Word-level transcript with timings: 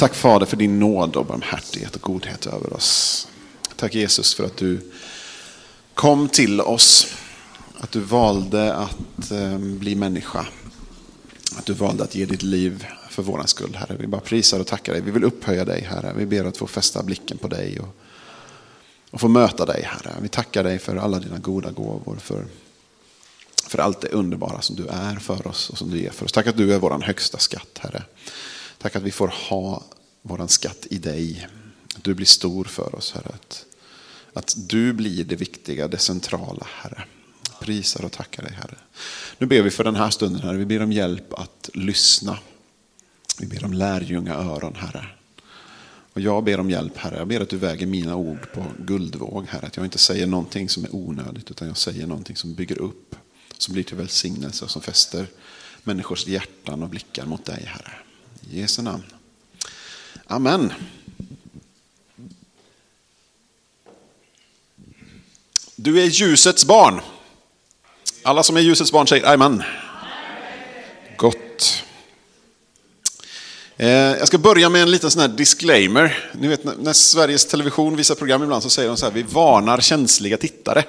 Tack 0.00 0.14
Fader 0.14 0.46
för 0.46 0.56
din 0.56 0.78
nåd 0.78 1.16
och 1.16 1.26
barmhärtighet 1.26 1.94
och 1.94 2.02
godhet 2.02 2.46
över 2.46 2.72
oss. 2.72 3.28
Tack 3.76 3.94
Jesus 3.94 4.34
för 4.34 4.44
att 4.44 4.56
du 4.56 4.92
kom 5.94 6.28
till 6.28 6.60
oss. 6.60 7.14
Att 7.78 7.90
du 7.90 8.00
valde 8.00 8.74
att 8.74 9.30
eh, 9.30 9.58
bli 9.58 9.94
människa. 9.94 10.46
Att 11.56 11.66
du 11.66 11.72
valde 11.72 12.04
att 12.04 12.14
ge 12.14 12.26
ditt 12.26 12.42
liv 12.42 12.86
för 13.10 13.22
våran 13.22 13.46
skull, 13.46 13.74
Herre. 13.74 13.96
Vi 14.00 14.06
bara 14.06 14.20
prisar 14.20 14.60
och 14.60 14.66
tackar 14.66 14.92
dig. 14.92 15.02
Vi 15.02 15.10
vill 15.10 15.24
upphöja 15.24 15.64
dig, 15.64 15.82
Herre. 15.82 16.12
Vi 16.16 16.26
ber 16.26 16.44
att 16.44 16.56
få 16.56 16.66
fästa 16.66 17.02
blicken 17.02 17.38
på 17.38 17.48
dig 17.48 17.80
och, 17.80 17.96
och 19.10 19.20
få 19.20 19.28
möta 19.28 19.66
dig, 19.66 19.82
Herre. 19.82 20.14
Vi 20.22 20.28
tackar 20.28 20.64
dig 20.64 20.78
för 20.78 20.96
alla 20.96 21.18
dina 21.18 21.38
goda 21.38 21.70
gåvor, 21.70 22.16
för, 22.16 22.46
för 23.66 23.78
allt 23.78 24.00
det 24.00 24.08
underbara 24.08 24.60
som 24.60 24.76
du 24.76 24.86
är 24.86 25.16
för 25.16 25.46
oss 25.46 25.70
och 25.70 25.78
som 25.78 25.90
du 25.90 25.98
ger 25.98 26.10
för 26.10 26.24
oss. 26.24 26.32
Tack 26.32 26.46
att 26.46 26.56
du 26.56 26.74
är 26.74 26.78
vår 26.78 27.02
högsta 27.02 27.38
skatt, 27.38 27.78
Herre. 27.78 28.04
Tack 28.82 28.96
att 28.96 29.02
vi 29.02 29.10
får 29.10 29.28
ha 29.28 29.84
våran 30.22 30.48
skatt 30.48 30.86
i 30.90 30.98
dig. 30.98 31.48
Att 31.96 32.04
du 32.04 32.14
blir 32.14 32.26
stor 32.26 32.64
för 32.64 32.94
oss, 32.94 33.12
Herre. 33.12 33.28
Att, 33.34 33.64
att 34.32 34.54
du 34.56 34.92
blir 34.92 35.24
det 35.24 35.36
viktiga, 35.36 35.88
det 35.88 35.98
centrala, 35.98 36.66
Herre. 36.70 37.04
Prisar 37.60 38.04
och 38.04 38.12
tackar 38.12 38.42
dig, 38.42 38.52
Herre. 38.52 38.76
Nu 39.38 39.46
ber 39.46 39.62
vi 39.62 39.70
för 39.70 39.84
den 39.84 39.96
här 39.96 40.10
stunden, 40.10 40.42
Herre. 40.42 40.56
Vi 40.56 40.66
ber 40.66 40.82
om 40.82 40.92
hjälp 40.92 41.34
att 41.34 41.70
lyssna. 41.74 42.38
Vi 43.38 43.46
ber 43.46 43.64
om 43.64 43.72
lärjunga 43.72 44.34
öron, 44.34 44.74
Herre. 44.74 45.06
Och 46.12 46.20
jag 46.20 46.44
ber 46.44 46.60
om 46.60 46.70
hjälp, 46.70 46.96
Herre. 46.96 47.16
Jag 47.16 47.28
ber 47.28 47.40
att 47.40 47.48
du 47.48 47.56
väger 47.56 47.86
mina 47.86 48.16
ord 48.16 48.52
på 48.54 48.64
guldvåg, 48.78 49.46
Herre. 49.48 49.66
Att 49.66 49.76
jag 49.76 49.86
inte 49.86 49.98
säger 49.98 50.26
någonting 50.26 50.68
som 50.68 50.84
är 50.84 50.94
onödigt, 50.94 51.50
utan 51.50 51.68
jag 51.68 51.76
säger 51.76 52.06
någonting 52.06 52.36
som 52.36 52.54
bygger 52.54 52.78
upp, 52.78 53.16
som 53.58 53.74
blir 53.74 53.84
till 53.84 53.96
välsignelse 53.96 54.64
och 54.64 54.70
som 54.70 54.82
fäster 54.82 55.26
människors 55.82 56.26
hjärtan 56.26 56.82
och 56.82 56.88
blickar 56.88 57.26
mot 57.26 57.44
dig, 57.44 57.64
Herre. 57.66 57.92
I 58.52 58.60
Jesu 58.60 58.82
namn. 58.82 59.02
Amen. 60.26 60.72
Du 65.76 66.02
är 66.02 66.06
ljusets 66.06 66.64
barn. 66.64 67.00
Alla 68.22 68.42
som 68.42 68.56
är 68.56 68.60
ljusets 68.60 68.92
barn 68.92 69.06
säger 69.06 69.26
amen. 69.26 69.62
Gott. 71.16 71.84
Eh, 73.76 73.88
jag 73.88 74.26
ska 74.26 74.38
börja 74.38 74.68
med 74.68 74.82
en 74.82 74.90
liten 74.90 75.10
sån 75.10 75.20
här 75.20 75.28
disclaimer. 75.28 76.30
Ni 76.34 76.48
vet 76.48 76.64
när 76.78 76.92
Sveriges 76.92 77.46
Television 77.46 77.96
visar 77.96 78.14
program 78.14 78.42
ibland 78.42 78.62
så 78.62 78.70
säger 78.70 78.88
de 78.88 78.96
så 78.96 79.06
här, 79.06 79.12
vi 79.12 79.22
varnar 79.22 79.80
känsliga 79.80 80.36
tittare. 80.36 80.84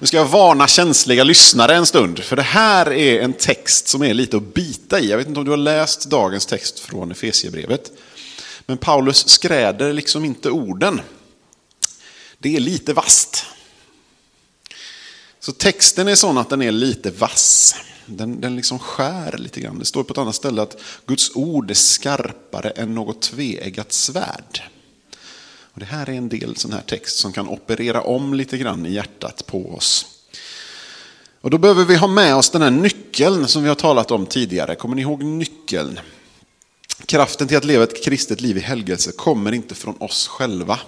Nu 0.00 0.06
ska 0.06 0.16
jag 0.16 0.28
varna 0.28 0.66
känsliga 0.68 1.24
lyssnare 1.24 1.74
en 1.74 1.86
stund, 1.86 2.18
för 2.18 2.36
det 2.36 2.42
här 2.42 2.92
är 2.92 3.20
en 3.20 3.32
text 3.32 3.88
som 3.88 4.02
är 4.02 4.14
lite 4.14 4.36
att 4.36 4.54
bita 4.54 5.00
i. 5.00 5.10
Jag 5.10 5.18
vet 5.18 5.26
inte 5.26 5.40
om 5.40 5.44
du 5.44 5.50
har 5.50 5.56
läst 5.56 6.04
dagens 6.04 6.46
text 6.46 6.78
från 6.78 7.10
Efesiebrevet. 7.10 7.92
Men 8.66 8.78
Paulus 8.78 9.28
skräder 9.28 9.92
liksom 9.92 10.24
inte 10.24 10.50
orden. 10.50 11.00
Det 12.38 12.56
är 12.56 12.60
lite 12.60 12.92
vast. 12.92 13.46
Så 15.40 15.52
texten 15.52 16.08
är 16.08 16.14
sån 16.14 16.38
att 16.38 16.50
den 16.50 16.62
är 16.62 16.72
lite 16.72 17.10
vass. 17.10 17.74
Den, 18.06 18.40
den 18.40 18.56
liksom 18.56 18.78
skär 18.78 19.38
lite 19.38 19.60
grann. 19.60 19.78
Det 19.78 19.84
står 19.84 20.04
på 20.04 20.12
ett 20.12 20.18
annat 20.18 20.34
ställe 20.34 20.62
att 20.62 20.76
Guds 21.06 21.30
ord 21.34 21.70
är 21.70 21.74
skarpare 21.74 22.70
än 22.70 22.94
något 22.94 23.22
tveeggat 23.22 23.92
svärd. 23.92 24.62
Och 25.78 25.80
det 25.80 25.90
här 25.90 26.10
är 26.10 26.14
en 26.14 26.28
del 26.28 26.56
sån 26.56 26.72
här 26.72 26.80
text 26.80 27.18
som 27.18 27.32
kan 27.32 27.48
operera 27.48 28.02
om 28.02 28.34
lite 28.34 28.58
grann 28.58 28.86
i 28.86 28.92
hjärtat 28.92 29.46
på 29.46 29.74
oss. 29.74 30.06
Och 31.40 31.50
då 31.50 31.58
behöver 31.58 31.84
vi 31.84 31.96
ha 31.96 32.06
med 32.08 32.36
oss 32.36 32.50
den 32.50 32.62
här 32.62 32.70
nyckeln 32.70 33.48
som 33.48 33.62
vi 33.62 33.68
har 33.68 33.74
talat 33.74 34.10
om 34.10 34.26
tidigare. 34.26 34.74
Kommer 34.74 34.96
ni 34.96 35.02
ihåg 35.02 35.22
nyckeln? 35.22 36.00
Kraften 37.06 37.48
till 37.48 37.56
att 37.56 37.64
leva 37.64 37.84
ett 37.84 38.04
kristet 38.04 38.40
liv 38.40 38.56
i 38.56 38.60
helgelse 38.60 39.12
kommer 39.12 39.52
inte 39.52 39.74
från 39.74 39.96
oss 39.98 40.28
själva, 40.28 40.80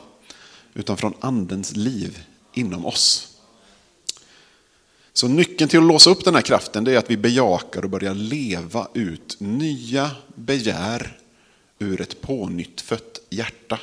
utan 0.75 0.97
från 0.97 1.15
andens 1.21 1.77
liv 1.77 2.23
inom 2.55 2.87
oss. 2.87 3.29
Så 5.13 5.29
nyckeln 5.29 5.71
till 5.71 5.79
att 5.79 5.87
låsa 5.87 6.11
upp 6.11 6.25
den 6.25 6.35
här 6.35 6.43
kraften 6.43 6.87
är 6.87 6.97
att 6.97 7.11
vi 7.11 7.17
bejakar 7.17 7.85
och 7.85 7.91
börjar 7.91 8.15
leva 8.15 8.89
ut 8.95 9.37
nya 9.39 10.11
begär 10.35 11.19
ur 11.79 12.01
ett 12.01 12.21
pånyttfött 12.21 13.21
hjärta. 13.31 13.79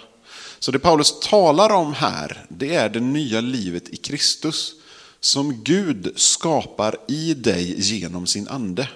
Så 0.60 0.72
det 0.72 0.80
Paulus 0.80 1.20
talar 1.20 1.70
om 1.70 1.94
här, 1.94 2.46
det 2.50 2.76
är 2.76 2.90
det 2.90 3.00
nya 3.00 3.42
livet 3.42 3.90
i 3.90 3.96
Kristus 3.96 4.74
som 5.20 5.64
Gud 5.64 6.14
skapar 6.16 6.98
i 7.08 7.34
dig 7.34 7.82
genom 7.82 8.28
sin 8.28 8.48
ande. 8.48 8.90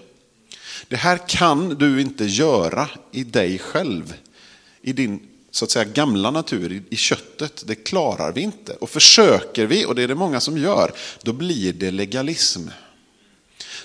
Det 0.88 0.96
här 0.96 1.20
kan 1.28 1.70
du 1.70 2.02
inte 2.02 2.26
göra 2.26 2.90
i 3.12 3.24
dig 3.24 3.60
själv, 3.60 4.14
i 4.82 4.94
din 4.94 5.28
så 5.52 5.66
att 5.66 5.72
säga 5.72 5.86
gamla 5.86 6.32
natur, 6.32 6.84
i 6.90 6.96
köttet. 6.96 7.64
Det 7.66 7.76
klarar 7.76 8.32
vi 8.32 8.42
inte. 8.42 8.74
Och 8.74 8.90
försöker 8.90 9.66
vi, 9.66 9.86
och 9.86 9.96
det 9.96 10.04
är 10.04 10.08
det 10.08 10.16
många 10.16 10.40
som 10.40 10.58
gör, 10.58 10.94
då 11.24 11.34
blir 11.34 11.74
det 11.74 11.92
legalism. 11.92 12.68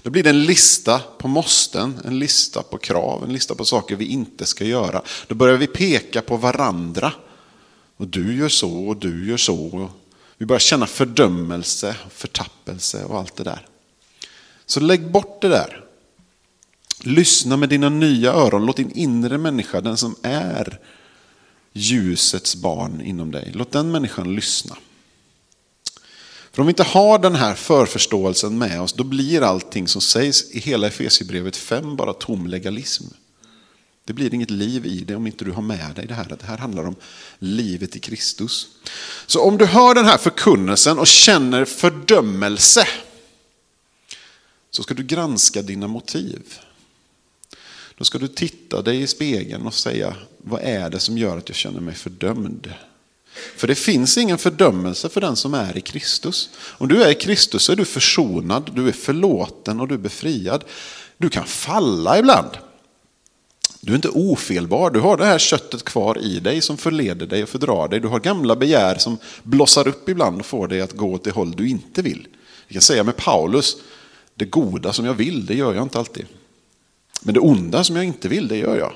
Då 0.03 0.11
blir 0.11 0.23
det 0.23 0.31
en 0.31 0.45
lista 0.45 0.99
på 1.19 1.29
måsten, 1.29 2.01
en 2.05 2.19
lista 2.19 2.63
på 2.63 2.79
krav, 2.79 3.25
en 3.25 3.33
lista 3.33 3.55
på 3.55 3.65
saker 3.65 3.97
vi 3.97 4.05
inte 4.05 4.47
ska 4.47 4.65
göra. 4.65 5.03
Då 5.27 5.35
börjar 5.35 5.57
vi 5.57 5.67
peka 5.67 6.23
på 6.23 6.37
varandra. 6.37 7.13
Och 7.97 8.09
du 8.09 8.37
gör 8.37 8.49
så 8.49 8.89
och 8.89 8.97
du 8.97 9.29
gör 9.29 9.37
så. 9.37 9.91
Vi 10.39 10.47
börjar 10.47 10.61
känna 10.61 10.87
fördömelse, 10.87 11.97
förtappelse 12.11 13.05
och 13.05 13.19
allt 13.19 13.37
det 13.37 13.45
där. 13.45 13.67
Så 14.67 14.81
lägg 14.81 15.11
bort 15.11 15.43
det 15.43 15.49
där. 15.49 15.85
Lyssna 17.03 17.57
med 17.57 17.69
dina 17.69 17.89
nya 17.89 18.33
öron. 18.33 18.67
Låt 18.67 18.77
din 18.77 18.91
inre 18.91 19.39
människa, 19.39 19.81
den 19.81 19.97
som 19.97 20.17
är 20.23 20.81
ljusets 21.73 22.57
barn 22.57 23.01
inom 23.01 23.31
dig, 23.31 23.53
låt 23.55 23.73
den 23.73 23.91
människan 23.91 24.35
lyssna. 24.35 24.77
För 26.53 26.61
om 26.61 26.67
vi 26.67 26.71
inte 26.71 26.83
har 26.83 27.19
den 27.19 27.35
här 27.35 27.55
förförståelsen 27.55 28.59
med 28.59 28.81
oss, 28.81 28.93
då 28.93 29.05
blir 29.05 29.43
allting 29.43 29.89
som 29.89 30.01
sägs 30.01 30.51
i 30.51 30.61
hela 30.61 30.87
Efesierbrevet 30.87 31.57
5 31.57 31.97
bara 31.97 32.13
tom 32.13 32.47
legalism. 32.47 33.05
Det 34.07 34.13
blir 34.13 34.35
inget 34.35 34.51
liv 34.51 34.87
i 34.87 35.05
det 35.05 35.15
om 35.15 35.27
inte 35.27 35.45
du 35.45 35.53
har 35.53 35.63
med 35.63 35.95
dig 35.95 36.07
det 36.07 36.15
här. 36.15 36.25
Det 36.25 36.47
här 36.47 36.59
handlar 36.59 36.87
om 36.87 36.97
livet 37.39 37.97
i 37.97 38.01
Kristus. 38.01 38.69
Så 39.27 39.41
om 39.43 39.59
du 39.59 39.67
hör 39.67 39.95
den 39.95 40.05
här 40.05 40.19
förkunnelsen 40.19 40.99
och 40.99 41.07
känner 41.07 41.65
fördömelse, 41.65 42.89
så 44.71 44.83
ska 44.83 44.95
du 44.95 45.03
granska 45.03 45.63
dina 45.63 45.89
motiv. 45.89 46.43
Då 47.99 48.05
ska 48.05 48.19
du 48.19 48.29
titta 48.29 48.83
dig 48.83 49.03
i 49.03 49.07
spegeln 49.07 49.67
och 49.67 49.75
säga, 49.75 50.17
vad 50.39 50.61
är 50.63 50.91
det 50.91 51.01
som 51.01 51.19
gör 51.19 51.39
att 51.39 51.49
jag 51.49 51.57
känner 51.57 51.81
mig 51.81 51.95
fördömd? 51.95 52.75
För 53.57 53.67
det 53.67 53.75
finns 53.75 54.19
ingen 54.19 54.39
fördömelse 54.39 55.09
för 55.09 55.21
den 55.21 55.37
som 55.37 55.55
är 55.55 55.79
i 55.79 55.81
Kristus. 55.81 56.51
Om 56.59 56.89
du 56.89 57.03
är 57.03 57.11
i 57.11 57.15
Kristus 57.15 57.63
så 57.63 57.73
är 57.73 57.77
du 57.77 57.85
försonad, 57.85 58.71
du 58.75 58.89
är 58.89 58.93
förlåten 58.93 59.81
och 59.81 59.89
du 59.89 59.95
är 59.95 59.99
befriad. 59.99 60.65
Du 61.19 61.29
kan 61.29 61.47
falla 61.47 62.19
ibland. 62.19 62.51
Du 63.87 63.93
är 63.93 63.97
inte 63.97 64.09
ofelbar, 64.09 64.91
du 64.91 65.01
har 65.01 65.17
det 65.17 65.25
här 65.25 65.39
köttet 65.39 65.85
kvar 65.85 66.19
i 66.19 66.41
dig 66.41 66.61
som 66.61 66.77
förleder 66.77 67.27
dig 67.27 67.43
och 67.43 67.49
fördrar 67.49 67.89
dig. 67.89 68.01
Du 68.01 68.09
har 68.09 68.21
gamla 68.21 68.57
begär 68.57 68.99
som 68.99 69.19
blossar 69.43 69.89
upp 69.89 70.09
ibland 70.09 70.41
och 70.41 70.47
får 70.47 70.69
dig 70.69 70.81
att 70.81 70.93
gå 70.93 71.13
åt 71.13 71.25
det 71.25 71.31
håll 71.31 71.53
du 71.53 71.69
inte 71.69 72.03
vill. 72.03 72.29
Vi 72.69 72.73
kan 72.73 72.83
säga 72.83 73.05
med 73.05 73.17
Paulus, 73.17 73.77
det 74.35 74.45
goda 74.45 74.93
som 74.93 75.05
jag 75.05 75.15
vill, 75.15 75.47
det 75.47 75.55
gör 75.55 75.75
jag 75.75 75.83
inte 75.83 75.99
alltid. 75.99 76.27
Men 77.23 77.35
det 77.35 77.41
onda 77.41 77.85
som 77.85 77.97
jag 77.97 78.05
inte 78.05 78.29
vill, 78.29 78.49
det 78.49 78.57
gör 78.57 78.77
jag. 78.77 78.93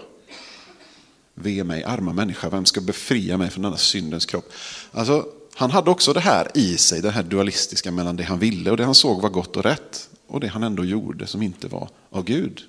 Ve 1.34 1.64
mig, 1.64 1.84
arma 1.84 2.12
människa, 2.12 2.48
vem 2.48 2.64
ska 2.64 2.80
befria 2.80 3.36
mig 3.36 3.50
från 3.50 3.62
denna 3.62 3.76
syndens 3.76 4.26
kropp? 4.26 4.52
Alltså, 4.92 5.26
han 5.54 5.70
hade 5.70 5.90
också 5.90 6.12
det 6.12 6.20
här 6.20 6.48
i 6.54 6.76
sig, 6.76 7.02
det 7.02 7.10
här 7.10 7.22
dualistiska 7.22 7.90
mellan 7.90 8.16
det 8.16 8.24
han 8.24 8.38
ville 8.38 8.70
och 8.70 8.76
det 8.76 8.84
han 8.84 8.94
såg 8.94 9.22
var 9.22 9.30
gott 9.30 9.56
och 9.56 9.64
rätt. 9.64 10.08
Och 10.26 10.40
det 10.40 10.48
han 10.48 10.62
ändå 10.62 10.84
gjorde 10.84 11.26
som 11.26 11.42
inte 11.42 11.68
var 11.68 11.88
av 12.10 12.24
Gud. 12.24 12.62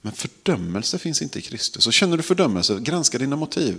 Men 0.00 0.12
fördömelse 0.12 0.98
finns 0.98 1.22
inte 1.22 1.38
i 1.38 1.42
Kristus. 1.42 1.86
Och 1.86 1.92
känner 1.92 2.16
du 2.16 2.22
fördömelse, 2.22 2.78
granska 2.80 3.18
dina 3.18 3.36
motiv. 3.36 3.78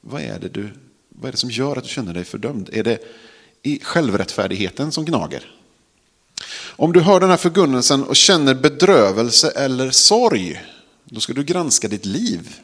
Vad 0.00 0.22
är, 0.22 0.38
det 0.38 0.48
du, 0.48 0.70
vad 1.08 1.28
är 1.28 1.32
det 1.32 1.38
som 1.38 1.50
gör 1.50 1.76
att 1.76 1.84
du 1.84 1.90
känner 1.90 2.14
dig 2.14 2.24
fördömd? 2.24 2.70
Är 2.72 2.84
det 2.84 2.98
i 3.62 3.80
självrättfärdigheten 3.82 4.92
som 4.92 5.04
gnager? 5.04 5.54
Om 6.66 6.92
du 6.92 7.00
hör 7.00 7.20
den 7.20 7.30
här 7.30 7.36
förgunnelsen 7.36 8.04
och 8.04 8.16
känner 8.16 8.54
bedrövelse 8.54 9.50
eller 9.50 9.90
sorg, 9.90 10.62
då 11.04 11.20
ska 11.20 11.32
du 11.32 11.44
granska 11.44 11.88
ditt 11.88 12.06
liv. 12.06 12.54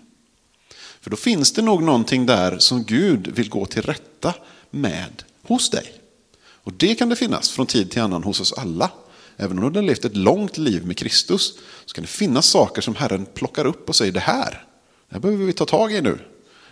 För 1.01 1.11
då 1.11 1.17
finns 1.17 1.53
det 1.53 1.63
nog 1.63 1.83
någonting 1.83 2.27
där 2.27 2.59
som 2.59 2.85
Gud 2.85 3.27
vill 3.27 3.51
gå 3.51 3.67
till 3.67 3.83
rätta 3.83 4.35
med 4.71 5.23
hos 5.43 5.71
dig. 5.71 5.93
Och 6.37 6.73
det 6.73 6.95
kan 6.95 7.09
det 7.09 7.17
finnas 7.17 7.51
från 7.51 7.67
tid 7.67 7.91
till 7.91 8.03
annan 8.03 8.23
hos 8.23 8.41
oss 8.41 8.53
alla. 8.53 8.91
Även 9.37 9.59
om 9.59 9.73
du 9.73 9.79
har 9.79 9.87
levt 9.87 10.05
ett 10.05 10.17
långt 10.17 10.59
liv 10.59 10.87
med 10.87 10.99
Kristus 10.99 11.55
så 11.85 11.95
kan 11.95 12.03
det 12.03 12.09
finnas 12.09 12.47
saker 12.47 12.83
som 12.83 12.95
Herren 12.95 13.27
plockar 13.35 13.65
upp 13.65 13.89
och 13.89 13.97
säger 13.97 14.13
det 14.13 14.21
här, 14.21 14.67
det 15.09 15.15
här 15.15 15.21
behöver 15.21 15.45
vi 15.45 15.53
ta 15.53 15.67
tag 15.67 15.93
i 15.93 16.01
nu. 16.01 16.19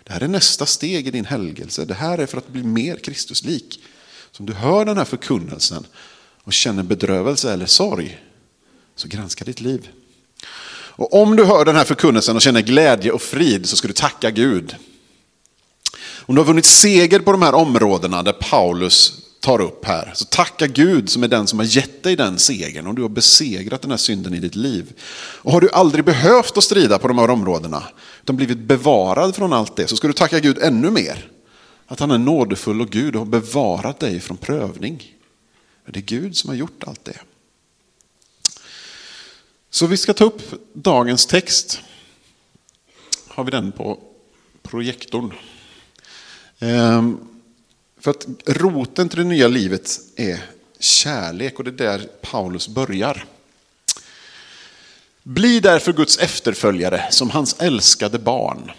Det 0.03 0.13
här 0.13 0.21
är 0.21 0.27
nästa 0.27 0.65
steg 0.65 1.07
i 1.07 1.11
din 1.11 1.25
helgelse. 1.25 1.85
Det 1.85 1.93
här 1.93 2.17
är 2.17 2.25
för 2.25 2.37
att 2.37 2.47
bli 2.47 2.63
mer 2.63 2.95
Kristuslik. 2.95 3.83
Så 4.31 4.43
om 4.43 4.45
du 4.45 4.53
hör 4.53 4.85
den 4.85 4.97
här 4.97 5.05
förkunnelsen 5.05 5.85
och 6.43 6.53
känner 6.53 6.83
bedrövelse 6.83 7.53
eller 7.53 7.65
sorg, 7.65 8.19
så 8.95 9.07
granska 9.07 9.45
ditt 9.45 9.61
liv. 9.61 9.89
Och 10.95 11.21
om 11.21 11.35
du 11.35 11.45
hör 11.45 11.65
den 11.65 11.75
här 11.75 11.83
förkunnelsen 11.83 12.35
och 12.35 12.41
känner 12.41 12.61
glädje 12.61 13.11
och 13.11 13.21
frid 13.21 13.69
så 13.69 13.75
ska 13.75 13.87
du 13.87 13.93
tacka 13.93 14.31
Gud. 14.31 14.75
Om 16.25 16.35
du 16.35 16.41
har 16.41 16.45
vunnit 16.45 16.65
seger 16.65 17.19
på 17.19 17.31
de 17.31 17.41
här 17.41 17.53
områdena 17.53 18.23
där 18.23 18.33
Paulus 18.33 19.22
tar 19.43 19.61
upp 19.61 19.85
här, 19.85 20.11
så 20.15 20.25
tacka 20.25 20.67
Gud 20.67 21.09
som 21.09 21.23
är 21.23 21.27
den 21.27 21.47
som 21.47 21.59
har 21.59 21.65
gett 21.65 22.03
dig 22.03 22.15
den 22.15 22.39
segern 22.39 22.87
och 22.87 22.95
du 22.95 23.01
har 23.01 23.09
besegrat 23.09 23.81
den 23.81 23.91
här 23.91 23.97
synden 23.97 24.33
i 24.33 24.39
ditt 24.39 24.55
liv. 24.55 24.93
Och 25.15 25.51
har 25.51 25.61
du 25.61 25.69
aldrig 25.69 26.05
behövt 26.05 26.57
att 26.57 26.63
strida 26.63 26.99
på 26.99 27.07
de 27.07 27.17
här 27.17 27.29
områdena, 27.29 27.83
utan 28.21 28.35
blivit 28.35 28.57
bevarad 28.57 29.35
från 29.35 29.53
allt 29.53 29.75
det, 29.75 29.87
så 29.87 29.95
ska 29.95 30.07
du 30.07 30.13
tacka 30.13 30.39
Gud 30.39 30.57
ännu 30.57 30.91
mer. 30.91 31.29
Att 31.87 31.99
han 31.99 32.11
är 32.11 32.17
nådefull 32.17 32.81
och 32.81 32.89
Gud 32.89 33.15
har 33.15 33.25
bevarat 33.25 33.99
dig 33.99 34.19
från 34.19 34.37
prövning. 34.37 35.15
Det 35.85 35.99
är 35.99 36.03
Gud 36.03 36.37
som 36.37 36.49
har 36.49 36.55
gjort 36.55 36.83
allt 36.83 37.05
det. 37.05 37.19
Så 39.69 39.87
vi 39.87 39.97
ska 39.97 40.13
ta 40.13 40.25
upp 40.25 40.41
dagens 40.73 41.25
text. 41.25 41.81
Har 43.27 43.43
vi 43.43 43.51
den 43.51 43.71
på 43.71 43.99
projektorn. 44.61 45.33
Ehm, 46.59 47.32
för 48.03 48.11
att 48.11 48.27
roten 48.45 49.09
till 49.09 49.17
det 49.17 49.23
nya 49.23 49.47
livet 49.47 49.99
är 50.15 50.39
kärlek 50.79 51.59
och 51.59 51.63
det 51.65 51.69
är 51.69 51.97
där 51.97 52.07
Paulus 52.21 52.67
börjar. 52.67 53.25
Bli 55.23 55.59
därför 55.59 55.93
Guds 55.93 56.17
efterföljare 56.17 57.03
som 57.11 57.29
hans 57.29 57.55
älskade 57.59 58.19
barn 58.19 58.71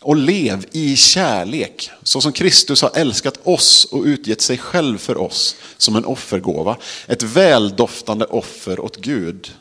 och 0.00 0.16
lev 0.16 0.66
i 0.72 0.96
kärlek 0.96 1.90
så 2.02 2.20
som 2.20 2.32
Kristus 2.32 2.82
har 2.82 2.90
älskat 2.94 3.38
oss 3.42 3.84
och 3.84 4.04
utgett 4.04 4.40
sig 4.40 4.58
själv 4.58 4.98
för 4.98 5.16
oss 5.16 5.56
som 5.76 5.96
en 5.96 6.04
offergåva. 6.04 6.76
Ett 7.06 7.22
väldoftande 7.22 8.24
offer 8.24 8.80
åt 8.80 8.96
Gud. 8.96 9.52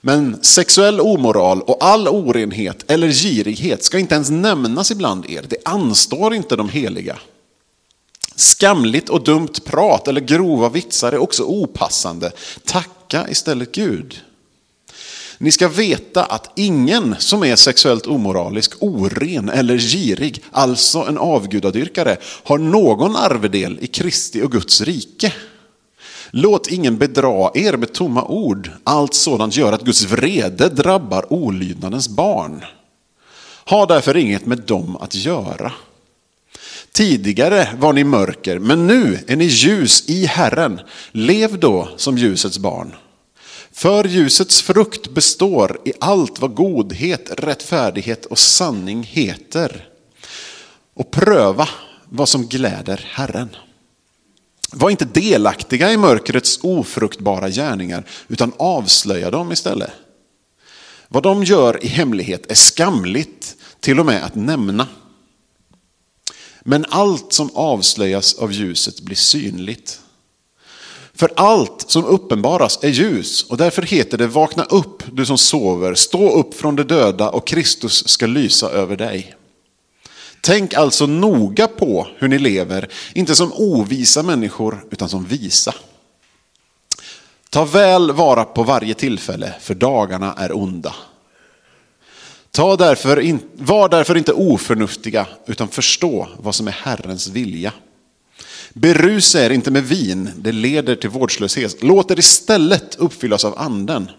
Men 0.00 0.44
sexuell 0.44 1.00
omoral 1.00 1.62
och 1.62 1.84
all 1.84 2.08
orenhet 2.08 2.90
eller 2.90 3.08
girighet 3.08 3.84
ska 3.84 3.98
inte 3.98 4.14
ens 4.14 4.30
nämnas 4.30 4.90
ibland 4.90 5.30
er. 5.30 5.44
Det 5.48 5.58
anstår 5.64 6.34
inte 6.34 6.56
de 6.56 6.68
heliga. 6.68 7.18
Skamligt 8.36 9.08
och 9.08 9.24
dumt 9.24 9.52
prat 9.64 10.08
eller 10.08 10.20
grova 10.20 10.68
vitsar 10.68 11.12
är 11.12 11.18
också 11.18 11.42
opassande. 11.42 12.32
Tacka 12.64 13.28
istället 13.28 13.72
Gud. 13.74 14.20
Ni 15.38 15.52
ska 15.52 15.68
veta 15.68 16.24
att 16.24 16.50
ingen 16.54 17.14
som 17.18 17.44
är 17.44 17.56
sexuellt 17.56 18.06
omoralisk, 18.06 18.72
oren 18.80 19.48
eller 19.48 19.78
girig, 19.78 20.42
alltså 20.50 20.98
en 20.98 21.18
avgudadyrkare, 21.18 22.16
har 22.44 22.58
någon 22.58 23.16
arvedel 23.16 23.78
i 23.80 23.86
Kristi 23.86 24.42
och 24.42 24.52
Guds 24.52 24.80
rike. 24.80 25.32
Låt 26.30 26.66
ingen 26.66 26.98
bedra 26.98 27.50
er 27.54 27.76
med 27.76 27.92
tomma 27.92 28.24
ord. 28.24 28.70
Allt 28.84 29.14
sådant 29.14 29.56
gör 29.56 29.72
att 29.72 29.84
Guds 29.84 30.04
vrede 30.04 30.68
drabbar 30.68 31.32
olydnadens 31.32 32.08
barn. 32.08 32.64
Ha 33.66 33.86
därför 33.86 34.16
inget 34.16 34.46
med 34.46 34.58
dem 34.58 34.96
att 34.96 35.14
göra. 35.14 35.72
Tidigare 36.96 37.68
var 37.78 37.92
ni 37.92 38.04
mörker, 38.04 38.58
men 38.58 38.86
nu 38.86 39.18
är 39.26 39.36
ni 39.36 39.44
ljus 39.44 40.04
i 40.08 40.26
Herren. 40.26 40.80
Lev 41.12 41.58
då 41.58 41.88
som 41.96 42.18
ljusets 42.18 42.58
barn. 42.58 42.94
För 43.72 44.04
ljusets 44.04 44.62
frukt 44.62 45.10
består 45.10 45.80
i 45.84 45.92
allt 46.00 46.40
vad 46.40 46.54
godhet, 46.54 47.30
rättfärdighet 47.38 48.26
och 48.26 48.38
sanning 48.38 49.02
heter. 49.02 49.88
Och 50.94 51.10
pröva 51.10 51.68
vad 52.04 52.28
som 52.28 52.46
gläder 52.46 53.04
Herren. 53.12 53.48
Var 54.72 54.90
inte 54.90 55.04
delaktiga 55.04 55.92
i 55.92 55.96
mörkrets 55.96 56.58
ofruktbara 56.62 57.48
gärningar, 57.48 58.04
utan 58.28 58.52
avslöja 58.56 59.30
dem 59.30 59.52
istället. 59.52 59.90
Vad 61.08 61.22
de 61.22 61.44
gör 61.44 61.84
i 61.84 61.88
hemlighet 61.88 62.50
är 62.50 62.54
skamligt, 62.54 63.56
till 63.80 64.00
och 64.00 64.06
med 64.06 64.24
att 64.24 64.34
nämna. 64.34 64.86
Men 66.68 66.84
allt 66.88 67.32
som 67.32 67.50
avslöjas 67.54 68.34
av 68.34 68.52
ljuset 68.52 69.00
blir 69.00 69.16
synligt. 69.16 70.00
För 71.14 71.32
allt 71.36 71.84
som 71.90 72.04
uppenbaras 72.04 72.78
är 72.82 72.88
ljus 72.88 73.42
och 73.42 73.56
därför 73.56 73.82
heter 73.82 74.18
det 74.18 74.26
vakna 74.26 74.64
upp 74.64 75.02
du 75.12 75.26
som 75.26 75.38
sover, 75.38 75.94
stå 75.94 76.30
upp 76.30 76.54
från 76.54 76.76
de 76.76 76.82
döda 76.82 77.30
och 77.30 77.46
Kristus 77.46 78.08
ska 78.08 78.26
lysa 78.26 78.70
över 78.70 78.96
dig. 78.96 79.34
Tänk 80.40 80.74
alltså 80.74 81.06
noga 81.06 81.68
på 81.68 82.08
hur 82.18 82.28
ni 82.28 82.38
lever, 82.38 82.88
inte 83.14 83.34
som 83.34 83.52
ovisa 83.52 84.22
människor 84.22 84.86
utan 84.90 85.08
som 85.08 85.24
visa. 85.24 85.74
Ta 87.50 87.64
väl 87.64 88.12
vara 88.12 88.44
på 88.44 88.62
varje 88.62 88.94
tillfälle, 88.94 89.54
för 89.60 89.74
dagarna 89.74 90.34
är 90.34 90.56
onda. 90.56 90.94
Ta 92.56 92.76
därför 92.76 93.20
in, 93.20 93.40
var 93.54 93.88
därför 93.88 94.16
inte 94.16 94.32
oförnuftiga, 94.32 95.26
utan 95.46 95.68
förstå 95.68 96.28
vad 96.38 96.54
som 96.54 96.68
är 96.68 96.72
Herrens 96.72 97.28
vilja. 97.28 97.72
Berusa 98.72 99.44
er 99.44 99.50
inte 99.50 99.70
med 99.70 99.84
vin, 99.84 100.30
det 100.36 100.52
leder 100.52 100.96
till 100.96 101.10
vårdslöshet. 101.10 101.82
Låt 101.82 102.10
er 102.10 102.18
istället 102.18 102.94
uppfyllas 102.94 103.44
av 103.44 103.58
anden. 103.58 104.10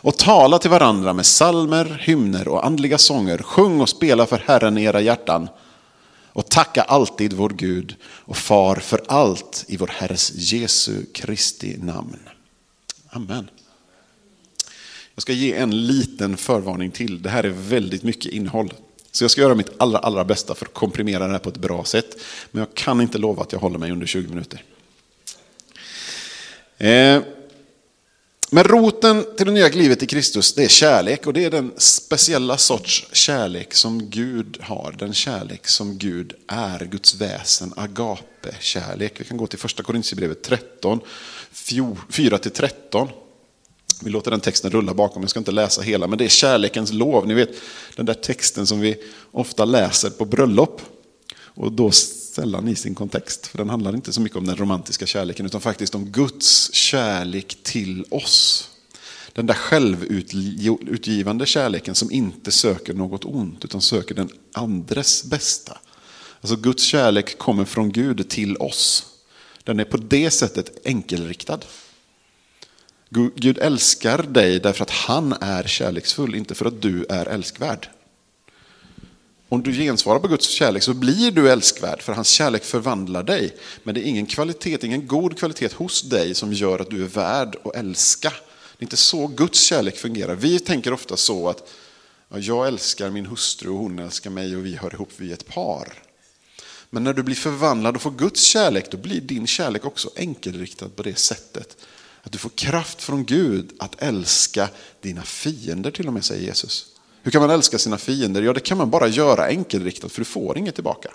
Och 0.00 0.16
tala 0.16 0.58
till 0.58 0.70
varandra 0.70 1.12
med 1.12 1.26
salmer, 1.26 2.00
hymner 2.00 2.48
och 2.48 2.66
andliga 2.66 2.98
sånger. 2.98 3.38
Sjung 3.38 3.80
och 3.80 3.88
spela 3.88 4.26
för 4.26 4.42
Herren 4.46 4.78
i 4.78 4.84
era 4.84 5.00
hjärtan. 5.00 5.48
Och 6.32 6.48
tacka 6.48 6.82
alltid 6.82 7.32
vår 7.32 7.50
Gud 7.50 7.96
och 8.04 8.36
Far 8.36 8.76
för 8.76 9.02
allt 9.08 9.64
i 9.68 9.76
vår 9.76 9.90
Herres 9.94 10.32
Jesu 10.34 11.04
Kristi 11.14 11.76
namn. 11.78 12.18
Amen. 13.10 13.48
Jag 15.14 15.22
ska 15.22 15.32
ge 15.32 15.52
en 15.52 15.86
liten 15.86 16.36
förvarning 16.36 16.90
till. 16.90 17.22
Det 17.22 17.30
här 17.30 17.44
är 17.44 17.48
väldigt 17.48 18.02
mycket 18.02 18.32
innehåll. 18.32 18.72
Så 19.12 19.24
jag 19.24 19.30
ska 19.30 19.40
göra 19.40 19.54
mitt 19.54 19.70
allra, 19.76 19.98
allra 19.98 20.24
bästa 20.24 20.54
för 20.54 20.66
att 20.66 20.74
komprimera 20.74 21.26
det 21.26 21.32
här 21.32 21.38
på 21.38 21.48
ett 21.48 21.56
bra 21.56 21.84
sätt. 21.84 22.16
Men 22.50 22.60
jag 22.60 22.74
kan 22.74 23.00
inte 23.00 23.18
lova 23.18 23.42
att 23.42 23.52
jag 23.52 23.58
håller 23.58 23.78
mig 23.78 23.92
under 23.92 24.06
20 24.06 24.28
minuter. 24.28 24.64
Eh, 26.78 27.22
men 28.50 28.64
roten 28.64 29.24
till 29.36 29.46
det 29.46 29.52
nya 29.52 29.68
livet 29.68 30.02
i 30.02 30.06
Kristus, 30.06 30.54
det 30.54 30.64
är 30.64 30.68
kärlek. 30.68 31.26
Och 31.26 31.32
det 31.32 31.44
är 31.44 31.50
den 31.50 31.72
speciella 31.76 32.56
sorts 32.56 33.06
kärlek 33.12 33.74
som 33.74 34.10
Gud 34.10 34.58
har. 34.60 34.94
Den 34.98 35.14
kärlek 35.14 35.68
som 35.68 35.98
Gud 35.98 36.32
är, 36.46 36.84
Guds 36.84 37.14
väsen, 37.14 37.72
agape-kärlek. 37.76 39.20
Vi 39.20 39.24
kan 39.24 39.36
gå 39.36 39.46
till 39.46 39.58
första 39.58 39.82
Korintierbrevet 39.82 40.42
13, 40.42 41.00
4-13. 41.52 43.08
Vi 44.04 44.10
låter 44.10 44.30
den 44.30 44.40
texten 44.40 44.70
rulla 44.70 44.94
bakom, 44.94 45.22
jag 45.22 45.30
ska 45.30 45.38
inte 45.38 45.52
läsa 45.52 45.82
hela, 45.82 46.06
men 46.06 46.18
det 46.18 46.24
är 46.24 46.28
kärlekens 46.28 46.92
lov. 46.92 47.26
Ni 47.26 47.34
vet 47.34 47.50
den 47.96 48.06
där 48.06 48.14
texten 48.14 48.66
som 48.66 48.80
vi 48.80 48.96
ofta 49.30 49.64
läser 49.64 50.10
på 50.10 50.24
bröllop. 50.24 50.80
Och 51.56 51.72
då 51.72 51.90
sällan 51.90 52.68
i 52.68 52.76
sin 52.76 52.94
kontext, 52.94 53.46
för 53.46 53.58
den 53.58 53.70
handlar 53.70 53.94
inte 53.94 54.12
så 54.12 54.20
mycket 54.20 54.38
om 54.38 54.46
den 54.46 54.56
romantiska 54.56 55.06
kärleken, 55.06 55.46
utan 55.46 55.60
faktiskt 55.60 55.94
om 55.94 56.04
Guds 56.04 56.74
kärlek 56.74 57.56
till 57.62 58.04
oss. 58.10 58.70
Den 59.32 59.46
där 59.46 59.54
självutgivande 59.54 61.46
kärleken 61.46 61.94
som 61.94 62.12
inte 62.12 62.52
söker 62.52 62.94
något 62.94 63.24
ont, 63.24 63.64
utan 63.64 63.80
söker 63.80 64.14
den 64.14 64.28
andres 64.52 65.24
bästa. 65.24 65.78
Alltså 66.40 66.56
Guds 66.56 66.84
kärlek 66.84 67.38
kommer 67.38 67.64
från 67.64 67.92
Gud 67.92 68.28
till 68.28 68.56
oss. 68.56 69.06
Den 69.64 69.80
är 69.80 69.84
på 69.84 69.96
det 69.96 70.30
sättet 70.30 70.86
enkelriktad. 70.86 71.60
Gud 73.10 73.58
älskar 73.58 74.22
dig 74.22 74.60
därför 74.60 74.82
att 74.82 74.90
han 74.90 75.32
är 75.40 75.62
kärleksfull, 75.62 76.34
inte 76.34 76.54
för 76.54 76.66
att 76.66 76.82
du 76.82 77.06
är 77.08 77.26
älskvärd. 77.26 77.88
Om 79.48 79.62
du 79.62 79.72
gensvarar 79.72 80.18
på 80.18 80.28
Guds 80.28 80.48
kärlek 80.48 80.82
så 80.82 80.94
blir 80.94 81.30
du 81.30 81.50
älskvärd, 81.50 82.02
för 82.02 82.12
hans 82.12 82.28
kärlek 82.28 82.64
förvandlar 82.64 83.22
dig. 83.22 83.56
Men 83.82 83.94
det 83.94 84.00
är 84.00 84.04
ingen 84.04 84.26
kvalitet, 84.26 84.86
ingen 84.86 85.06
god 85.06 85.38
kvalitet 85.38 85.72
hos 85.74 86.02
dig 86.02 86.34
som 86.34 86.52
gör 86.52 86.78
att 86.78 86.90
du 86.90 87.02
är 87.02 87.08
värd 87.08 87.56
att 87.64 87.76
älska. 87.76 88.30
Det 88.78 88.82
är 88.82 88.84
inte 88.84 88.96
så 88.96 89.26
Guds 89.26 89.60
kärlek 89.60 89.96
fungerar. 89.96 90.34
Vi 90.34 90.58
tänker 90.58 90.92
ofta 90.92 91.16
så 91.16 91.48
att 91.48 91.72
ja, 92.28 92.38
jag 92.38 92.66
älskar 92.66 93.10
min 93.10 93.26
hustru 93.26 93.70
och 93.70 93.78
hon 93.78 93.98
älskar 93.98 94.30
mig 94.30 94.56
och 94.56 94.66
vi 94.66 94.76
hör 94.76 94.94
ihop, 94.94 95.10
vi 95.16 95.30
är 95.30 95.34
ett 95.34 95.46
par. 95.46 95.92
Men 96.90 97.04
när 97.04 97.12
du 97.12 97.22
blir 97.22 97.34
förvandlad 97.34 97.96
och 97.96 98.02
får 98.02 98.10
Guds 98.10 98.42
kärlek, 98.42 98.90
då 98.90 98.96
blir 98.96 99.20
din 99.20 99.46
kärlek 99.46 99.84
också 99.84 100.10
enkelriktad 100.16 100.88
på 100.88 101.02
det 101.02 101.18
sättet. 101.18 101.76
Att 102.24 102.32
du 102.32 102.38
får 102.38 102.50
kraft 102.50 103.02
från 103.02 103.24
Gud 103.24 103.72
att 103.78 104.02
älska 104.02 104.68
dina 105.00 105.22
fiender 105.22 105.90
till 105.90 106.06
och 106.06 106.12
med, 106.12 106.24
säger 106.24 106.42
Jesus. 106.42 106.86
Hur 107.22 107.30
kan 107.30 107.40
man 107.40 107.50
älska 107.50 107.78
sina 107.78 107.98
fiender? 107.98 108.42
Ja, 108.42 108.52
det 108.52 108.60
kan 108.60 108.78
man 108.78 108.90
bara 108.90 109.08
göra 109.08 109.46
enkelriktat, 109.46 110.12
för 110.12 110.20
du 110.20 110.24
får 110.24 110.58
inget 110.58 110.74
tillbaka. 110.74 111.10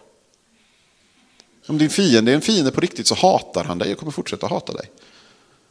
Om 1.67 1.77
din 1.77 1.89
fiende 1.89 2.31
är 2.31 2.35
en 2.35 2.41
fiende 2.41 2.71
på 2.71 2.81
riktigt 2.81 3.07
så 3.07 3.15
hatar 3.15 3.63
han 3.63 3.77
dig 3.77 3.93
och 3.93 3.99
kommer 3.99 4.11
fortsätta 4.11 4.47
hata 4.47 4.73
dig. 4.73 4.91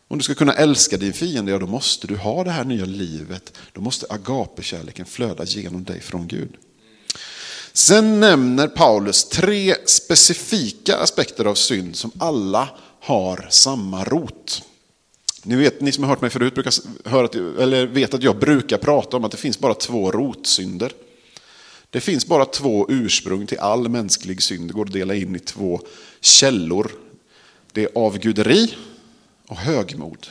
Om 0.08 0.18
du 0.18 0.24
ska 0.24 0.34
kunna 0.34 0.52
älska 0.52 0.96
din 0.96 1.12
fiende, 1.12 1.52
ja 1.52 1.58
då 1.58 1.66
måste 1.66 2.06
du 2.06 2.16
ha 2.16 2.44
det 2.44 2.50
här 2.50 2.64
nya 2.64 2.84
livet. 2.84 3.52
Då 3.72 3.80
måste 3.80 4.06
agapekärleken 4.10 5.06
flöda 5.06 5.44
genom 5.44 5.84
dig 5.84 6.00
från 6.00 6.28
Gud. 6.28 6.56
Sen 7.72 8.20
nämner 8.20 8.68
Paulus 8.68 9.28
tre 9.28 9.74
specifika 9.86 10.96
aspekter 10.96 11.44
av 11.44 11.54
synd 11.54 11.96
som 11.96 12.10
alla 12.18 12.68
har 13.00 13.46
samma 13.50 14.04
rot. 14.04 14.62
Ni, 15.42 15.56
vet, 15.56 15.80
ni 15.80 15.92
som 15.92 16.04
har 16.04 16.10
hört 16.10 16.20
mig 16.20 16.30
förut 16.30 16.54
brukar 16.54 16.72
höra 17.08 17.24
att, 17.24 17.34
eller 17.34 17.86
vet 17.86 18.14
att 18.14 18.22
jag 18.22 18.38
brukar 18.38 18.78
prata 18.78 19.16
om 19.16 19.24
att 19.24 19.30
det 19.30 19.36
finns 19.36 19.58
bara 19.58 19.74
två 19.74 20.10
rotsynder. 20.10 20.92
Det 21.90 22.00
finns 22.00 22.26
bara 22.26 22.44
två 22.44 22.86
ursprung 22.88 23.46
till 23.46 23.58
all 23.58 23.88
mänsklig 23.88 24.42
synd. 24.42 24.68
Det 24.68 24.72
går 24.72 24.84
att 24.84 24.92
dela 24.92 25.14
in 25.14 25.36
i 25.36 25.38
två 25.38 25.80
källor. 26.20 26.90
Det 27.72 27.82
är 27.82 27.88
avguderi 27.94 28.74
och 29.46 29.56
högmod. 29.56 30.26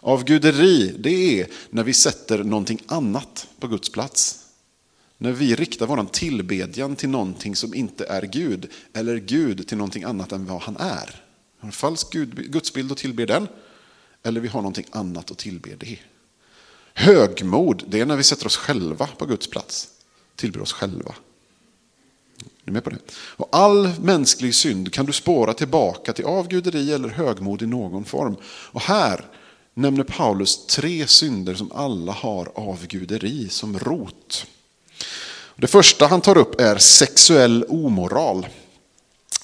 Avguderi, 0.00 0.94
det 0.98 1.40
är 1.40 1.46
när 1.70 1.84
vi 1.84 1.92
sätter 1.92 2.44
någonting 2.44 2.82
annat 2.86 3.46
på 3.60 3.66
Guds 3.66 3.88
plats. 3.88 4.42
När 5.18 5.32
vi 5.32 5.54
riktar 5.54 5.86
vår 5.86 6.06
tillbedjan 6.12 6.96
till 6.96 7.08
någonting 7.08 7.56
som 7.56 7.74
inte 7.74 8.06
är 8.06 8.22
Gud, 8.22 8.68
eller 8.92 9.16
Gud 9.16 9.68
till 9.68 9.76
någonting 9.76 10.04
annat 10.04 10.32
än 10.32 10.46
vad 10.46 10.62
han 10.62 10.76
är. 10.76 11.22
Har 11.58 11.66
en 11.66 11.72
falsk 11.72 12.12
gudsbild 12.34 12.92
och 12.92 12.98
tillber 12.98 13.26
den, 13.26 13.48
eller 14.26 14.40
vi 14.40 14.48
har 14.48 14.60
någonting 14.60 14.86
annat 14.90 15.30
att 15.30 15.38
tillbe 15.38 15.70
det. 15.78 15.98
Högmod, 16.94 17.84
det 17.88 18.00
är 18.00 18.06
när 18.06 18.16
vi 18.16 18.22
sätter 18.22 18.46
oss 18.46 18.56
själva 18.56 19.06
på 19.06 19.26
Guds 19.26 19.46
plats, 19.46 19.88
tillber 20.36 20.62
oss 20.62 20.72
själva. 20.72 21.14
Är 22.64 22.72
med 22.72 22.84
på 22.84 22.90
det? 22.90 22.98
Och 23.12 23.48
all 23.52 24.00
mänsklig 24.00 24.54
synd 24.54 24.92
kan 24.92 25.06
du 25.06 25.12
spåra 25.12 25.54
tillbaka 25.54 26.12
till 26.12 26.24
avguderi 26.24 26.92
eller 26.92 27.08
högmod 27.08 27.62
i 27.62 27.66
någon 27.66 28.04
form. 28.04 28.36
Och 28.44 28.80
här 28.80 29.24
nämner 29.74 30.04
Paulus 30.04 30.66
tre 30.66 31.06
synder 31.06 31.54
som 31.54 31.72
alla 31.72 32.12
har 32.12 32.50
avguderi 32.54 33.48
som 33.48 33.78
rot. 33.78 34.46
Det 35.56 35.66
första 35.66 36.06
han 36.06 36.20
tar 36.20 36.38
upp 36.38 36.60
är 36.60 36.78
sexuell 36.78 37.64
omoral. 37.68 38.46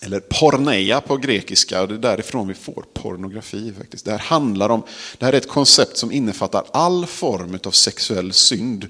Eller 0.04 0.21
porneia 0.21 1.00
på 1.00 1.16
grekiska, 1.16 1.82
och 1.82 1.88
det 1.88 1.94
är 1.94 1.99
därifrån 1.99 2.49
vi 2.49 2.54
får 2.54 2.85
pornografi. 2.94 3.73
faktiskt. 3.78 4.04
Det 4.04 4.11
här 4.11 4.18
handlar 4.18 4.68
om, 4.68 4.82
det 5.18 5.25
här 5.25 5.32
är 5.32 5.37
ett 5.37 5.49
koncept 5.49 5.97
som 5.97 6.12
innefattar 6.12 6.64
all 6.73 7.06
form 7.06 7.59
av 7.64 7.71
sexuell 7.71 8.32
synd 8.32 8.88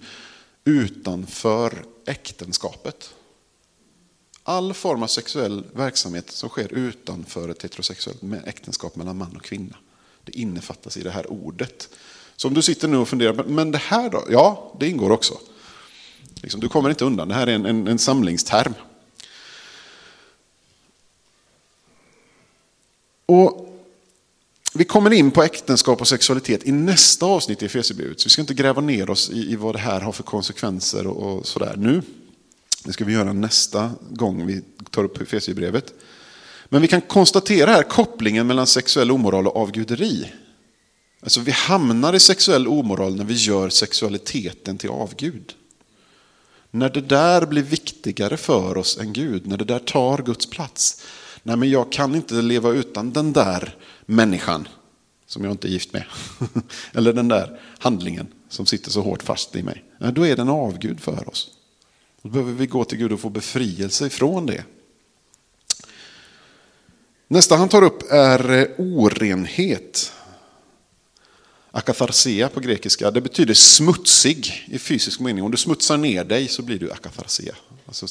utanför 0.64 1.84
äktenskapet. 2.06 3.10
All 4.42 4.74
form 4.74 5.02
av 5.02 5.06
sexuell 5.06 5.64
verksamhet 5.74 6.30
som 6.30 6.48
sker 6.48 6.72
utanför 6.72 7.48
ett 7.48 7.62
heterosexuellt 7.62 8.22
äktenskap 8.44 8.96
mellan 8.96 9.16
man 9.16 9.36
och 9.36 9.44
kvinna. 9.44 9.76
Det 10.24 10.38
innefattas 10.38 10.96
i 10.96 11.02
det 11.02 11.10
här 11.10 11.32
ordet. 11.32 11.88
Så 12.36 12.48
om 12.48 12.54
du 12.54 12.62
sitter 12.62 12.88
nu 12.88 12.96
och 12.96 13.08
funderar, 13.08 13.44
men 13.44 13.70
det 13.70 13.78
här 13.78 14.10
då? 14.10 14.24
Ja, 14.30 14.74
det 14.80 14.88
ingår 14.88 15.10
också. 15.10 15.34
Liksom, 16.34 16.60
du 16.60 16.68
kommer 16.68 16.90
inte 16.90 17.04
undan, 17.04 17.28
det 17.28 17.34
här 17.34 17.46
är 17.46 17.52
en, 17.52 17.66
en, 17.66 17.88
en 17.88 17.98
samlingsterm. 17.98 18.74
Och 23.26 23.68
vi 24.74 24.84
kommer 24.84 25.12
in 25.12 25.30
på 25.30 25.42
äktenskap 25.42 26.00
och 26.00 26.08
sexualitet 26.08 26.66
i 26.66 26.72
nästa 26.72 27.26
avsnitt 27.26 27.62
i 27.62 27.66
Efesierbrevet. 27.66 28.20
Så 28.20 28.26
vi 28.26 28.30
ska 28.30 28.40
inte 28.40 28.54
gräva 28.54 28.80
ner 28.80 29.10
oss 29.10 29.30
i, 29.30 29.52
i 29.52 29.56
vad 29.56 29.74
det 29.74 29.78
här 29.78 30.00
har 30.00 30.12
för 30.12 30.22
konsekvenser 30.22 31.06
och, 31.06 31.38
och 31.38 31.46
sådär 31.46 31.74
nu. 31.76 32.02
Det 32.84 32.92
ska 32.92 33.04
vi 33.04 33.12
göra 33.12 33.32
nästa 33.32 33.90
gång 34.10 34.46
vi 34.46 34.62
tar 34.90 35.04
upp 35.04 35.20
Efesierbrevet. 35.20 35.94
Men 36.68 36.82
vi 36.82 36.88
kan 36.88 37.00
konstatera 37.00 37.70
här 37.70 37.82
kopplingen 37.82 38.46
mellan 38.46 38.66
sexuell 38.66 39.10
omoral 39.10 39.46
och 39.46 39.56
avguderi. 39.56 40.32
Alltså 41.20 41.40
vi 41.40 41.50
hamnar 41.50 42.14
i 42.14 42.20
sexuell 42.20 42.68
omoral 42.68 43.16
när 43.16 43.24
vi 43.24 43.34
gör 43.34 43.68
sexualiteten 43.68 44.78
till 44.78 44.90
avgud. 44.90 45.54
När 46.70 46.90
det 46.90 47.00
där 47.00 47.46
blir 47.46 47.62
viktigare 47.62 48.36
för 48.36 48.76
oss 48.76 48.98
än 48.98 49.12
Gud, 49.12 49.46
när 49.46 49.56
det 49.56 49.64
där 49.64 49.78
tar 49.78 50.22
Guds 50.22 50.50
plats. 50.50 51.02
Nej 51.42 51.56
men 51.56 51.70
jag 51.70 51.92
kan 51.92 52.14
inte 52.14 52.34
leva 52.34 52.70
utan 52.70 53.12
den 53.12 53.32
där 53.32 53.76
människan 54.06 54.68
som 55.26 55.44
jag 55.44 55.52
inte 55.52 55.68
är 55.68 55.70
gift 55.70 55.92
med. 55.92 56.04
Eller 56.92 57.12
den 57.12 57.28
där 57.28 57.60
handlingen 57.78 58.26
som 58.48 58.66
sitter 58.66 58.90
så 58.90 59.00
hårt 59.00 59.22
fast 59.22 59.56
i 59.56 59.62
mig. 59.62 59.84
Nej, 59.98 60.12
då 60.12 60.26
är 60.26 60.36
den 60.36 60.48
avgud 60.48 61.00
för 61.00 61.28
oss. 61.28 61.50
Då 62.22 62.28
behöver 62.28 62.52
vi 62.52 62.66
gå 62.66 62.84
till 62.84 62.98
Gud 62.98 63.12
och 63.12 63.20
få 63.20 63.30
befrielse 63.30 64.06
ifrån 64.06 64.46
det. 64.46 64.64
Nästa 67.28 67.56
han 67.56 67.68
tar 67.68 67.82
upp 67.82 68.02
är 68.10 68.50
eh, 68.50 68.66
orenhet. 68.78 70.12
Akatharsia 71.70 72.48
på 72.48 72.60
grekiska, 72.60 73.10
det 73.10 73.20
betyder 73.20 73.54
smutsig 73.54 74.66
i 74.66 74.78
fysisk 74.78 75.20
mening. 75.20 75.44
Om 75.44 75.50
du 75.50 75.56
smutsar 75.56 75.96
ner 75.96 76.24
dig 76.24 76.48
så 76.48 76.62
blir 76.62 76.78
du 76.78 76.92
akatharsia. 76.92 77.54
Alltså, 77.86 78.06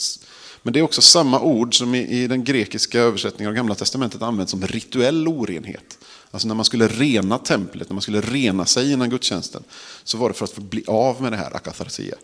men 0.64 0.74
det 0.74 0.80
är 0.80 0.84
också 0.84 1.02
samma 1.02 1.40
ord 1.40 1.78
som 1.78 1.96
i, 1.96 2.28
den 2.28 2.44
grekiska 2.44 3.00
översättningen 3.00 3.50
av 3.50 3.56
Gamla 3.56 3.76
Testamentet 3.76 4.22
används 4.22 4.52
som 4.52 4.68
rituell 4.68 5.28
orenhet. 5.28 5.98
Alltså 6.32 6.48
när 6.48 6.56
man 6.56 6.66
skulle 6.66 6.88
rena 6.88 7.38
templet, 7.38 7.90
när 7.90 7.94
man 7.94 8.02
skulle 8.02 8.22
rena 8.22 8.66
sig 8.66 8.92
innan 8.92 9.10
gudstjänsten, 9.10 9.64
så 10.04 10.18
var 10.18 10.30
det 10.30 10.36
för 10.36 10.46
att 10.46 10.52
få 10.52 10.62
bli 10.62 10.84
av 10.88 11.22
med 11.22 11.32
det 11.32 11.38
här 11.38 11.56
akatharsia. 11.56 12.16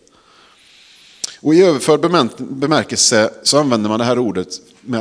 Och 1.40 1.54
I 1.54 1.62
överförd 1.62 2.00
bemärkelse 2.38 3.30
så 3.42 3.58
använder 3.58 3.88
man 3.88 3.98
det 3.98 4.04
här 4.04 4.18
ordet 4.18 4.48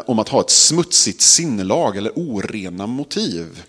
om 0.06 0.20
att 0.20 0.30
ha 0.30 0.42
ett 0.42 0.50
smutsigt 0.50 1.22
sinnelag 1.22 1.98
eller 1.98 2.12
orena 2.16 2.88
motiv. 2.88 3.64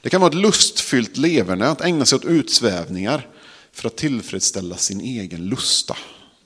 Det 0.00 0.10
kan 0.10 0.20
vara 0.20 0.30
ett 0.30 0.36
lustfyllt 0.36 1.16
leverne, 1.16 1.68
att 1.68 1.80
ägna 1.80 2.04
sig 2.04 2.16
åt 2.16 2.24
utsvävningar 2.24 3.28
för 3.72 3.86
att 3.86 3.96
tillfredsställa 3.96 4.76
sin 4.76 5.00
egen 5.00 5.46
lusta. 5.46 5.96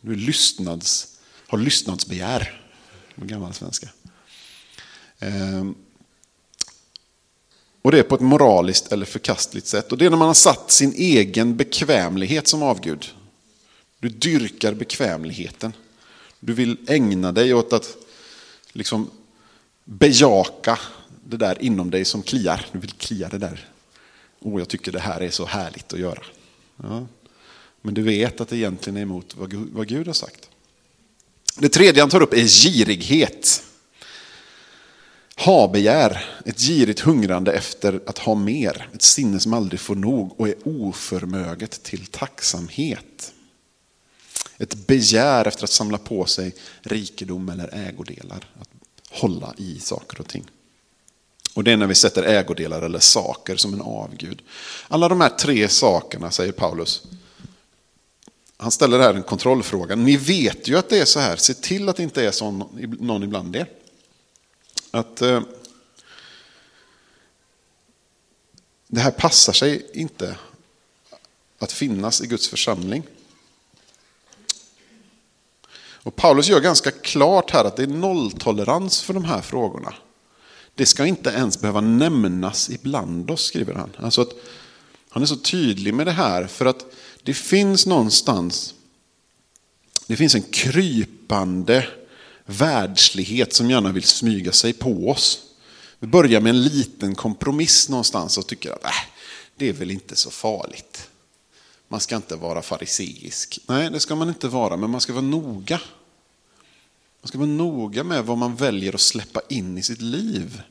Du 0.01 0.15
lystnads, 0.15 1.07
har 1.47 1.59
lystnadsbegär, 1.59 2.58
på 3.19 3.25
gammal 3.25 3.55
svenska. 3.55 3.89
Ehm, 5.19 5.75
och 7.83 7.93
det 7.93 7.99
är 7.99 8.03
på 8.03 8.15
ett 8.15 8.21
moraliskt 8.21 8.93
eller 8.93 9.07
förkastligt 9.07 9.67
sätt. 9.67 9.93
Och 9.93 9.99
det 9.99 10.07
är 10.07 10.11
när 10.11 10.17
man 10.17 10.27
har 10.27 10.35
satt 10.35 10.71
sin 10.71 10.93
egen 10.93 11.57
bekvämlighet 11.57 12.49
som 12.49 12.63
avgud. 12.63 13.07
Du 13.99 14.09
dyrkar 14.09 14.75
bekvämligheten. 14.75 15.73
Du 16.41 16.53
vill 16.53 16.77
ägna 16.87 17.33
dig 17.33 17.55
åt 17.55 17.73
att 17.73 17.97
liksom 18.73 19.11
bejaka 19.85 20.79
det 21.25 21.37
där 21.37 21.63
inom 21.63 21.91
dig 21.91 22.05
som 22.05 22.23
kliar. 22.23 22.67
Du 22.73 22.79
vill 22.79 22.93
klia 22.93 23.29
det 23.29 23.39
där. 23.39 23.69
Oh, 24.41 24.61
jag 24.61 24.69
tycker 24.69 24.93
det 24.93 25.01
här 25.01 25.21
är 25.21 25.31
så 25.31 25.47
härligt 25.47 25.93
att 25.93 25.99
göra. 25.99 26.23
Ja. 26.77 27.07
Men 27.83 27.95
du 27.95 28.03
vet 28.03 28.41
att 28.41 28.49
det 28.49 28.57
egentligen 28.57 28.97
är 28.97 29.03
emot 29.03 29.35
vad 29.73 29.89
Gud 29.89 30.07
har 30.07 30.15
sagt. 30.15 30.49
Det 31.61 31.69
tredje 31.69 32.03
han 32.03 32.11
tar 32.11 32.23
upp 32.23 32.33
är 32.33 32.47
girighet. 32.47 33.63
Habegär, 35.35 36.25
ett 36.45 36.61
girigt 36.61 37.01
hungrande 37.01 37.53
efter 37.53 38.01
att 38.07 38.19
ha 38.19 38.35
mer. 38.35 38.89
Ett 38.95 39.03
sinne 39.03 39.41
som 39.41 39.55
aldrig 39.55 39.81
får 39.81 39.95
nog 39.95 40.41
och 40.41 40.49
är 40.49 40.55
oförmöget 40.65 41.83
till 41.83 42.07
tacksamhet. 42.07 43.33
Ett 44.59 44.87
begär 44.87 45.49
efter 45.49 45.65
att 45.65 45.71
samla 45.71 45.99
på 45.99 46.25
sig 46.25 46.55
rikedom 46.81 47.49
eller 47.49 47.75
ägodelar. 47.89 48.49
Att 48.61 48.69
hålla 49.11 49.55
i 49.57 49.81
saker 49.81 50.21
och 50.21 50.29
ting. 50.29 50.45
Och 51.55 51.65
det 51.65 51.73
är 51.73 51.77
när 51.77 51.87
vi 51.87 51.95
sätter 51.95 52.23
ägodelar 52.23 52.83
eller 52.83 52.99
saker 52.99 53.57
som 53.57 53.75
en 53.75 53.81
avgud. 53.81 54.43
Alla 54.89 55.09
de 55.09 55.21
här 55.21 55.29
tre 55.29 55.69
sakerna, 55.69 56.31
säger 56.31 56.53
Paulus, 56.53 57.03
han 58.61 58.71
ställer 58.71 58.99
här 58.99 59.15
en 59.15 59.23
kontrollfråga. 59.23 59.95
Ni 59.95 60.17
vet 60.17 60.69
ju 60.69 60.79
att 60.79 60.89
det 60.89 60.99
är 60.99 61.05
så 61.05 61.21
här, 61.21 61.37
se 61.37 61.55
till 61.55 61.89
att 61.89 61.97
det 61.97 62.03
inte 62.03 62.27
är 62.27 62.31
så 62.31 62.51
någon 63.01 63.23
ibland 63.23 63.57
er. 63.57 63.67
Att 64.91 65.23
eh, 65.23 65.43
det 68.87 69.01
här 69.01 69.11
passar 69.11 69.53
sig 69.53 69.87
inte 69.93 70.37
att 71.59 71.73
finnas 71.73 72.21
i 72.21 72.27
Guds 72.27 72.49
församling. 72.49 73.03
Och 76.09 76.17
Paulus 76.17 76.49
gör 76.49 76.61
ganska 76.61 76.91
klart 76.91 77.51
här 77.51 77.65
att 77.65 77.77
det 77.77 77.83
är 77.83 77.87
nolltolerans 77.87 79.03
för 79.03 79.15
de 79.15 79.25
här 79.25 79.41
frågorna. 79.41 79.95
Det 80.75 80.87
ska 80.87 81.07
inte 81.07 81.31
ens 81.31 81.61
behöva 81.61 81.81
nämnas 81.81 82.71
ibland 82.71 83.31
oss, 83.31 83.45
skriver 83.45 83.75
han. 83.75 83.91
Alltså 83.97 84.21
att 84.21 84.33
han 85.09 85.23
är 85.23 85.27
så 85.27 85.37
tydlig 85.37 85.95
med 85.95 86.07
det 86.07 86.13
här 86.13 86.47
för 86.47 86.67
att 86.67 86.87
det 87.29 87.35
finns 87.35 87.87
någonstans, 87.87 88.75
det 90.07 90.17
finns 90.17 90.35
en 90.35 90.43
krypande 90.43 91.89
världslighet 92.47 93.53
som 93.53 93.71
gärna 93.71 93.93
vill 93.93 94.03
smyga 94.03 94.53
sig 94.53 94.73
på 94.73 95.11
oss. 95.11 95.43
Vi 95.99 96.07
börjar 96.07 96.41
med 96.41 96.51
en 96.51 96.63
liten 96.63 97.15
kompromiss 97.15 97.89
någonstans 97.89 98.39
och 98.39 98.47
tycker 98.47 98.71
att 98.71 98.85
äh, 98.85 98.91
det 99.57 99.69
är 99.69 99.73
väl 99.73 99.91
inte 99.91 100.17
så 100.17 100.31
farligt. 100.31 101.09
Man 101.89 102.01
ska 102.01 102.17
inte 102.17 102.37
vara 102.37 102.63
fariseisk. 102.63 103.59
Nej, 103.67 103.91
det 103.91 104.01
ska 104.01 104.15
man 104.15 104.29
inte 104.29 104.49
vara, 104.49 104.77
men 104.77 104.91
man 104.91 105.01
ska 105.01 105.13
vara 105.13 105.25
noga. 105.25 105.81
Man 107.23 107.29
ska 107.29 107.39
vara 107.39 107.49
noga 107.49 108.05
med 108.05 108.25
vad 108.25 108.39
man 108.39 108.57
väljer 108.57 108.95
att 108.95 109.01
släppa 109.01 109.41
in 109.49 109.79
i 109.79 109.83
sitt 109.83 110.01
liv. 110.01 110.63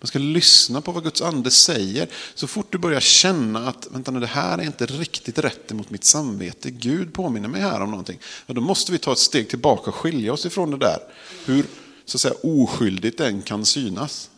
Man 0.00 0.06
ska 0.06 0.18
lyssna 0.18 0.80
på 0.80 0.92
vad 0.92 1.04
Guds 1.04 1.22
ande 1.22 1.50
säger. 1.50 2.08
Så 2.34 2.46
fort 2.46 2.72
du 2.72 2.78
börjar 2.78 3.00
känna 3.00 3.68
att 3.68 3.88
vänta 3.90 4.10
nu, 4.10 4.20
det 4.20 4.26
här 4.26 4.58
är 4.58 4.62
inte 4.62 4.86
riktigt 4.86 5.38
rätt 5.38 5.70
emot 5.70 5.90
mitt 5.90 6.04
samvete. 6.04 6.70
Gud 6.70 7.12
påminner 7.12 7.48
mig 7.48 7.60
här 7.60 7.80
om 7.80 7.90
någonting. 7.90 8.18
Ja, 8.46 8.54
då 8.54 8.60
måste 8.60 8.92
vi 8.92 8.98
ta 8.98 9.12
ett 9.12 9.18
steg 9.18 9.48
tillbaka 9.48 9.90
och 9.90 9.96
skilja 9.96 10.32
oss 10.32 10.46
ifrån 10.46 10.70
det 10.70 10.78
där. 10.78 10.98
Hur 11.44 11.66
så 12.04 12.16
att 12.16 12.20
säga, 12.20 12.34
oskyldigt 12.42 13.18
den 13.18 13.42
kan 13.42 13.64
synas. 13.64 14.30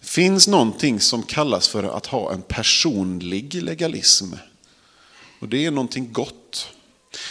Det 0.00 0.06
finns 0.06 0.48
någonting 0.48 1.00
som 1.00 1.22
kallas 1.22 1.68
för 1.68 1.84
att 1.84 2.06
ha 2.06 2.32
en 2.32 2.42
personlig 2.42 3.62
legalism. 3.62 4.32
Och 5.40 5.48
det 5.48 5.66
är 5.66 5.70
någonting 5.70 6.12
gott. 6.12 6.68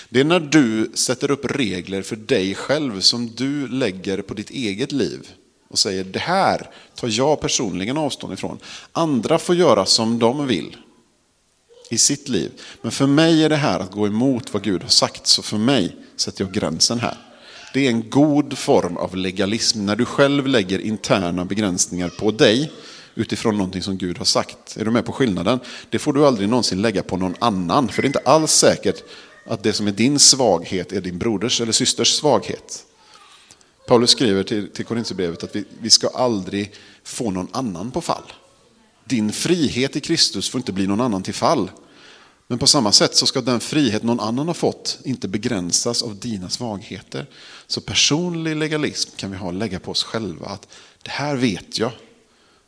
Det 0.09 0.19
är 0.19 0.23
när 0.23 0.39
du 0.39 0.91
sätter 0.93 1.31
upp 1.31 1.45
regler 1.45 2.01
för 2.01 2.15
dig 2.15 2.55
själv 2.55 3.01
som 3.01 3.29
du 3.35 3.67
lägger 3.67 4.21
på 4.21 4.33
ditt 4.33 4.49
eget 4.49 4.91
liv. 4.91 5.29
Och 5.73 5.79
säger 5.79 6.03
det 6.03 6.19
här 6.19 6.69
tar 6.95 7.07
jag 7.11 7.41
personligen 7.41 7.97
avstånd 7.97 8.33
ifrån. 8.33 8.59
Andra 8.91 9.39
får 9.39 9.55
göra 9.55 9.85
som 9.85 10.19
de 10.19 10.47
vill 10.47 10.77
i 11.89 11.97
sitt 11.97 12.29
liv. 12.29 12.51
Men 12.81 12.91
för 12.91 13.07
mig 13.07 13.43
är 13.43 13.49
det 13.49 13.55
här 13.55 13.79
att 13.79 13.91
gå 13.91 14.07
emot 14.07 14.53
vad 14.53 14.63
Gud 14.63 14.81
har 14.81 14.89
sagt. 14.89 15.27
Så 15.27 15.41
för 15.41 15.57
mig 15.57 15.95
sätter 16.15 16.43
jag 16.43 16.53
gränsen 16.53 16.99
här. 16.99 17.17
Det 17.73 17.85
är 17.85 17.89
en 17.89 18.09
god 18.09 18.57
form 18.57 18.97
av 18.97 19.15
legalism 19.15 19.85
när 19.85 19.95
du 19.95 20.05
själv 20.05 20.47
lägger 20.47 20.79
interna 20.79 21.45
begränsningar 21.45 22.09
på 22.09 22.31
dig 22.31 22.71
utifrån 23.15 23.57
någonting 23.57 23.81
som 23.81 23.97
Gud 23.97 24.17
har 24.17 24.25
sagt. 24.25 24.77
Är 24.77 24.85
du 24.85 24.91
med 24.91 25.05
på 25.05 25.11
skillnaden? 25.11 25.59
Det 25.89 25.99
får 25.99 26.13
du 26.13 26.25
aldrig 26.25 26.49
någonsin 26.49 26.81
lägga 26.81 27.03
på 27.03 27.17
någon 27.17 27.35
annan. 27.39 27.89
För 27.89 28.01
det 28.01 28.05
är 28.05 28.09
inte 28.09 28.21
alls 28.25 28.51
säkert 28.51 29.03
att 29.45 29.63
det 29.63 29.73
som 29.73 29.87
är 29.87 29.91
din 29.91 30.19
svaghet 30.19 30.91
är 30.91 31.01
din 31.01 31.17
broders 31.17 31.61
eller 31.61 31.71
systers 31.71 32.13
svaghet. 32.13 32.85
Paulus 33.87 34.09
skriver 34.09 34.43
till, 34.43 34.69
till 34.69 34.85
Korinthierbrevet 34.85 35.43
att 35.43 35.55
vi, 35.55 35.65
vi 35.79 35.89
ska 35.89 36.07
aldrig 36.07 36.73
få 37.03 37.31
någon 37.31 37.47
annan 37.51 37.91
på 37.91 38.01
fall. 38.01 38.33
Din 39.05 39.31
frihet 39.31 39.95
i 39.95 39.99
Kristus 39.99 40.49
får 40.49 40.59
inte 40.59 40.71
bli 40.71 40.87
någon 40.87 41.01
annan 41.01 41.23
till 41.23 41.33
fall. 41.33 41.71
Men 42.47 42.59
på 42.59 42.67
samma 42.67 42.91
sätt 42.91 43.15
så 43.15 43.25
ska 43.25 43.41
den 43.41 43.59
frihet 43.59 44.03
någon 44.03 44.19
annan 44.19 44.47
har 44.47 44.53
fått 44.53 44.99
inte 45.03 45.27
begränsas 45.27 46.03
av 46.03 46.15
dina 46.15 46.49
svagheter. 46.49 47.25
Så 47.67 47.81
personlig 47.81 48.55
legalism 48.55 49.11
kan 49.15 49.31
vi 49.31 49.37
ha 49.37 49.51
lägga 49.51 49.79
på 49.79 49.91
oss 49.91 50.03
själva. 50.03 50.45
att 50.45 50.67
Det 51.01 51.11
här 51.11 51.35
vet 51.35 51.79
jag 51.79 51.91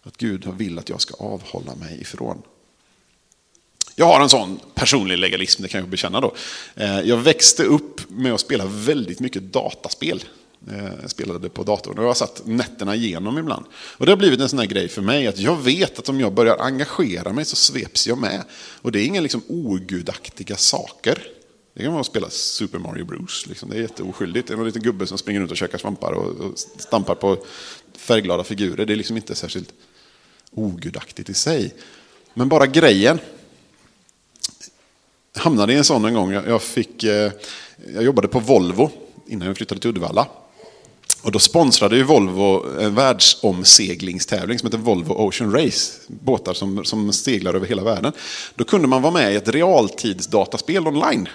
att 0.03 0.17
Gud 0.17 0.47
vill 0.57 0.79
att 0.79 0.89
jag 0.89 1.01
ska 1.01 1.13
avhålla 1.13 1.75
mig 1.75 2.01
ifrån. 2.01 2.41
Jag 3.95 4.05
har 4.05 4.21
en 4.21 4.29
sån 4.29 4.59
personlig 4.73 5.17
legalism, 5.17 5.61
det 5.61 5.67
kan 5.67 5.79
jag 5.79 5.89
bekänna 5.89 6.21
då. 6.21 6.35
Eh, 6.75 6.99
jag 6.99 7.17
växte 7.17 7.63
upp 7.63 8.09
med 8.09 8.33
att 8.33 8.39
spela 8.39 8.65
väldigt 8.65 9.19
mycket 9.19 9.43
dataspel. 9.43 10.23
Eh, 10.71 10.91
jag 11.01 11.09
spelade 11.09 11.49
på 11.49 11.63
datorn 11.63 11.97
och 11.97 12.03
jag 12.03 12.09
har 12.09 12.13
satt 12.13 12.41
nätterna 12.45 12.95
igenom 12.95 13.37
ibland. 13.37 13.65
Och 13.73 14.05
det 14.05 14.11
har 14.11 14.17
blivit 14.17 14.39
en 14.39 14.49
sån 14.49 14.59
här 14.59 14.65
grej 14.65 14.87
för 14.87 15.01
mig 15.01 15.27
att 15.27 15.39
jag 15.39 15.55
vet 15.55 15.99
att 15.99 16.09
om 16.09 16.19
jag 16.19 16.33
börjar 16.33 16.57
engagera 16.59 17.33
mig 17.33 17.45
så 17.45 17.55
sveps 17.55 18.07
jag 18.07 18.17
med. 18.17 18.43
Och 18.81 18.91
det 18.91 18.99
är 18.99 19.05
inga 19.05 19.21
liksom 19.21 19.41
ogudaktiga 19.47 20.55
saker. 20.55 21.27
Det 21.73 21.83
kan 21.83 21.91
vara 21.91 22.01
att 22.01 22.07
spela 22.07 22.29
Super 22.29 22.79
Mario 22.79 23.05
Bros. 23.05 23.47
Liksom. 23.47 23.69
Det 23.69 23.75
är 23.75 23.81
jätteoskyldigt. 23.81 24.47
Det 24.47 24.53
är 24.53 24.57
en 24.57 24.65
liten 24.65 24.81
gubbe 24.81 25.07
som 25.07 25.17
springer 25.17 25.39
runt 25.39 25.51
och 25.51 25.57
käkar 25.57 25.77
svampar 25.77 26.11
och, 26.11 26.59
stampar 26.77 27.15
på 27.15 27.37
färgglada 27.97 28.43
figurer. 28.43 28.85
Det 28.85 28.93
är 28.93 28.97
liksom 28.97 29.17
inte 29.17 29.35
särskilt 29.35 29.73
ogudaktigt 30.51 31.29
i 31.29 31.33
sig. 31.33 31.73
Men 32.33 32.49
bara 32.49 32.67
grejen. 32.67 33.19
Jag 35.33 35.41
hamnade 35.41 35.73
i 35.73 35.75
en 35.75 35.83
sån 35.83 36.05
en 36.05 36.13
gång. 36.13 36.31
Jag, 36.31 36.61
fick, 36.61 37.03
eh, 37.03 37.31
jag 37.93 38.03
jobbade 38.03 38.27
på 38.27 38.39
Volvo 38.39 38.91
innan 39.27 39.47
jag 39.47 39.57
flyttade 39.57 39.81
till 39.81 39.89
Uddevalla. 39.89 40.27
Och 41.25 41.31
då 41.31 41.39
sponsrade 41.39 41.95
ju 41.95 42.03
Volvo 42.03 42.65
en 42.79 42.95
världsomseglingstävling 42.95 44.59
som 44.59 44.67
heter 44.67 44.77
Volvo 44.77 45.13
Ocean 45.13 45.51
Race. 45.51 45.93
Båtar 46.07 46.53
som, 46.53 46.85
som 46.85 47.13
seglar 47.13 47.53
över 47.53 47.67
hela 47.67 47.83
världen. 47.83 48.13
Då 48.55 48.63
kunde 48.63 48.87
man 48.87 49.01
vara 49.01 49.13
med 49.13 49.33
i 49.33 49.35
ett 49.35 49.49
realtidsdataspel 49.49 50.87
online. 50.87 51.29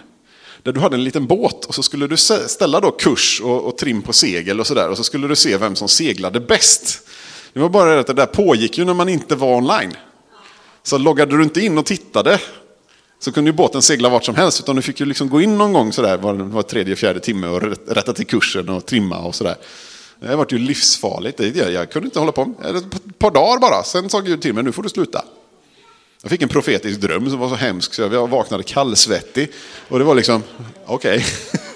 Där 0.63 0.73
du 0.73 0.81
hade 0.81 0.97
en 0.97 1.05
liten 1.05 1.27
båt 1.27 1.65
och 1.65 1.75
så 1.75 1.83
skulle 1.83 2.07
du 2.07 2.17
ställa 2.17 2.81
då 2.81 2.91
kurs 2.91 3.41
och, 3.45 3.65
och 3.65 3.79
trim 3.79 4.03
på 4.03 4.13
segel 4.13 4.61
och 4.61 4.67
sådär. 4.67 4.89
Och 4.89 4.97
så 4.97 5.05
skulle 5.05 5.29
du 5.29 5.37
se 5.37 5.57
vem 5.57 5.77
som 5.77 5.89
seglade 5.89 6.41
bäst. 6.41 7.09
Det 7.53 7.61
var 7.61 7.69
bara 7.69 7.95
det 7.95 8.01
att 8.01 8.07
det 8.07 8.13
där 8.13 8.27
pågick 8.27 8.79
ju 8.79 8.85
när 8.85 8.95
man 8.95 9.09
inte 9.09 9.37
var 9.37 9.57
online. 9.57 9.97
Så 10.83 10.99
loggade 10.99 11.37
du 11.37 11.43
inte 11.43 11.61
in 11.61 11.79
och 11.79 11.87
tittade 11.87 12.41
så 13.21 13.33
kunde 13.33 13.51
ju 13.51 13.57
båten 13.57 13.83
segla 13.83 14.09
vart 14.09 14.25
som 14.25 14.35
helst. 14.35 14.61
Utan 14.61 14.77
du 14.77 14.83
fick 14.83 15.01
ju 15.01 15.07
liksom 15.07 15.29
gå 15.29 15.41
in 15.41 15.59
någon 15.59 15.73
gång 15.73 15.93
sådär 15.93 16.17
var, 16.17 16.35
var 16.35 16.63
tredje, 16.63 16.97
fjärde 16.97 17.21
timme 17.21 17.47
och 17.47 17.63
rätta 17.87 18.13
till 18.13 18.27
kursen 18.27 18.69
och 18.69 18.87
trimma 18.87 19.19
och 19.19 19.35
sådär. 19.35 19.57
Det 20.21 20.37
var 20.37 20.47
ju 20.51 20.59
livsfarligt. 20.59 21.41
Jag, 21.57 21.73
jag 21.73 21.91
kunde 21.91 22.07
inte 22.07 22.19
hålla 22.19 22.33
på. 22.33 22.43
Ett 22.43 23.19
par 23.19 23.31
dagar 23.31 23.59
bara. 23.59 23.83
Sen 23.83 24.11
sa 24.11 24.21
Gud 24.21 24.43
till 24.43 24.55
mig, 24.55 24.65
nu 24.65 24.73
får 24.73 24.83
du 24.83 24.89
sluta. 24.89 25.25
Jag 26.23 26.31
fick 26.31 26.43
en 26.43 26.49
profetisk 26.49 27.01
dröm 27.01 27.31
som 27.31 27.39
var 27.39 27.49
så 27.49 27.55
hemsk 27.55 27.95
så 27.95 28.03
jag 28.03 28.31
vaknade 28.31 28.63
kallsvettig. 28.63 29.53
Och 29.89 29.99
det 29.99 30.05
var 30.05 30.15
liksom, 30.15 30.43
okej. 30.87 31.17
Okay. 31.17 31.61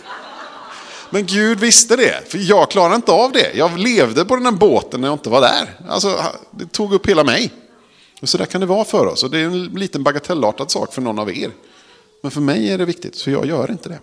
Men 1.10 1.26
Gud 1.26 1.60
visste 1.60 1.96
det, 1.96 2.28
för 2.28 2.38
jag 2.38 2.70
klarade 2.70 2.94
inte 2.94 3.12
av 3.12 3.32
det. 3.32 3.52
Jag 3.54 3.78
levde 3.78 4.24
på 4.24 4.36
den 4.36 4.44
här 4.44 4.52
båten 4.52 5.00
när 5.00 5.08
jag 5.08 5.14
inte 5.14 5.30
var 5.30 5.40
där. 5.40 5.78
Alltså, 5.88 6.20
det 6.50 6.66
tog 6.66 6.94
upp 6.94 7.08
hela 7.08 7.24
mig. 7.24 7.52
Och 8.24 8.28
så 8.28 8.38
där 8.38 8.46
kan 8.46 8.60
det 8.60 8.66
vara 8.66 8.84
för 8.84 9.06
oss. 9.06 9.22
Och 9.22 9.30
det 9.30 9.38
är 9.38 9.44
en 9.44 9.64
liten 9.64 10.02
bagatellartad 10.02 10.70
sak 10.70 10.94
för 10.94 11.02
någon 11.02 11.18
av 11.18 11.30
er. 11.30 11.50
Men 12.22 12.30
för 12.30 12.40
mig 12.40 12.70
är 12.70 12.78
det 12.78 12.84
viktigt, 12.84 13.14
så 13.14 13.30
jag 13.30 13.46
gör 13.46 13.70
inte 13.70 13.88
det. 13.88 13.98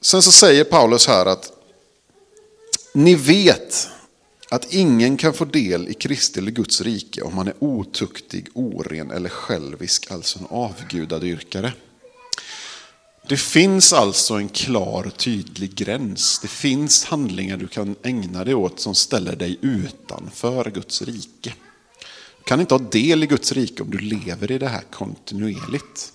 Sen 0.00 0.22
så 0.22 0.32
säger 0.32 0.64
Paulus 0.64 1.06
här 1.06 1.26
att 1.26 1.52
ni 2.94 3.14
vet 3.14 3.88
att 4.50 4.72
ingen 4.72 5.16
kan 5.16 5.32
få 5.32 5.44
del 5.44 5.88
i 5.88 5.94
Kristi 5.94 6.40
eller 6.40 6.50
Guds 6.52 6.80
rike 6.80 7.22
om 7.22 7.34
man 7.34 7.48
är 7.48 7.54
otuktig, 7.58 8.48
oren 8.54 9.10
eller 9.10 9.28
självisk, 9.28 10.10
alltså 10.10 10.38
en 10.38 10.46
avgudadyrkare. 10.50 11.72
Det 13.28 13.36
finns 13.36 13.92
alltså 13.92 14.34
en 14.34 14.48
klar 14.48 15.10
tydlig 15.16 15.74
gräns. 15.74 16.38
Det 16.38 16.48
finns 16.48 17.04
handlingar 17.04 17.56
du 17.56 17.68
kan 17.68 17.96
ägna 18.02 18.44
dig 18.44 18.54
åt 18.54 18.80
som 18.80 18.94
ställer 18.94 19.36
dig 19.36 19.58
utanför 19.60 20.70
Guds 20.70 21.02
rike. 21.02 21.54
Du 22.38 22.44
kan 22.44 22.60
inte 22.60 22.74
ha 22.74 22.78
del 22.78 23.22
i 23.22 23.26
Guds 23.26 23.52
rike 23.52 23.82
om 23.82 23.90
du 23.90 23.98
lever 23.98 24.50
i 24.50 24.58
det 24.58 24.68
här 24.68 24.82
kontinuerligt. 24.90 26.12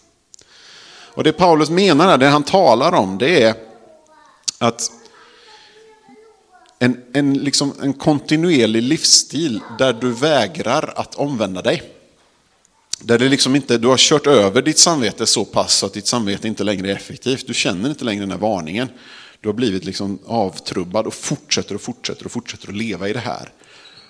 Och 1.18 1.24
Det 1.24 1.34
Paulus 1.34 1.70
menar, 1.70 2.18
det 2.18 2.28
han 2.28 2.44
talar 2.44 2.94
om, 2.94 3.18
det 3.18 3.44
är 3.44 3.56
att 4.58 4.92
en, 6.80 7.04
en, 7.14 7.34
liksom 7.34 7.74
en 7.82 7.94
kontinuerlig 7.94 8.84
livsstil 8.84 9.62
där 9.78 9.94
du 9.94 10.12
vägrar 10.12 10.94
att 10.96 11.16
omvända 11.16 11.62
dig. 11.62 11.97
Där 13.02 13.20
det 13.20 13.30
liksom 13.30 13.56
inte, 13.56 13.78
du 13.78 13.88
har 13.88 13.98
kört 13.98 14.28
över 14.28 14.62
ditt 14.62 14.78
samvete 14.78 15.26
så 15.26 15.46
pass 15.46 15.84
att 15.84 15.94
ditt 15.94 16.08
samvete 16.08 16.48
inte 16.48 16.64
längre 16.64 16.92
är 16.92 16.96
effektivt. 16.96 17.48
Du 17.48 17.54
känner 17.54 17.90
inte 17.90 18.06
längre 18.06 18.22
den 18.22 18.32
här 18.32 18.38
varningen. 18.38 18.90
Du 19.42 19.50
har 19.50 19.54
blivit 19.54 19.86
liksom 19.86 20.20
avtrubbad 20.26 21.08
och 21.08 21.14
fortsätter 21.14 21.76
och 21.76 21.82
fortsätter 21.82 22.26
och 22.26 22.32
fortsätter 22.32 22.68
att 22.68 22.76
leva 22.76 23.10
i 23.10 23.14
det 23.14 23.20
här. 23.20 23.52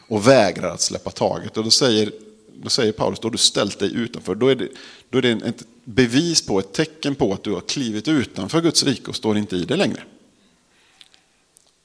Och 0.07 0.27
vägrar 0.27 0.71
att 0.71 0.81
släppa 0.81 1.11
taget. 1.11 1.57
Och 1.57 1.63
då 1.63 1.71
säger, 1.71 2.11
då 2.55 2.69
säger 2.69 2.91
Paulus, 2.91 3.19
då 3.19 3.27
har 3.27 3.31
du 3.31 3.37
ställt 3.37 3.79
dig 3.79 3.95
utanför. 3.95 4.35
Då 4.35 4.47
är 4.47 4.55
det, 4.55 4.67
då 5.09 5.17
är 5.17 5.21
det 5.21 5.31
ett 5.31 5.63
bevis 5.83 6.45
på, 6.45 6.59
ett 6.59 6.73
tecken 6.73 7.15
på 7.15 7.33
att 7.33 7.43
du 7.43 7.51
har 7.51 7.61
klivit 7.61 8.07
utanför 8.07 8.61
Guds 8.61 8.83
rike 8.83 9.09
och 9.09 9.15
står 9.15 9.37
inte 9.37 9.55
i 9.55 9.65
det 9.65 9.75
längre. 9.75 10.03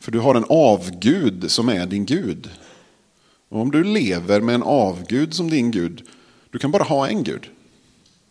För 0.01 0.13
du 0.13 0.19
har 0.19 0.35
en 0.35 0.47
avgud 0.49 1.51
som 1.51 1.69
är 1.69 1.87
din 1.87 2.07
Gud. 2.07 2.51
Och 3.49 3.61
om 3.61 3.71
du 3.71 3.85
lever 3.85 4.41
med 4.41 4.55
en 4.55 4.63
avgud 4.63 5.35
som 5.35 5.51
din 5.51 5.71
Gud, 5.71 6.03
du 6.53 6.59
kan 6.59 6.71
bara 6.71 6.83
ha 6.83 7.09
en 7.09 7.25
Gud. 7.25 7.51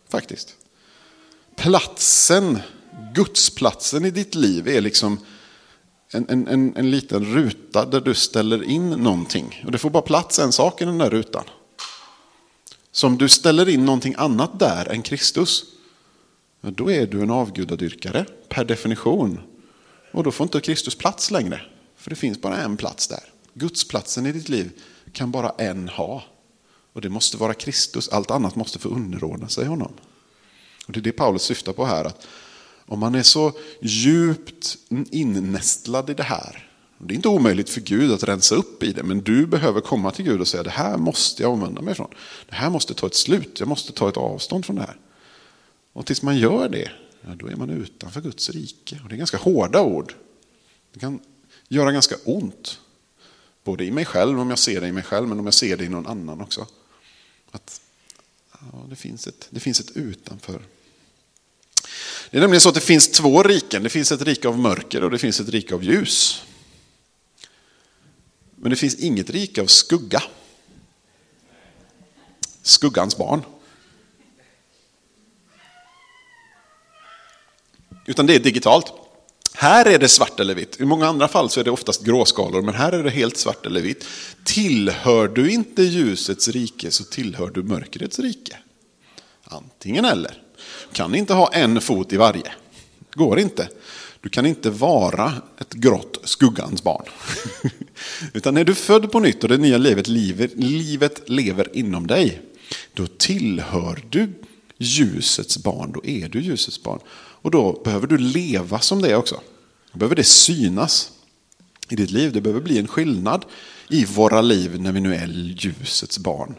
Faktiskt. 0.08 0.54
Platsen, 1.56 2.58
gudsplatsen 3.14 4.04
i 4.04 4.10
ditt 4.10 4.34
liv 4.34 4.68
är 4.68 4.80
liksom 4.80 5.18
en, 6.12 6.26
en, 6.28 6.48
en, 6.48 6.76
en 6.76 6.90
liten 6.90 7.24
ruta 7.24 7.84
där 7.84 8.00
du 8.00 8.14
ställer 8.14 8.62
in 8.62 8.90
någonting. 8.90 9.62
Och 9.64 9.72
det 9.72 9.78
får 9.78 9.90
bara 9.90 10.02
plats 10.02 10.38
en 10.38 10.52
sak 10.52 10.82
i 10.82 10.84
den 10.84 10.98
där 10.98 11.10
rutan. 11.10 11.44
Så 12.92 13.06
om 13.06 13.18
du 13.18 13.28
ställer 13.28 13.68
in 13.68 13.84
någonting 13.84 14.14
annat 14.18 14.58
där 14.58 14.88
än 14.88 15.02
Kristus, 15.02 15.64
då 16.60 16.90
är 16.90 17.06
du 17.06 17.22
en 17.22 17.30
avgudadyrkare 17.30 18.26
per 18.48 18.64
definition. 18.64 19.40
Och 20.12 20.24
då 20.24 20.30
får 20.30 20.44
inte 20.44 20.60
Kristus 20.60 20.94
plats 20.94 21.30
längre. 21.30 21.60
För 21.96 22.10
det 22.10 22.16
finns 22.16 22.40
bara 22.40 22.56
en 22.56 22.76
plats 22.76 23.08
där. 23.08 23.22
Gudsplatsen 23.54 24.26
i 24.26 24.32
ditt 24.32 24.48
liv 24.48 24.70
kan 25.12 25.30
bara 25.30 25.50
en 25.50 25.88
ha. 25.88 26.22
Och 26.92 27.00
det 27.00 27.08
måste 27.08 27.36
vara 27.36 27.54
Kristus, 27.54 28.08
allt 28.08 28.30
annat 28.30 28.56
måste 28.56 28.78
få 28.78 28.88
underordna 28.88 29.48
sig 29.48 29.66
honom. 29.66 29.92
Och 30.86 30.92
Det 30.92 31.00
är 31.00 31.02
det 31.02 31.12
Paulus 31.12 31.42
syftar 31.42 31.72
på 31.72 31.84
här. 31.84 32.04
att 32.04 32.26
Om 32.86 32.98
man 32.98 33.14
är 33.14 33.22
så 33.22 33.52
djupt 33.80 34.76
innästlad 35.10 36.10
i 36.10 36.14
det 36.14 36.22
här, 36.22 36.68
det 36.98 37.14
är 37.14 37.16
inte 37.16 37.28
omöjligt 37.28 37.70
för 37.70 37.80
Gud 37.80 38.12
att 38.12 38.22
rensa 38.22 38.54
upp 38.54 38.82
i 38.82 38.92
det, 38.92 39.02
men 39.02 39.20
du 39.20 39.46
behöver 39.46 39.80
komma 39.80 40.10
till 40.10 40.24
Gud 40.24 40.40
och 40.40 40.48
säga 40.48 40.62
det 40.62 40.70
här 40.70 40.96
måste 40.96 41.42
jag 41.42 41.52
omvända 41.52 41.82
mig 41.82 41.94
från. 41.94 42.10
Det 42.48 42.54
här 42.54 42.70
måste 42.70 42.94
ta 42.94 43.06
ett 43.06 43.14
slut, 43.14 43.60
jag 43.60 43.68
måste 43.68 43.92
ta 43.92 44.08
ett 44.08 44.16
avstånd 44.16 44.66
från 44.66 44.76
det 44.76 44.82
här. 44.82 44.96
Och 45.92 46.06
tills 46.06 46.22
man 46.22 46.38
gör 46.38 46.68
det, 46.68 46.90
ja, 47.20 47.30
då 47.36 47.46
är 47.46 47.56
man 47.56 47.70
utanför 47.70 48.20
Guds 48.20 48.50
rike. 48.50 49.00
Och 49.02 49.08
det 49.08 49.14
är 49.14 49.18
ganska 49.18 49.36
hårda 49.36 49.80
ord. 49.80 50.14
Det 50.92 51.00
kan 51.00 51.20
göra 51.68 51.92
ganska 51.92 52.16
ont. 52.24 52.78
Både 53.64 53.84
i 53.84 53.90
mig 53.90 54.04
själv, 54.04 54.40
om 54.40 54.50
jag 54.50 54.58
ser 54.58 54.80
det 54.80 54.88
i 54.88 54.92
mig 54.92 55.02
själv, 55.02 55.28
men 55.28 55.38
om 55.38 55.44
jag 55.44 55.54
ser 55.54 55.76
det 55.76 55.84
i 55.84 55.88
någon 55.88 56.06
annan 56.06 56.40
också. 56.40 56.66
Att 57.52 57.80
ja, 58.52 58.86
det, 58.90 58.96
finns 58.96 59.26
ett, 59.26 59.48
det 59.50 59.60
finns 59.60 59.80
ett 59.80 59.90
utanför. 59.96 60.62
Det 62.30 62.36
är 62.36 62.40
nämligen 62.40 62.60
så 62.60 62.68
att 62.68 62.74
det 62.74 62.80
finns 62.80 63.08
två 63.08 63.42
riken. 63.42 63.82
Det 63.82 63.88
finns 63.88 64.12
ett 64.12 64.22
rike 64.22 64.48
av 64.48 64.58
mörker 64.58 65.04
och 65.04 65.10
det 65.10 65.18
finns 65.18 65.40
ett 65.40 65.48
rike 65.48 65.74
av 65.74 65.84
ljus. 65.84 66.44
Men 68.56 68.70
det 68.70 68.76
finns 68.76 68.94
inget 68.94 69.30
rike 69.30 69.62
av 69.62 69.66
skugga. 69.66 70.22
Skuggans 72.62 73.16
barn. 73.16 73.42
Utan 78.06 78.26
det 78.26 78.34
är 78.34 78.40
digitalt. 78.40 79.01
Här 79.54 79.86
är 79.86 79.98
det 79.98 80.08
svart 80.08 80.40
eller 80.40 80.54
vitt. 80.54 80.80
I 80.80 80.84
många 80.84 81.06
andra 81.06 81.28
fall 81.28 81.50
så 81.50 81.60
är 81.60 81.64
det 81.64 81.70
oftast 81.70 82.04
gråskalor, 82.04 82.62
men 82.62 82.74
här 82.74 82.92
är 82.92 83.02
det 83.04 83.10
helt 83.10 83.36
svart 83.36 83.66
eller 83.66 83.80
vitt. 83.80 84.04
Tillhör 84.44 85.28
du 85.28 85.50
inte 85.50 85.82
ljusets 85.82 86.48
rike 86.48 86.90
så 86.90 87.04
tillhör 87.04 87.50
du 87.50 87.62
mörkrets 87.62 88.18
rike. 88.18 88.56
Antingen 89.44 90.04
eller. 90.04 90.42
Du 90.88 90.94
kan 90.94 91.14
inte 91.14 91.34
ha 91.34 91.52
en 91.52 91.80
fot 91.80 92.12
i 92.12 92.16
varje. 92.16 92.52
Går 93.14 93.38
inte. 93.38 93.68
Du 94.20 94.28
kan 94.28 94.46
inte 94.46 94.70
vara 94.70 95.32
ett 95.58 95.72
grått 95.72 96.18
skuggans 96.24 96.82
barn. 96.82 97.04
Utan 98.32 98.56
är 98.56 98.64
du 98.64 98.74
född 98.74 99.12
på 99.12 99.20
nytt 99.20 99.42
och 99.42 99.48
det 99.48 99.58
nya 99.58 99.78
livet, 99.78 100.08
lever, 100.08 100.50
livet 100.56 101.28
lever 101.28 101.76
inom 101.76 102.06
dig, 102.06 102.40
då 102.94 103.06
tillhör 103.06 104.02
du 104.10 104.32
ljusets 104.78 105.58
barn, 105.58 105.92
då 105.92 106.04
är 106.04 106.28
du 106.28 106.40
ljusets 106.40 106.82
barn. 106.82 107.00
Och 107.42 107.50
då 107.50 107.80
behöver 107.84 108.06
du 108.06 108.18
leva 108.18 108.80
som 108.80 109.02
det 109.02 109.16
också. 109.16 109.40
Då 109.92 109.98
behöver 109.98 110.16
det 110.16 110.24
synas 110.24 111.10
i 111.88 111.96
ditt 111.96 112.10
liv. 112.10 112.32
Det 112.32 112.40
behöver 112.40 112.60
bli 112.60 112.78
en 112.78 112.88
skillnad 112.88 113.44
i 113.88 114.04
våra 114.04 114.40
liv 114.40 114.80
när 114.80 114.92
vi 114.92 115.00
nu 115.00 115.14
är 115.14 115.26
ljusets 115.26 116.18
barn. 116.18 116.54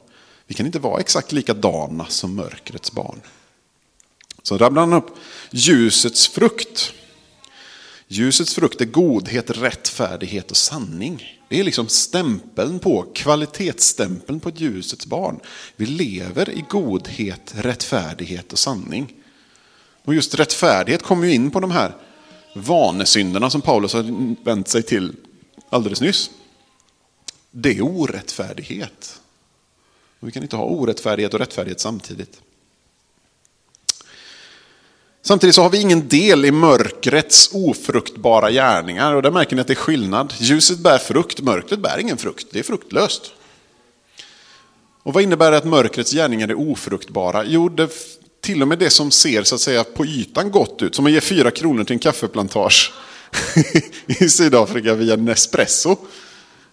Vi 0.48 0.54
kan 0.54 0.66
inte 0.66 0.80
vara 0.80 1.00
exakt 1.00 1.32
likadana 1.32 2.06
som 2.06 2.36
mörkrets 2.36 2.92
barn. 2.92 3.22
Så 4.44 4.58
rabblar 4.58 4.82
han 4.82 4.94
upp 4.94 5.10
ljusets 5.52 6.28
frukt. 6.28 6.94
Ljusets 8.08 8.54
frukt 8.54 8.82
är 8.82 8.86
godhet, 8.86 9.50
rättfärdighet 9.50 10.52
och 10.52 10.58
sanning. 10.58 11.40
Det 11.50 11.60
är 11.60 11.64
liksom 11.64 11.88
stämpeln 11.88 12.80
på, 12.80 13.06
kvalitetsstämpeln 13.14 14.40
på 14.40 14.50
ett 14.50 14.60
ljusets 14.60 15.06
barn. 15.06 15.40
Vi 15.76 15.86
lever 15.86 16.50
i 16.50 16.66
godhet, 16.70 17.54
rättfärdighet 17.56 18.54
och 18.54 18.60
sanning. 18.60 19.14
Och 20.06 20.14
just 20.14 20.36
rättfärdighet 20.36 21.04
kommer 21.04 21.28
ju 21.28 21.34
in 21.34 21.52
på 21.52 21.60
de 21.60 21.72
här 21.72 21.96
vanesynderna 22.56 23.50
som 23.50 23.62
Paulus 23.62 23.94
har 23.94 24.36
vänt 24.46 24.68
sig 24.68 24.84
till 24.84 25.16
alldeles 25.70 26.02
nyss. 26.02 26.30
Det 27.52 27.78
är 27.78 27.82
orättfärdighet. 27.82 29.20
Och 30.20 30.28
vi 30.28 30.32
kan 30.32 30.44
inte 30.44 30.56
ha 30.56 30.66
orättfärdighet 30.66 31.34
och 31.34 31.40
rättfärdighet 31.40 31.80
samtidigt. 31.80 32.42
Samtidigt 35.22 35.56
så 35.56 35.62
har 35.62 35.70
vi 35.70 35.82
ingen 35.82 36.08
del 36.08 36.46
i 36.46 36.52
mörkrets 36.52 37.50
ofruktbara 37.54 38.52
gärningar. 38.52 39.16
Och 39.16 39.22
där 39.22 39.32
märker 39.32 39.56
ni 39.56 39.62
att 39.62 39.68
det 39.68 39.74
är 39.74 39.76
skillnad. 39.76 40.34
Ljuset 40.40 40.80
bär 40.80 40.98
frukt, 40.98 41.42
mörkret 41.42 41.80
bär 41.80 41.98
ingen 41.98 42.18
frukt. 42.18 42.48
Det 42.52 42.60
är 42.60 42.64
fruktlöst. 42.64 43.32
Och 45.04 45.14
vad 45.14 45.24
innebär 45.24 45.52
det 45.52 45.58
att 45.58 45.66
mörkrets 45.66 46.12
gärningar 46.12 46.48
är 46.48 46.72
ofruktbara? 46.72 47.44
Jo, 47.46 47.70
det, 47.70 47.90
till 48.44 48.62
och 48.62 48.68
med 48.68 48.80
det 48.80 48.90
som 48.90 49.12
ser 49.12 49.44
så 49.44 49.56
att 49.56 49.62
säga 49.62 49.84
på 49.84 50.06
ytan 50.06 50.52
gott 50.52 50.82
ut, 50.82 50.96
som 50.96 51.06
att 51.06 51.12
ge 51.12 51.22
fyra 51.22 51.52
kronor 51.52 51.84
till 51.84 51.94
en 51.94 52.00
kaffeplantage 52.00 52.94
i 54.08 54.30
Sydafrika 54.30 54.94
via 54.94 55.16
Nespresso. 55.16 55.98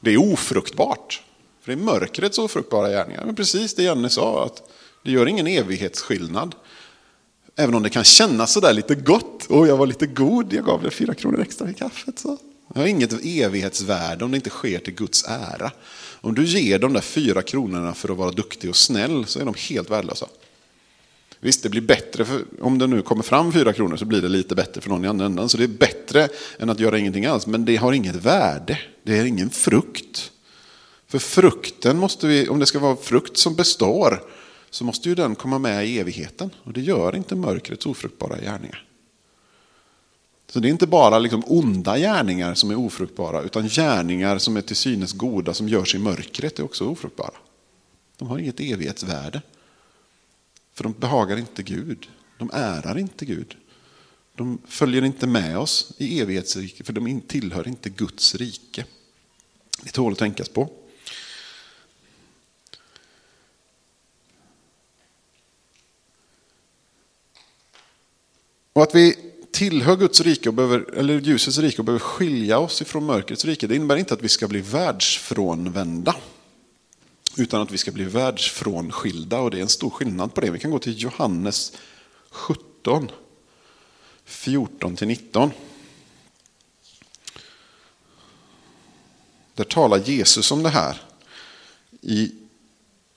Det 0.01 0.11
är 0.11 0.33
ofruktbart. 0.33 1.23
För 1.63 1.73
det 1.73 1.79
är 1.79 1.85
mörkrets 1.85 2.39
ofruktbara 2.39 2.91
gärningar. 2.91 3.25
Men 3.25 3.35
precis 3.35 3.75
det 3.75 3.83
Janne 3.83 4.11
sa, 4.11 4.45
att 4.45 4.63
det 5.05 5.11
gör 5.11 5.27
ingen 5.27 5.47
evighetsskillnad. 5.47 6.55
Även 7.57 7.75
om 7.75 7.83
det 7.83 7.91
kan 7.91 8.05
kännas 8.05 8.53
sådär 8.53 8.73
lite 8.73 8.95
gott. 8.95 9.47
Och 9.49 9.67
jag 9.67 9.77
var 9.77 9.87
lite 9.87 10.07
god, 10.07 10.53
jag 10.53 10.65
gav 10.65 10.83
dig 10.83 10.91
fyra 10.91 11.15
kronor 11.15 11.41
extra 11.41 11.71
i 11.71 11.75
kaffet. 11.75 12.19
Så. 12.19 12.39
Det 12.75 12.81
har 12.81 12.87
inget 12.87 13.13
evighetsvärde 13.25 14.25
om 14.25 14.31
det 14.31 14.37
inte 14.37 14.51
sker 14.51 14.79
till 14.79 14.95
Guds 14.95 15.25
ära. 15.29 15.71
Om 16.21 16.35
du 16.35 16.45
ger 16.45 16.79
de 16.79 16.93
där 16.93 17.01
fyra 17.01 17.43
kronorna 17.43 17.95
för 17.95 18.09
att 18.09 18.19
vara 18.19 18.31
duktig 18.31 18.71
och 18.71 18.77
snäll 18.77 19.27
så 19.27 19.41
är 19.41 19.45
de 19.45 19.55
helt 19.59 19.91
värdelösa. 19.91 20.27
Visst, 21.41 21.63
det 21.63 21.69
blir 21.69 21.81
bättre, 21.81 22.25
för, 22.25 22.45
om 22.61 22.79
det 22.79 22.87
nu 22.87 23.03
kommer 23.03 23.23
fram 23.23 23.53
fyra 23.53 23.73
kronor 23.73 23.97
så 23.97 24.05
blir 24.05 24.23
det 24.23 24.29
lite 24.29 24.55
bättre 24.55 24.81
för 24.81 24.91
någon 24.91 25.05
i 25.05 25.09
andra 25.09 25.27
änden. 25.27 25.49
Så 25.49 25.57
det 25.57 25.65
är 25.65 25.69
bättre 25.69 26.29
än 26.59 26.71
att 26.71 26.81
göra 26.81 26.99
ingenting 26.99 27.27
alls. 27.27 27.47
Men 27.47 27.65
det 27.65 27.77
har 27.77 27.93
inget 27.93 28.17
värde, 28.17 28.79
det 29.03 29.19
är 29.19 29.25
ingen 29.25 29.51
frukt. 29.51 30.33
För 31.07 31.19
frukten 31.19 31.99
måste 31.99 32.27
vi, 32.27 32.49
om 32.49 32.59
det 32.59 32.67
ska 32.67 32.79
vara 32.79 32.97
frukt 32.97 33.37
som 33.37 33.55
består, 33.55 34.23
så 34.71 34.85
måste 34.85 35.09
ju 35.09 35.15
den 35.15 35.35
komma 35.35 35.59
med 35.59 35.87
i 35.87 35.99
evigheten. 35.99 36.51
Och 36.65 36.73
det 36.73 36.81
gör 36.81 37.17
inte 37.17 37.35
mörkrets 37.35 37.87
ofruktbara 37.87 38.39
gärningar. 38.39 38.87
Så 40.51 40.61
det 40.61 40.69
är 40.69 40.71
inte 40.71 40.87
bara 40.87 41.19
liksom 41.19 41.43
onda 41.47 41.99
gärningar 41.99 42.55
som 42.55 42.71
är 42.71 42.79
ofruktbara, 42.79 43.43
utan 43.43 43.69
gärningar 43.69 44.39
som 44.39 44.57
är 44.57 44.61
till 44.61 44.77
synes 44.77 45.13
goda 45.13 45.55
som 45.55 45.69
görs 45.69 45.95
i 45.95 45.99
mörkret 45.99 46.59
är 46.59 46.65
också 46.65 46.85
ofruktbara. 46.85 47.35
De 48.19 48.29
har 48.29 48.39
inget 48.39 48.61
evighetsvärde. 48.61 49.43
För 50.81 50.85
de 50.85 50.93
behagar 50.93 51.37
inte 51.37 51.63
Gud. 51.63 52.09
De 52.39 52.51
ärar 52.53 52.99
inte 52.99 53.25
Gud. 53.25 53.57
De 54.35 54.59
följer 54.67 55.05
inte 55.05 55.27
med 55.27 55.59
oss 55.59 55.93
i 55.99 56.21
evighetsriket, 56.21 56.87
för 56.87 56.93
de 56.93 57.21
tillhör 57.21 57.69
inte 57.69 57.91
Guds 57.91 58.35
rike. 58.35 58.85
Det 59.83 59.91
tål 59.91 60.13
att 60.13 60.19
tänkas 60.19 60.49
på. 60.49 60.73
Och 68.73 68.83
att 68.83 68.95
vi 68.95 69.17
tillhör 69.51 69.97
Guds 69.97 70.21
rike, 70.21 70.49
och 70.49 70.55
behöver, 70.55 70.95
eller 70.95 71.21
ljusets 71.21 71.59
rike 71.59 71.79
och 71.79 71.85
behöver 71.85 72.05
skilja 72.05 72.59
oss 72.59 72.83
ifrån 72.83 73.05
mörkrets 73.05 73.45
rike, 73.45 73.67
det 73.67 73.77
innebär 73.77 73.97
inte 73.97 74.15
att 74.15 74.23
vi 74.23 74.29
ska 74.29 74.49
bli 74.49 74.61
världsfrånvända. 74.61 76.17
Utan 77.37 77.63
att 77.63 77.71
vi 77.71 77.79
ska 77.79 77.93
bli 77.93 78.05
världsfrånskilda 78.05 79.41
och 79.41 79.51
det 79.51 79.59
är 79.59 79.63
en 79.63 79.69
stor 79.69 79.91
skillnad 79.91 80.35
på 80.35 80.41
det. 80.41 80.51
Vi 80.51 80.59
kan 80.59 80.71
gå 80.71 80.79
till 80.79 81.03
Johannes 81.03 81.73
17, 82.31 83.11
14-19. 84.27 85.51
Där 89.55 89.65
talar 89.65 89.99
Jesus 89.99 90.51
om 90.51 90.63
det 90.63 90.69
här 90.69 91.01
i 92.01 92.33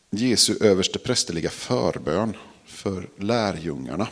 Jesu 0.09 0.57
överste 0.61 0.99
prästerliga 0.99 1.49
förbön 1.49 2.37
för 2.65 3.09
lärjungarna 3.17 4.07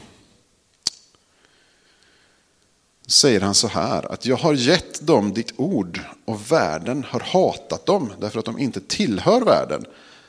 säger 3.07 3.41
han 3.41 3.55
så 3.55 3.67
här 3.67 4.11
att 4.11 4.25
jag 4.25 4.37
har 4.37 4.53
gett 4.53 5.01
dem 5.01 5.33
ditt 5.33 5.53
ord 5.57 5.99
och 6.25 6.51
världen 6.51 7.05
har 7.09 7.19
hatat 7.19 7.85
dem 7.85 8.13
därför 8.19 8.39
att 8.39 8.45
de 8.45 8.59
inte 8.59 8.81
tillhör 8.81 9.41
världen, 9.41 9.85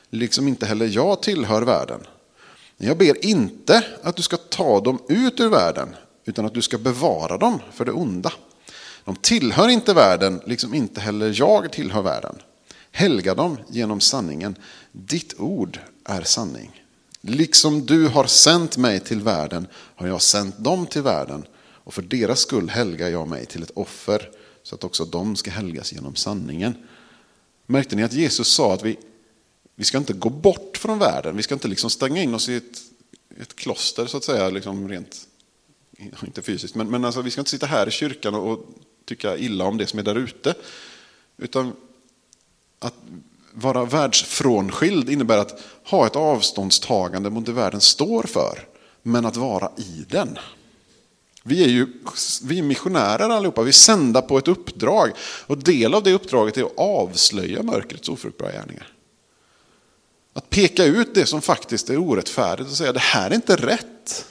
liksom 0.09 0.47
inte 0.47 0.65
heller 0.65 0.85
jag 0.85 1.21
tillhör 1.21 1.61
världen. 1.61 1.99
Jag 2.77 2.97
ber 2.97 3.25
inte 3.25 3.83
att 4.03 4.15
du 4.15 4.21
ska 4.21 4.37
ta 4.37 4.79
dem 4.79 4.99
ut 5.07 5.39
ur 5.39 5.49
världen, 5.49 5.95
utan 6.25 6.45
att 6.45 6.53
du 6.53 6.61
ska 6.61 6.77
bevara 6.77 7.37
dem 7.37 7.59
för 7.73 7.85
det 7.85 7.91
onda. 7.91 8.33
De 9.05 9.15
tillhör 9.15 9.67
inte 9.69 9.93
världen, 9.93 10.41
liksom 10.45 10.73
inte 10.73 11.01
heller 11.01 11.39
jag 11.39 11.71
tillhör 11.71 12.01
världen. 12.01 12.35
Helga 12.91 13.35
dem 13.35 13.57
genom 13.67 13.99
sanningen. 13.99 14.55
Ditt 14.91 15.39
ord 15.39 15.79
är 16.05 16.21
sanning. 16.21 16.83
Liksom 17.21 17.85
du 17.85 18.07
har 18.07 18.25
sänt 18.25 18.77
mig 18.77 18.99
till 18.99 19.21
världen 19.21 19.67
har 19.95 20.07
jag 20.07 20.21
sänt 20.21 20.57
dem 20.57 20.85
till 20.85 21.01
världen 21.01 21.45
och 21.83 21.93
för 21.93 22.01
deras 22.01 22.39
skull 22.39 22.69
helgar 22.69 23.09
jag 23.09 23.27
mig 23.27 23.45
till 23.45 23.63
ett 23.63 23.71
offer 23.73 24.29
så 24.63 24.75
att 24.75 24.83
också 24.83 25.05
de 25.05 25.35
ska 25.35 25.51
helgas 25.51 25.93
genom 25.93 26.15
sanningen. 26.15 26.75
Märkte 27.65 27.95
ni 27.95 28.03
att 28.03 28.13
Jesus 28.13 28.47
sa 28.47 28.73
att 28.73 28.83
vi, 28.83 28.97
vi 29.75 29.83
ska 29.83 29.97
inte 29.97 30.13
gå 30.13 30.29
bort 30.29 30.77
från 30.77 30.99
världen, 30.99 31.37
vi 31.37 31.43
ska 31.43 31.53
inte 31.53 31.67
liksom 31.67 31.89
stänga 31.89 32.23
in 32.23 32.33
oss 32.33 32.49
i 32.49 32.55
ett, 32.55 32.81
ett 33.41 33.55
kloster 33.55 34.05
så 34.05 34.17
att 34.17 34.23
säga, 34.23 34.49
liksom 34.49 34.89
rent, 34.89 35.27
inte 36.27 36.41
fysiskt, 36.41 36.75
men, 36.75 36.89
men 36.89 37.05
alltså, 37.05 37.21
vi 37.21 37.31
ska 37.31 37.41
inte 37.41 37.51
sitta 37.51 37.65
här 37.65 37.87
i 37.87 37.91
kyrkan 37.91 38.35
och, 38.35 38.51
och 38.51 38.65
tycka 39.05 39.37
illa 39.37 39.65
om 39.65 39.77
det 39.77 39.87
som 39.87 39.99
är 39.99 40.03
där 40.03 40.15
ute. 40.15 40.55
Utan 41.37 41.73
att 42.79 42.95
vara 43.53 43.85
världsfrånskild 43.85 45.09
innebär 45.09 45.37
att 45.37 45.63
ha 45.83 46.07
ett 46.07 46.15
avståndstagande 46.15 47.29
mot 47.29 47.45
det 47.45 47.51
världen 47.51 47.81
står 47.81 48.23
för, 48.23 48.67
men 49.01 49.25
att 49.25 49.35
vara 49.35 49.71
i 49.77 50.05
den. 50.09 50.37
Vi 51.43 51.63
är 51.63 51.67
ju 51.67 51.87
vi 52.43 52.59
är 52.59 52.63
missionärer 52.63 53.29
allihopa, 53.29 53.61
vi 53.61 53.69
är 53.69 53.73
sända 53.73 54.21
på 54.21 54.37
ett 54.37 54.47
uppdrag. 54.47 55.11
Och 55.47 55.57
del 55.57 55.93
av 55.93 56.03
det 56.03 56.13
uppdraget 56.13 56.57
är 56.57 56.63
att 56.63 56.77
avslöja 56.77 57.63
mörkrets 57.63 58.09
ofruktbara 58.09 58.51
gärningar. 58.51 58.93
Att 60.33 60.49
peka 60.49 60.85
ut 60.85 61.15
det 61.15 61.25
som 61.25 61.41
faktiskt 61.41 61.89
är 61.89 61.97
orättfärdigt 61.97 62.69
och 62.69 62.77
säga 62.77 62.93
det 62.93 62.99
här 62.99 63.31
är 63.31 63.35
inte 63.35 63.55
rätt. 63.55 64.25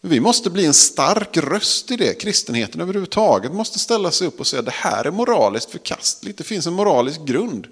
Vi 0.00 0.20
måste 0.20 0.50
bli 0.50 0.66
en 0.66 0.74
stark 0.74 1.36
röst 1.36 1.90
i 1.90 1.96
det. 1.96 2.14
Kristenheten 2.14 2.80
överhuvudtaget 2.80 3.52
måste 3.52 3.78
ställa 3.78 4.10
sig 4.10 4.26
upp 4.26 4.40
och 4.40 4.46
säga 4.46 4.62
det 4.62 4.70
här 4.70 5.04
är 5.04 5.10
moraliskt 5.10 5.70
förkastligt. 5.70 6.38
Det 6.38 6.44
finns 6.44 6.66
en 6.66 6.72
moralisk 6.72 7.20
grund. 7.20 7.66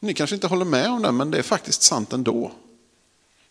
Ni 0.00 0.14
kanske 0.14 0.36
inte 0.36 0.46
håller 0.46 0.64
med 0.64 0.90
om 0.90 1.02
det, 1.02 1.12
men 1.12 1.30
det 1.30 1.38
är 1.38 1.42
faktiskt 1.42 1.82
sant 1.82 2.12
ändå. 2.12 2.52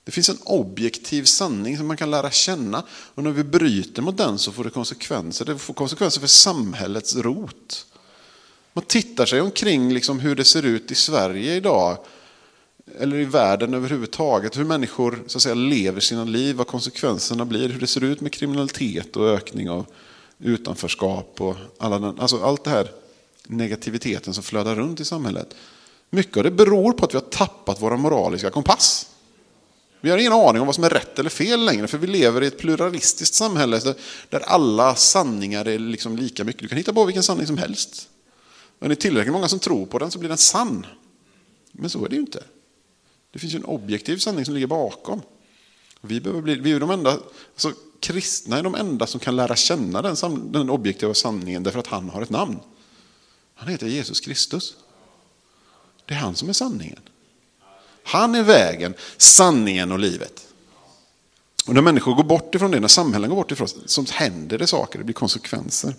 Det 0.04 0.12
finns 0.12 0.30
en 0.30 0.38
objektiv 0.44 1.24
sanning 1.24 1.78
som 1.78 1.88
man 1.88 1.98
kan 1.98 2.12
lära 2.12 2.32
känna 2.32 2.84
och 2.90 3.24
när 3.24 3.32
vi 3.32 3.44
bryter 3.44 4.02
mot 4.02 4.18
den 4.18 4.38
så 4.38 4.52
får 4.52 4.64
det 4.64 4.70
konsekvenser. 4.70 5.46
Det 5.46 5.58
får 5.58 5.74
konsekvenser 5.74 6.22
för 6.22 6.28
samhällets 6.28 7.16
rot. 7.16 7.86
Man 8.74 8.86
tittar 8.86 9.26
sig 9.26 9.42
omkring 9.42 9.94
liksom 9.94 10.20
hur 10.20 10.36
det 10.36 10.44
ser 10.44 10.66
ut 10.66 10.92
i 10.92 10.96
Sverige 10.96 11.56
idag. 11.56 11.98
Eller 13.00 13.18
i 13.18 13.26
världen 13.26 13.74
överhuvudtaget. 13.74 14.58
Hur 14.58 14.64
människor 14.64 15.24
så 15.28 15.38
att 15.38 15.42
säga, 15.42 15.56
lever 15.56 16.00
sina 16.00 16.24
liv, 16.24 16.56
vad 16.56 16.68
konsekvenserna 16.68 17.46
blir. 17.46 17.70
Hur 17.70 17.80
det 17.80 17.88
ser 17.88 18.04
ut 18.04 18.22
med 18.22 18.34
kriminalitet 18.34 19.16
och 19.16 19.30
ökning 19.30 19.70
av 19.70 19.86
utanförskap. 20.40 21.42
Och 21.42 21.56
alla 21.78 22.00
den, 22.00 22.20
alltså 22.20 22.44
allt 22.44 22.64
det 22.64 22.70
här 22.70 22.92
negativiteten 23.48 24.34
som 24.34 24.44
flödar 24.44 24.76
runt 24.76 25.00
i 25.00 25.06
samhället. 25.06 25.56
Mycket 26.10 26.38
av 26.38 26.44
det 26.44 26.52
beror 26.52 26.94
på 26.94 27.06
att 27.06 27.14
vi 27.14 27.18
har 27.18 27.26
tappat 27.26 27.82
våra 27.82 27.98
moraliska 27.98 28.50
kompass. 28.50 29.10
Vi 30.02 30.10
har 30.10 30.18
ingen 30.18 30.34
aning 30.34 30.62
om 30.62 30.66
vad 30.66 30.76
som 30.76 30.84
är 30.84 30.90
rätt 30.90 31.20
eller 31.20 31.30
fel 31.30 31.66
längre, 31.66 31.88
för 31.88 31.98
vi 31.98 32.08
lever 32.08 32.44
i 32.44 32.48
ett 32.48 32.58
pluralistiskt 32.58 33.36
samhälle 33.36 33.96
där 34.30 34.40
alla 34.40 34.96
sanningar 34.96 35.68
är 35.68 35.80
liksom 35.80 36.16
lika 36.16 36.44
mycket. 36.44 36.62
Du 36.62 36.68
kan 36.68 36.78
hitta 36.78 36.94
på 36.94 37.06
vilken 37.06 37.24
sanning 37.24 37.48
som 37.48 37.58
helst. 37.58 38.10
Och 38.80 38.86
är 38.86 38.90
det 38.90 38.96
tillräckligt 38.96 39.34
många 39.34 39.48
som 39.48 39.60
tror 39.60 39.86
på 39.86 40.00
den 40.00 40.12
så 40.12 40.20
blir 40.20 40.30
den 40.30 40.38
sann. 40.38 40.86
Men 41.72 41.90
så 41.90 42.06
är 42.06 42.10
det 42.10 42.16
ju 42.16 42.22
inte. 42.22 42.44
Det 43.32 43.40
finns 43.40 43.54
ju 43.54 43.58
en 43.58 43.66
objektiv 43.66 44.18
sanning 44.18 44.46
som 44.46 44.54
ligger 44.54 44.68
bakom. 44.68 45.22
Vi, 46.02 46.22
behöver 46.22 46.42
bli, 46.42 46.56
vi 46.56 46.72
är 46.72 46.80
de 46.80 46.92
enda, 46.92 47.12
alltså, 47.54 47.74
kristna 48.00 48.58
är 48.58 48.64
de 48.64 48.76
enda 48.76 49.08
som 49.08 49.20
kan 49.20 49.36
lära 49.36 49.56
känna 49.56 50.02
den, 50.02 50.16
den 50.52 50.70
objektiva 50.70 51.14
sanningen 51.14 51.64
därför 51.64 51.80
att 51.80 51.88
han 51.88 52.10
har 52.10 52.22
ett 52.22 52.30
namn. 52.30 52.60
Han 53.56 53.68
heter 53.68 53.88
Jesus 53.88 54.20
Kristus. 54.20 54.76
Det 56.06 56.14
är 56.14 56.18
han 56.18 56.36
som 56.36 56.50
är 56.50 56.54
sanningen. 56.54 57.00
Han 58.10 58.36
är 58.36 58.44
vägen, 58.44 58.94
sanningen 59.18 59.92
och 59.92 60.00
livet. 60.00 60.48
Och 61.66 61.74
när 61.74 61.82
människor 61.82 62.16
går 62.16 62.24
bort 62.24 62.56
ifrån 62.56 62.72
det, 62.72 62.80
när 62.80 62.88
samhällen 62.88 63.30
går 63.30 63.36
bort 63.36 63.52
ifrån 63.52 63.68
det, 63.82 63.90
så 63.90 64.06
händer 64.12 64.58
det 64.58 64.68
saker, 64.68 65.00
det 65.00 65.06
blir 65.06 65.14
konsekvenser. 65.14 65.94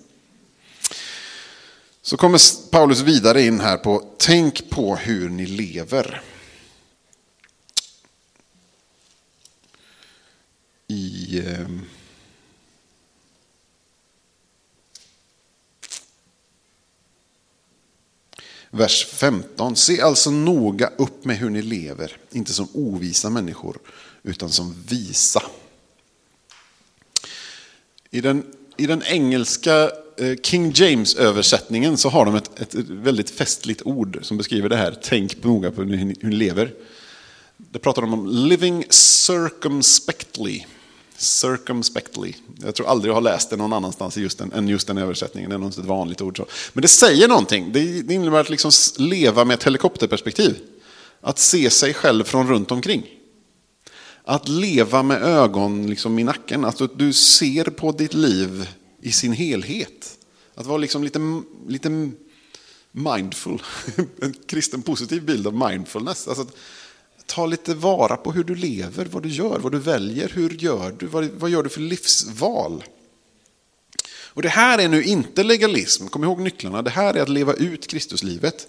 Så 2.03 2.16
kommer 2.16 2.70
Paulus 2.70 3.01
vidare 3.01 3.42
in 3.42 3.61
här 3.61 3.77
på, 3.77 4.05
tänk 4.18 4.70
på 4.70 4.96
hur 4.96 5.29
ni 5.29 5.46
lever. 5.46 6.23
I... 10.88 11.38
Eh, 11.38 11.66
Vers 18.70 19.06
15. 19.06 19.76
Se 19.76 20.00
alltså 20.00 20.30
noga 20.30 20.90
upp 20.98 21.24
med 21.24 21.37
hur 21.37 21.50
ni 21.50 21.62
lever, 21.62 22.16
inte 22.33 22.52
som 22.52 22.68
ovisa 22.72 23.30
människor, 23.30 23.78
utan 24.22 24.50
som 24.50 24.74
visa. 24.88 25.42
I 28.11 28.20
den, 28.20 28.46
i 28.76 28.87
den 28.87 29.02
engelska 29.02 29.90
eh, 30.18 30.37
King 30.42 30.72
James-översättningen 30.74 31.96
så 31.96 32.09
har 32.09 32.24
de 32.24 32.35
ett, 32.35 32.61
ett, 32.61 32.74
väldigt 32.74 33.30
festligt 33.30 33.83
ord 33.83 34.18
som 34.22 34.37
beskriver 34.37 34.68
det 34.68 34.76
här. 34.76 34.98
Tänk 35.02 35.44
noga 35.44 35.70
på 35.70 35.83
hur 35.83 35.88
ni, 35.88 35.96
hur 36.20 36.28
ni 36.28 36.37
lever. 36.37 36.74
Det 37.56 37.78
pratar 37.78 38.02
de 38.02 38.14
om 38.14 38.28
living 38.28 38.85
circumspectly. 38.90 40.64
Circumspectly. 41.20 42.33
Jag 42.62 42.74
tror 42.74 42.87
aldrig 42.87 43.11
jag 43.11 43.14
har 43.14 43.20
läst 43.20 43.50
det 43.50 43.56
någon 43.56 43.72
annanstans 43.72 44.16
just 44.16 44.38
den, 44.38 44.52
än 44.52 44.68
just 44.68 44.87
den 44.87 44.98
översättningen. 44.98 45.50
Det 45.50 45.56
är 45.56 45.59
något 45.59 45.78
ett 45.78 45.85
vanligt 45.85 46.20
ord. 46.20 46.37
Så. 46.37 46.46
Men 46.72 46.83
det 46.83 46.88
säger 46.88 47.28
någonting. 47.28 47.72
Det, 47.72 48.02
det 48.02 48.14
innebär 48.14 48.40
att 48.40 48.50
liksom 48.50 48.70
leva 48.98 49.44
med 49.44 49.54
ett 49.54 49.64
helikopterperspektiv. 49.64 50.59
Att 51.20 51.38
se 51.38 51.70
sig 51.70 51.94
själv 51.94 52.24
från 52.24 52.48
runt 52.48 52.70
omkring. 52.70 53.06
Att 54.24 54.48
leva 54.48 55.02
med 55.02 55.22
ögon 55.22 55.87
liksom 55.87 56.18
i 56.18 56.24
nacken. 56.24 56.64
Alltså 56.64 56.85
att 56.85 56.98
du 56.98 57.12
ser 57.12 57.64
på 57.64 57.92
ditt 57.92 58.14
liv 58.14 58.68
i 59.02 59.12
sin 59.12 59.33
helhet. 59.33 60.18
Att 60.54 60.66
vara 60.66 60.78
liksom 60.78 61.04
lite, 61.04 61.42
lite 61.68 62.11
mindful. 62.92 63.62
En 64.22 64.35
kristen 64.46 64.83
positiv 64.83 65.22
bild 65.24 65.46
av 65.46 65.54
mindfulness. 65.68 66.28
Alltså 66.28 66.42
att, 66.42 66.56
ta 67.30 67.46
lite 67.46 67.74
vara 67.74 68.16
på 68.16 68.32
hur 68.32 68.44
du 68.44 68.54
lever, 68.54 69.04
vad 69.04 69.22
du 69.22 69.28
gör, 69.28 69.58
vad 69.58 69.72
du 69.72 69.78
väljer, 69.78 70.28
hur 70.34 70.50
gör 70.50 70.94
du, 70.98 71.06
vad, 71.06 71.24
vad 71.24 71.50
gör 71.50 71.62
du 71.62 71.68
för 71.68 71.80
livsval? 71.80 72.84
Och 74.32 74.42
det 74.42 74.48
här 74.48 74.78
är 74.78 74.88
nu 74.88 75.04
inte 75.04 75.42
legalism, 75.42 76.06
kom 76.06 76.24
ihåg 76.24 76.40
nycklarna, 76.40 76.82
det 76.82 76.90
här 76.90 77.14
är 77.14 77.22
att 77.22 77.28
leva 77.28 77.54
ut 77.54 77.86
Kristuslivet. 77.86 78.66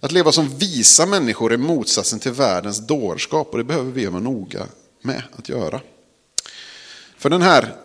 Att 0.00 0.12
leva 0.12 0.32
som 0.32 0.58
visa 0.58 1.06
människor 1.06 1.52
är 1.52 1.56
motsatsen 1.56 2.18
till 2.18 2.32
världens 2.32 2.86
dårskap 2.86 3.48
och 3.52 3.58
det 3.58 3.64
behöver 3.64 3.90
vi 3.90 4.06
vara 4.06 4.22
noga 4.22 4.66
med 5.02 5.22
att 5.36 5.48
göra. 5.48 5.80
För 7.18 7.30
den 7.30 7.42
här 7.42 7.76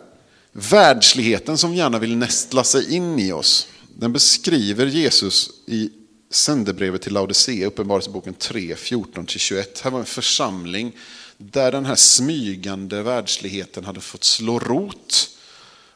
världsligheten 0.52 1.58
som 1.58 1.74
gärna 1.74 1.98
vill 1.98 2.16
nästla 2.16 2.64
sig 2.64 2.94
in 2.94 3.18
i 3.18 3.32
oss, 3.32 3.68
den 3.94 4.12
beskriver 4.12 4.86
Jesus 4.86 5.50
i 5.66 5.90
sändebrevet 6.30 7.02
till 7.02 7.12
Laodicea, 7.12 7.66
Uppenbarelseboken 7.66 8.34
3, 8.34 8.74
14-21. 8.74 9.64
Här 9.82 9.90
var 9.90 10.00
en 10.00 10.06
församling 10.06 10.92
där 11.38 11.72
den 11.72 11.84
här 11.84 11.94
smygande 11.94 13.02
världsligheten 13.02 13.84
hade 13.84 14.00
fått 14.00 14.24
slå 14.24 14.58
rot 14.58 15.28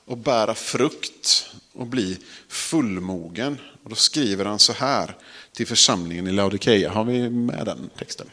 och 0.05 0.19
bära 0.19 0.55
frukt 0.55 1.47
och 1.73 1.87
bli 1.87 2.19
fullmogen. 2.49 3.59
Och 3.85 3.91
då 3.91 3.97
skriver 3.97 4.45
han 4.45 4.59
så 4.59 4.73
här 4.73 5.17
till 5.53 5.67
församlingen 5.67 6.27
i 6.27 6.33
Laodikeia. 6.33 6.91
Har 6.91 7.05
vi 7.05 7.31
med 7.31 7.67
den 7.67 7.91
texten? 7.99 8.27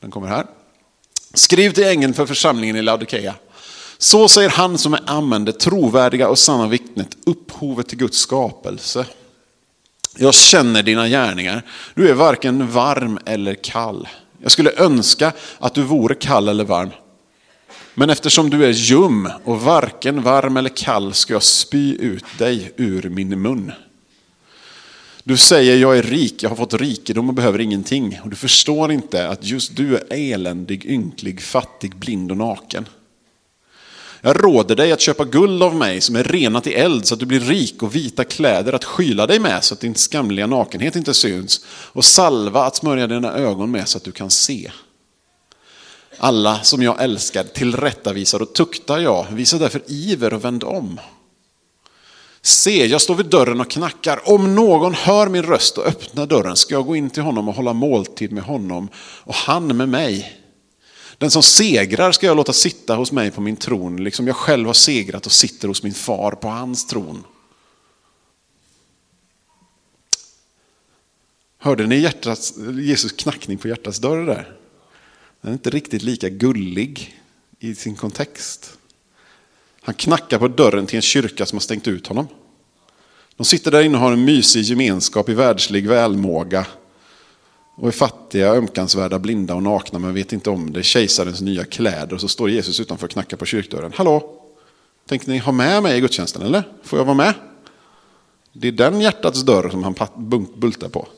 Den 0.00 0.10
kommer 0.10 0.28
här. 0.28 0.46
Skriv 1.34 1.72
till 1.72 1.84
ängeln 1.84 2.14
för 2.14 2.26
församlingen 2.26 2.76
i 2.76 2.82
Laodikeia. 2.82 3.34
Så 3.98 4.28
säger 4.28 4.48
han 4.48 4.78
som 4.78 4.94
är 4.94 5.00
amen, 5.06 5.44
det 5.44 5.52
trovärdiga 5.52 6.28
och 6.28 6.38
sanna 6.38 6.68
vittnet, 6.68 7.16
upphovet 7.24 7.88
till 7.88 7.98
Guds 7.98 8.18
skapelse. 8.18 9.06
Jag 10.16 10.34
känner 10.34 10.82
dina 10.82 11.08
gärningar. 11.08 11.62
Du 11.94 12.10
är 12.10 12.14
varken 12.14 12.70
varm 12.70 13.18
eller 13.26 13.54
kall. 13.54 14.08
Jag 14.42 14.52
skulle 14.52 14.72
önska 14.76 15.32
att 15.58 15.74
du 15.74 15.82
vore 15.82 16.14
kall 16.14 16.48
eller 16.48 16.64
varm. 16.64 16.90
Men 17.94 18.10
eftersom 18.10 18.50
du 18.50 18.64
är 18.64 18.70
ljum 18.70 19.28
och 19.44 19.60
varken 19.60 20.22
varm 20.22 20.56
eller 20.56 20.70
kall 20.70 21.14
ska 21.14 21.32
jag 21.32 21.42
spy 21.42 21.96
ut 21.96 22.24
dig 22.38 22.72
ur 22.76 23.08
min 23.08 23.42
mun. 23.42 23.72
Du 25.24 25.36
säger 25.36 25.76
jag 25.76 25.98
är 25.98 26.02
rik, 26.02 26.42
jag 26.42 26.48
har 26.48 26.56
fått 26.56 26.74
rikedom 26.74 27.28
och 27.28 27.34
behöver 27.34 27.60
ingenting. 27.60 28.20
Och 28.24 28.30
du 28.30 28.36
förstår 28.36 28.92
inte 28.92 29.28
att 29.28 29.44
just 29.44 29.76
du 29.76 29.96
är 29.96 30.04
eländig, 30.10 30.86
ynklig, 30.86 31.42
fattig, 31.42 31.96
blind 31.96 32.30
och 32.30 32.36
naken. 32.36 32.86
Jag 34.24 34.44
råder 34.44 34.76
dig 34.76 34.92
att 34.92 35.00
köpa 35.00 35.24
guld 35.24 35.62
av 35.62 35.74
mig 35.74 36.00
som 36.00 36.16
är 36.16 36.24
renat 36.24 36.66
i 36.66 36.74
eld 36.74 37.06
så 37.06 37.14
att 37.14 37.20
du 37.20 37.26
blir 37.26 37.40
rik 37.40 37.82
och 37.82 37.94
vita 37.94 38.24
kläder 38.24 38.72
att 38.72 38.84
skyla 38.84 39.26
dig 39.26 39.38
med 39.38 39.64
så 39.64 39.74
att 39.74 39.80
din 39.80 39.94
skamliga 39.94 40.46
nakenhet 40.46 40.96
inte 40.96 41.14
syns 41.14 41.64
och 41.68 42.04
salva 42.04 42.64
att 42.64 42.76
smörja 42.76 43.06
dina 43.06 43.32
ögon 43.32 43.70
med 43.70 43.88
så 43.88 43.98
att 43.98 44.04
du 44.04 44.12
kan 44.12 44.30
se. 44.30 44.70
Alla 46.18 46.60
som 46.62 46.82
jag 46.82 47.02
älskar 47.02 47.44
tillrättavisar 47.44 48.42
och 48.42 48.52
tuktar 48.52 48.98
jag, 48.98 49.26
visa 49.30 49.58
därför 49.58 49.82
iver 49.86 50.34
och 50.34 50.44
vänd 50.44 50.64
om. 50.64 51.00
Se, 52.42 52.86
jag 52.86 53.00
står 53.00 53.14
vid 53.14 53.26
dörren 53.26 53.60
och 53.60 53.70
knackar. 53.70 54.20
Om 54.24 54.54
någon 54.54 54.94
hör 54.94 55.28
min 55.28 55.42
röst 55.42 55.78
och 55.78 55.86
öppnar 55.86 56.26
dörren 56.26 56.56
ska 56.56 56.74
jag 56.74 56.86
gå 56.86 56.96
in 56.96 57.10
till 57.10 57.22
honom 57.22 57.48
och 57.48 57.54
hålla 57.54 57.72
måltid 57.72 58.32
med 58.32 58.44
honom 58.44 58.88
och 58.96 59.34
han 59.34 59.76
med 59.76 59.88
mig. 59.88 60.41
Den 61.22 61.30
som 61.30 61.42
segrar 61.42 62.12
ska 62.12 62.26
jag 62.26 62.36
låta 62.36 62.52
sitta 62.52 62.94
hos 62.94 63.12
mig 63.12 63.30
på 63.30 63.40
min 63.40 63.56
tron, 63.56 64.04
liksom 64.04 64.26
jag 64.26 64.36
själv 64.36 64.66
har 64.66 64.74
segrat 64.74 65.26
och 65.26 65.32
sitter 65.32 65.68
hos 65.68 65.82
min 65.82 65.94
far 65.94 66.32
på 66.32 66.48
hans 66.48 66.86
tron. 66.86 67.24
Hörde 71.58 71.86
ni 71.86 71.98
hjärtats, 71.98 72.54
Jesus 72.80 73.12
knackning 73.12 73.58
på 73.58 73.68
hjärtats 73.68 73.98
dörr 73.98 74.26
där? 74.26 74.56
Den 75.40 75.50
är 75.50 75.52
inte 75.52 75.70
riktigt 75.70 76.02
lika 76.02 76.28
gullig 76.28 77.20
i 77.58 77.74
sin 77.74 77.96
kontext. 77.96 78.78
Han 79.82 79.94
knackar 79.94 80.38
på 80.38 80.48
dörren 80.48 80.86
till 80.86 80.96
en 80.96 81.02
kyrka 81.02 81.46
som 81.46 81.56
har 81.56 81.60
stängt 81.60 81.88
ut 81.88 82.06
honom. 82.06 82.28
De 83.36 83.44
sitter 83.44 83.70
där 83.70 83.82
inne 83.82 83.96
och 83.96 84.02
har 84.02 84.12
en 84.12 84.24
mysig 84.24 84.62
gemenskap 84.62 85.28
i 85.28 85.34
världslig 85.34 85.88
välmåga 85.88 86.66
och 87.74 87.88
är 87.88 87.92
fattiga, 87.92 88.48
ömkansvärda, 88.48 89.18
blinda 89.18 89.54
och 89.54 89.62
nakna 89.62 89.98
men 89.98 90.14
vet 90.14 90.32
inte 90.32 90.50
om 90.50 90.72
det. 90.72 90.82
Kejsarens 90.82 91.40
nya 91.40 91.64
kläder 91.64 92.14
och 92.14 92.20
så 92.20 92.28
står 92.28 92.50
Jesus 92.50 92.80
utanför 92.80 93.06
och 93.06 93.10
knackar 93.10 93.36
på 93.36 93.46
kyrkdörren. 93.46 93.92
Hallå? 93.94 94.38
Tänkte 95.06 95.30
ni 95.30 95.38
ha 95.38 95.52
med 95.52 95.82
mig 95.82 95.98
i 95.98 96.00
gudstjänsten 96.00 96.42
eller? 96.42 96.68
Får 96.82 96.98
jag 96.98 97.04
vara 97.04 97.16
med? 97.16 97.34
Det 98.52 98.68
är 98.68 98.72
den 98.72 99.00
hjärtats 99.00 99.42
dörr 99.42 99.68
som 99.70 99.82
han 99.84 99.94
bultar 100.56 100.88
på. 100.88 101.08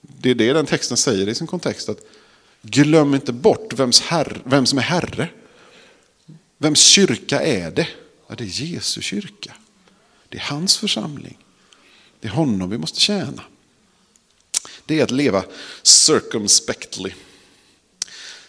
Det 0.00 0.30
är 0.30 0.34
det 0.34 0.52
den 0.52 0.66
texten 0.66 0.96
säger 0.96 1.28
i 1.28 1.34
sin 1.34 1.46
kontext. 1.46 1.88
att 1.88 1.98
Glöm 2.62 3.14
inte 3.14 3.32
bort 3.32 3.72
vems 3.72 4.00
herre, 4.00 4.40
vem 4.44 4.66
som 4.66 4.78
är 4.78 4.82
herre. 4.82 5.28
Vems 6.58 6.80
kyrka 6.80 7.42
är 7.42 7.70
det? 7.70 7.88
Ja, 8.28 8.34
det 8.34 8.44
är 8.44 8.62
Jesu 8.62 9.00
kyrka. 9.00 9.52
Det 10.28 10.36
är 10.36 10.42
hans 10.42 10.76
församling. 10.76 11.38
Det 12.20 12.28
är 12.28 12.32
honom 12.32 12.70
vi 12.70 12.78
måste 12.78 13.00
tjäna 13.00 13.42
det 14.86 15.00
är 15.00 15.04
att 15.04 15.10
leva 15.10 15.44
circumspectly. 15.82 17.12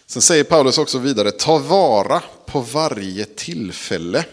Sen 0.05 0.21
säger 0.21 0.43
Paulus 0.43 0.77
också 0.77 0.97
vidare, 0.97 1.31
ta 1.31 1.57
vara 1.57 2.23
på 2.45 2.61
varje 2.61 3.25
tillfälle. 3.25 4.25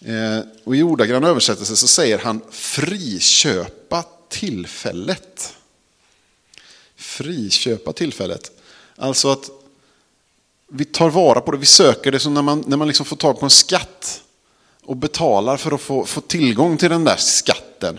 Eh, 0.00 0.40
och 0.64 0.76
i 0.76 0.82
ordagrann 0.82 1.24
översättelse 1.24 1.76
så 1.76 1.86
säger 1.86 2.18
han 2.18 2.40
friköpa 2.50 4.04
tillfället. 4.28 5.54
Friköpa 6.96 7.92
tillfället. 7.92 8.52
Alltså 8.96 9.30
att 9.30 9.50
vi 10.68 10.84
tar 10.84 11.10
vara 11.10 11.40
på 11.40 11.52
det, 11.52 11.58
vi 11.58 11.66
söker 11.66 12.12
det 12.12 12.18
som 12.18 12.34
när 12.34 12.42
man, 12.42 12.64
när 12.66 12.76
man 12.76 12.88
liksom 12.88 13.06
får 13.06 13.16
tag 13.16 13.40
på 13.40 13.46
en 13.46 13.50
skatt 13.50 14.22
och 14.82 14.96
betalar 14.96 15.56
för 15.56 15.72
att 15.72 15.80
få, 15.80 16.04
få 16.06 16.20
tillgång 16.20 16.76
till 16.76 16.90
den 16.90 17.04
där 17.04 17.16
skatten. 17.16 17.98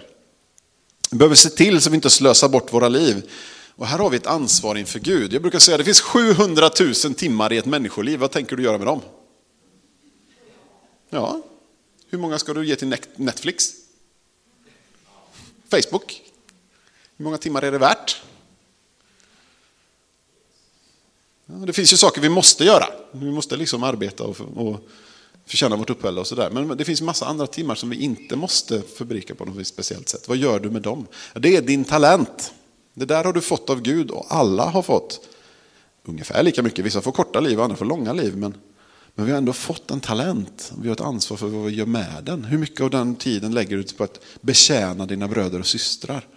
Vi 1.10 1.18
behöver 1.18 1.36
se 1.36 1.50
till 1.50 1.82
så 1.82 1.90
vi 1.90 1.96
inte 1.96 2.10
slösar 2.10 2.50
bort 2.50 2.74
våra 2.74 2.90
liv. 2.90 3.30
Och 3.76 3.88
här 3.88 3.98
har 3.98 4.10
vi 4.10 4.18
ett 4.18 4.28
ansvar 4.28 4.76
inför 4.76 5.00
Gud. 5.00 5.34
Jag 5.34 5.42
brukar 5.42 5.60
säga 5.60 5.76
att 5.76 5.80
det 5.80 5.86
finns 5.86 6.02
700 6.02 6.70
000 6.80 7.14
timmar 7.14 7.54
i 7.54 7.58
ett 7.58 7.66
människoliv. 7.66 8.20
Vad 8.20 8.32
tänker 8.32 8.56
du 8.56 8.64
göra 8.64 8.78
med 8.78 8.88
dem? 8.88 9.02
Ja, 11.10 11.42
hur 12.10 12.18
många 12.18 12.40
ska 12.40 12.54
du 12.54 12.66
ge 12.66 12.76
till 12.76 12.98
Netflix? 13.16 13.74
Facebook? 15.70 16.22
Hur 17.18 17.24
många 17.24 17.38
timmar 17.38 17.62
är 17.62 17.72
det 17.72 17.78
värt? 17.78 18.22
Ja, 21.46 21.54
det 21.54 21.74
finns 21.74 21.94
ju 21.94 21.98
saker 21.98 22.22
vi 22.22 22.30
måste 22.30 22.64
göra. 22.64 22.86
Vi 23.12 23.32
måste 23.32 23.58
liksom 23.58 23.84
arbeta 23.84 24.24
och, 24.24 24.38
och 24.56 24.90
förtjäna 25.48 25.76
vårt 25.76 25.90
uppehälle 25.90 26.20
och 26.20 26.28
sådär. 26.28 26.50
Men 26.50 26.78
det 26.78 26.86
finns 26.86 27.02
massa 27.02 27.26
andra 27.26 27.48
timmar 27.48 27.76
som 27.76 27.90
vi 27.90 27.96
inte 27.96 28.36
måste 28.36 28.82
förbruka 28.82 29.36
på 29.36 29.46
något 29.46 29.68
speciellt 29.68 30.10
sätt. 30.10 30.28
Vad 30.28 30.38
gör 30.38 30.60
du 30.60 30.70
med 30.70 30.82
dem? 30.82 31.08
Det 31.36 31.56
är 31.56 31.62
din 31.62 31.84
talent. 31.84 32.54
Det 32.94 33.06
där 33.06 33.24
har 33.24 33.34
du 33.34 33.42
fått 33.42 33.70
av 33.70 33.82
Gud 33.82 34.12
och 34.12 34.26
alla 34.30 34.66
har 34.66 34.82
fått 34.82 35.28
ungefär 36.06 36.44
lika 36.44 36.64
mycket. 36.64 36.86
Vissa 36.86 37.02
får 37.02 37.12
korta 37.12 37.40
liv 37.40 37.58
och 37.58 37.64
andra 37.64 37.78
får 37.78 37.86
långa 37.86 38.14
liv. 38.14 38.38
Men, 38.38 38.54
men 39.16 39.26
vi 39.26 39.32
har 39.32 39.38
ändå 39.38 39.54
fått 39.54 39.92
en 39.92 40.00
talent. 40.00 40.74
Vi 40.82 40.88
har 40.88 40.94
ett 40.94 41.02
ansvar 41.02 41.38
för 41.38 41.48
vad 41.48 41.66
vi 41.66 41.76
gör 41.76 41.86
med 41.86 42.24
den. 42.24 42.44
Hur 42.44 42.58
mycket 42.58 42.82
av 42.82 42.90
den 42.90 43.16
tiden 43.16 43.54
lägger 43.54 43.78
du 43.78 43.84
på 43.84 44.04
att 44.04 44.20
betjäna 44.42 45.06
dina 45.06 45.28
bröder 45.28 45.60
och 45.60 45.68
systrar? 45.68 46.28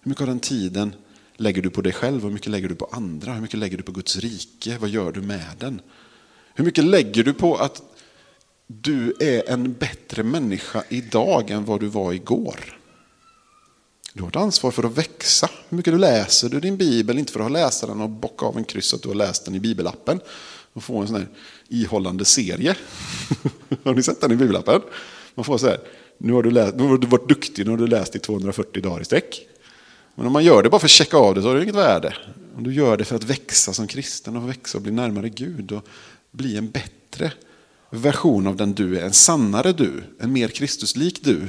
Hur 0.00 0.08
mycket 0.08 0.22
av 0.22 0.28
den 0.28 0.40
tiden 0.40 0.94
lägger 1.36 1.62
du 1.62 1.70
på 1.70 1.82
dig 1.82 1.92
själv? 1.92 2.22
Hur 2.22 2.30
mycket 2.30 2.50
lägger 2.50 2.68
du 2.68 2.74
på 2.74 2.88
andra? 2.92 3.32
Hur 3.32 3.40
mycket 3.40 3.58
lägger 3.58 3.76
du 3.76 3.82
på 3.82 3.92
Guds 3.92 4.16
rike? 4.16 4.78
Vad 4.78 4.90
gör 4.90 5.12
du 5.12 5.22
med 5.22 5.50
den? 5.58 5.80
Hur 6.54 6.64
mycket 6.64 6.84
lägger 6.84 7.24
du 7.24 7.32
på 7.32 7.56
att 7.56 7.82
du 8.66 9.14
är 9.20 9.50
en 9.50 9.72
bättre 9.72 10.22
människa 10.22 10.84
idag 10.88 11.50
än 11.50 11.64
vad 11.64 11.80
du 11.80 11.86
var 11.86 12.12
igår? 12.12 12.78
Du 14.12 14.22
har 14.22 14.28
ett 14.28 14.36
ansvar 14.36 14.70
för 14.70 14.82
att 14.82 14.98
växa. 14.98 15.50
Hur 15.68 15.76
mycket 15.76 15.92
du 15.92 15.98
läser 15.98 16.48
du 16.48 16.60
din 16.60 16.76
bibel, 16.76 17.18
inte 17.18 17.32
för 17.32 17.40
att 17.40 17.52
läsa 17.52 17.86
den 17.86 18.00
och 18.00 18.10
bocka 18.10 18.46
av 18.46 18.56
en 18.56 18.64
kryss 18.64 18.94
att 18.94 19.02
du 19.02 19.08
har 19.08 19.14
läst 19.14 19.44
den 19.44 19.54
i 19.54 19.60
bibelappen 19.60 20.20
och 20.72 20.84
få 20.84 20.98
en 20.98 21.06
sån 21.06 21.16
här 21.16 21.28
ihållande 21.68 22.24
serie. 22.24 22.76
har 23.84 23.94
ni 23.94 24.02
sett 24.02 24.20
den 24.20 24.32
i 24.32 24.36
bibelappen? 24.36 24.80
Man 25.34 25.44
får 25.44 25.58
så 25.58 25.66
här, 25.66 25.80
nu 26.18 26.32
har, 26.32 26.42
du 26.42 26.50
läst, 26.50 26.76
nu 26.76 26.82
har 26.82 26.98
du 26.98 27.06
varit 27.06 27.28
duktig, 27.28 27.64
nu 27.64 27.70
har 27.70 27.78
du 27.78 27.86
läst 27.86 28.16
i 28.16 28.18
240 28.18 28.82
dagar 28.82 29.00
i 29.00 29.04
sträck. 29.04 29.46
Men 30.14 30.26
om 30.26 30.32
man 30.32 30.44
gör 30.44 30.62
det 30.62 30.70
bara 30.70 30.78
för 30.78 30.86
att 30.86 30.90
checka 30.90 31.16
av 31.16 31.34
det 31.34 31.42
så 31.42 31.48
har 31.48 31.54
det 31.54 31.62
inget 31.62 31.74
värde. 31.74 32.14
Om 32.56 32.64
du 32.64 32.74
gör 32.74 32.96
det 32.96 33.04
för 33.04 33.16
att 33.16 33.24
växa 33.24 33.72
som 33.72 33.86
kristen 33.86 34.36
och 34.36 34.48
växa 34.48 34.78
och 34.78 34.82
bli 34.82 34.92
närmare 34.92 35.28
Gud 35.28 35.72
och 35.72 35.86
bli 36.30 36.56
en 36.56 36.70
bättre 36.70 37.32
version 37.90 38.46
av 38.46 38.56
den 38.56 38.72
du 38.72 38.98
är, 38.98 39.04
en 39.04 39.12
sannare 39.12 39.72
du, 39.72 40.04
en 40.20 40.32
mer 40.32 40.48
Kristuslik 40.48 41.24
du, 41.24 41.48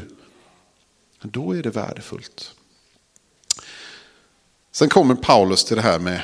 då 1.21 1.51
är 1.51 1.63
det 1.63 1.69
värdefullt. 1.69 2.51
Sen 4.71 4.89
kommer 4.89 5.15
Paulus 5.15 5.65
till 5.65 5.75
det 5.75 5.81
här 5.81 5.99
med 5.99 6.21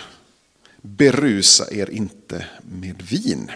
berusa 0.82 1.72
er 1.72 1.90
inte 1.90 2.46
med 2.62 3.02
vin. 3.02 3.52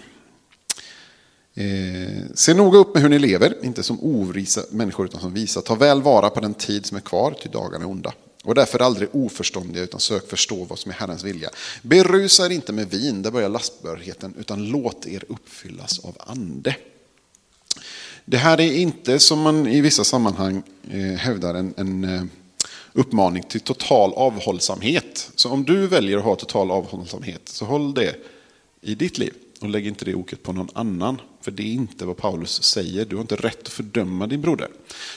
Eh, 1.54 2.24
se 2.34 2.54
noga 2.54 2.78
upp 2.78 2.94
med 2.94 3.02
hur 3.02 3.08
ni 3.08 3.18
lever, 3.18 3.64
inte 3.64 3.82
som 3.82 3.98
ovisa 4.00 4.62
människor 4.70 5.06
utan 5.06 5.20
som 5.20 5.34
visa. 5.34 5.60
Ta 5.60 5.74
väl 5.74 6.02
vara 6.02 6.30
på 6.30 6.40
den 6.40 6.54
tid 6.54 6.86
som 6.86 6.96
är 6.96 7.00
kvar, 7.00 7.34
till 7.40 7.50
dagarna 7.50 7.84
är 7.84 7.90
onda. 7.90 8.12
Och 8.44 8.54
därför 8.54 8.82
aldrig 8.82 9.08
oförståndiga, 9.12 9.82
utan 9.82 10.00
sök 10.00 10.28
förstå 10.28 10.64
vad 10.64 10.78
som 10.78 10.90
är 10.90 10.94
Herrens 10.96 11.24
vilja. 11.24 11.50
Berusa 11.82 12.46
er 12.46 12.50
inte 12.50 12.72
med 12.72 12.90
vin, 12.90 13.22
där 13.22 13.30
börjar 13.30 13.48
lastbördigheten, 13.48 14.34
utan 14.38 14.68
låt 14.68 15.06
er 15.06 15.24
uppfyllas 15.28 15.98
av 15.98 16.16
ande. 16.20 16.76
Det 18.24 18.36
här 18.36 18.60
är 18.60 18.72
inte 18.72 19.18
som 19.18 19.40
man 19.40 19.66
i 19.66 19.80
vissa 19.80 20.04
sammanhang 20.04 20.62
eh, 20.90 21.00
hävdar 21.00 21.54
en, 21.54 21.74
en 21.76 22.04
eh, 22.04 22.22
uppmaning 22.92 23.42
till 23.42 23.60
total 23.60 24.12
avhållsamhet. 24.12 25.30
Så 25.34 25.50
om 25.50 25.64
du 25.64 25.86
väljer 25.86 26.18
att 26.18 26.24
ha 26.24 26.36
total 26.36 26.70
avhållsamhet, 26.70 27.42
så 27.44 27.64
håll 27.64 27.94
det 27.94 28.14
i 28.80 28.94
ditt 28.94 29.18
liv. 29.18 29.34
Och 29.60 29.68
lägg 29.68 29.86
inte 29.86 30.04
det 30.04 30.14
oket 30.14 30.42
på 30.42 30.52
någon 30.52 30.68
annan. 30.72 31.20
För 31.40 31.50
det 31.50 31.62
är 31.62 31.72
inte 31.72 32.04
vad 32.04 32.16
Paulus 32.16 32.62
säger. 32.62 33.04
Du 33.04 33.16
har 33.16 33.20
inte 33.20 33.36
rätt 33.36 33.62
att 33.62 33.68
fördöma 33.68 34.26
din 34.26 34.40
broder. 34.40 34.68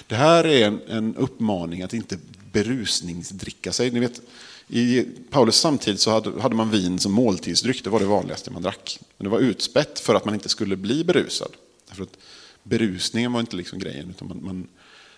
Det 0.08 0.16
här 0.16 0.48
är 0.48 0.68
en, 0.68 0.82
en 0.88 1.16
uppmaning 1.16 1.82
att 1.82 1.94
inte 1.94 2.18
berusningsdricka 2.52 3.74
sig. 3.74 3.92
Ni 3.92 4.00
vet, 4.00 4.22
I 4.68 5.06
Paulus 5.30 5.56
samtid 5.56 6.00
så 6.00 6.12
hade, 6.12 6.42
hade 6.42 6.56
man 6.56 6.72
vin 6.72 7.00
som 7.00 7.12
måltidsdryck. 7.12 7.84
Det 7.84 7.90
var 7.90 8.00
det 8.00 8.06
vanligaste 8.06 8.52
man 8.52 8.62
drack. 8.62 9.00
Men 9.18 9.24
det 9.24 9.30
var 9.30 9.40
utspätt 9.40 10.00
för 10.00 10.16
att 10.16 10.26
man 10.26 10.34
inte 10.34 10.50
skulle 10.50 10.76
bli 10.76 11.04
berusad. 11.04 11.52
Därför 11.88 12.04
att 12.04 12.18
berusningen 12.64 13.34
var 13.34 13.40
inte 13.40 13.56
liksom 13.56 13.80
grejen. 13.80 14.10
utan 14.10 14.28
man, 14.28 14.44
man 14.44 14.68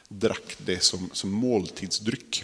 drack 0.10 0.58
det 0.66 0.84
som, 0.84 1.10
som 1.14 1.32
måltidsdryck. 1.32 2.44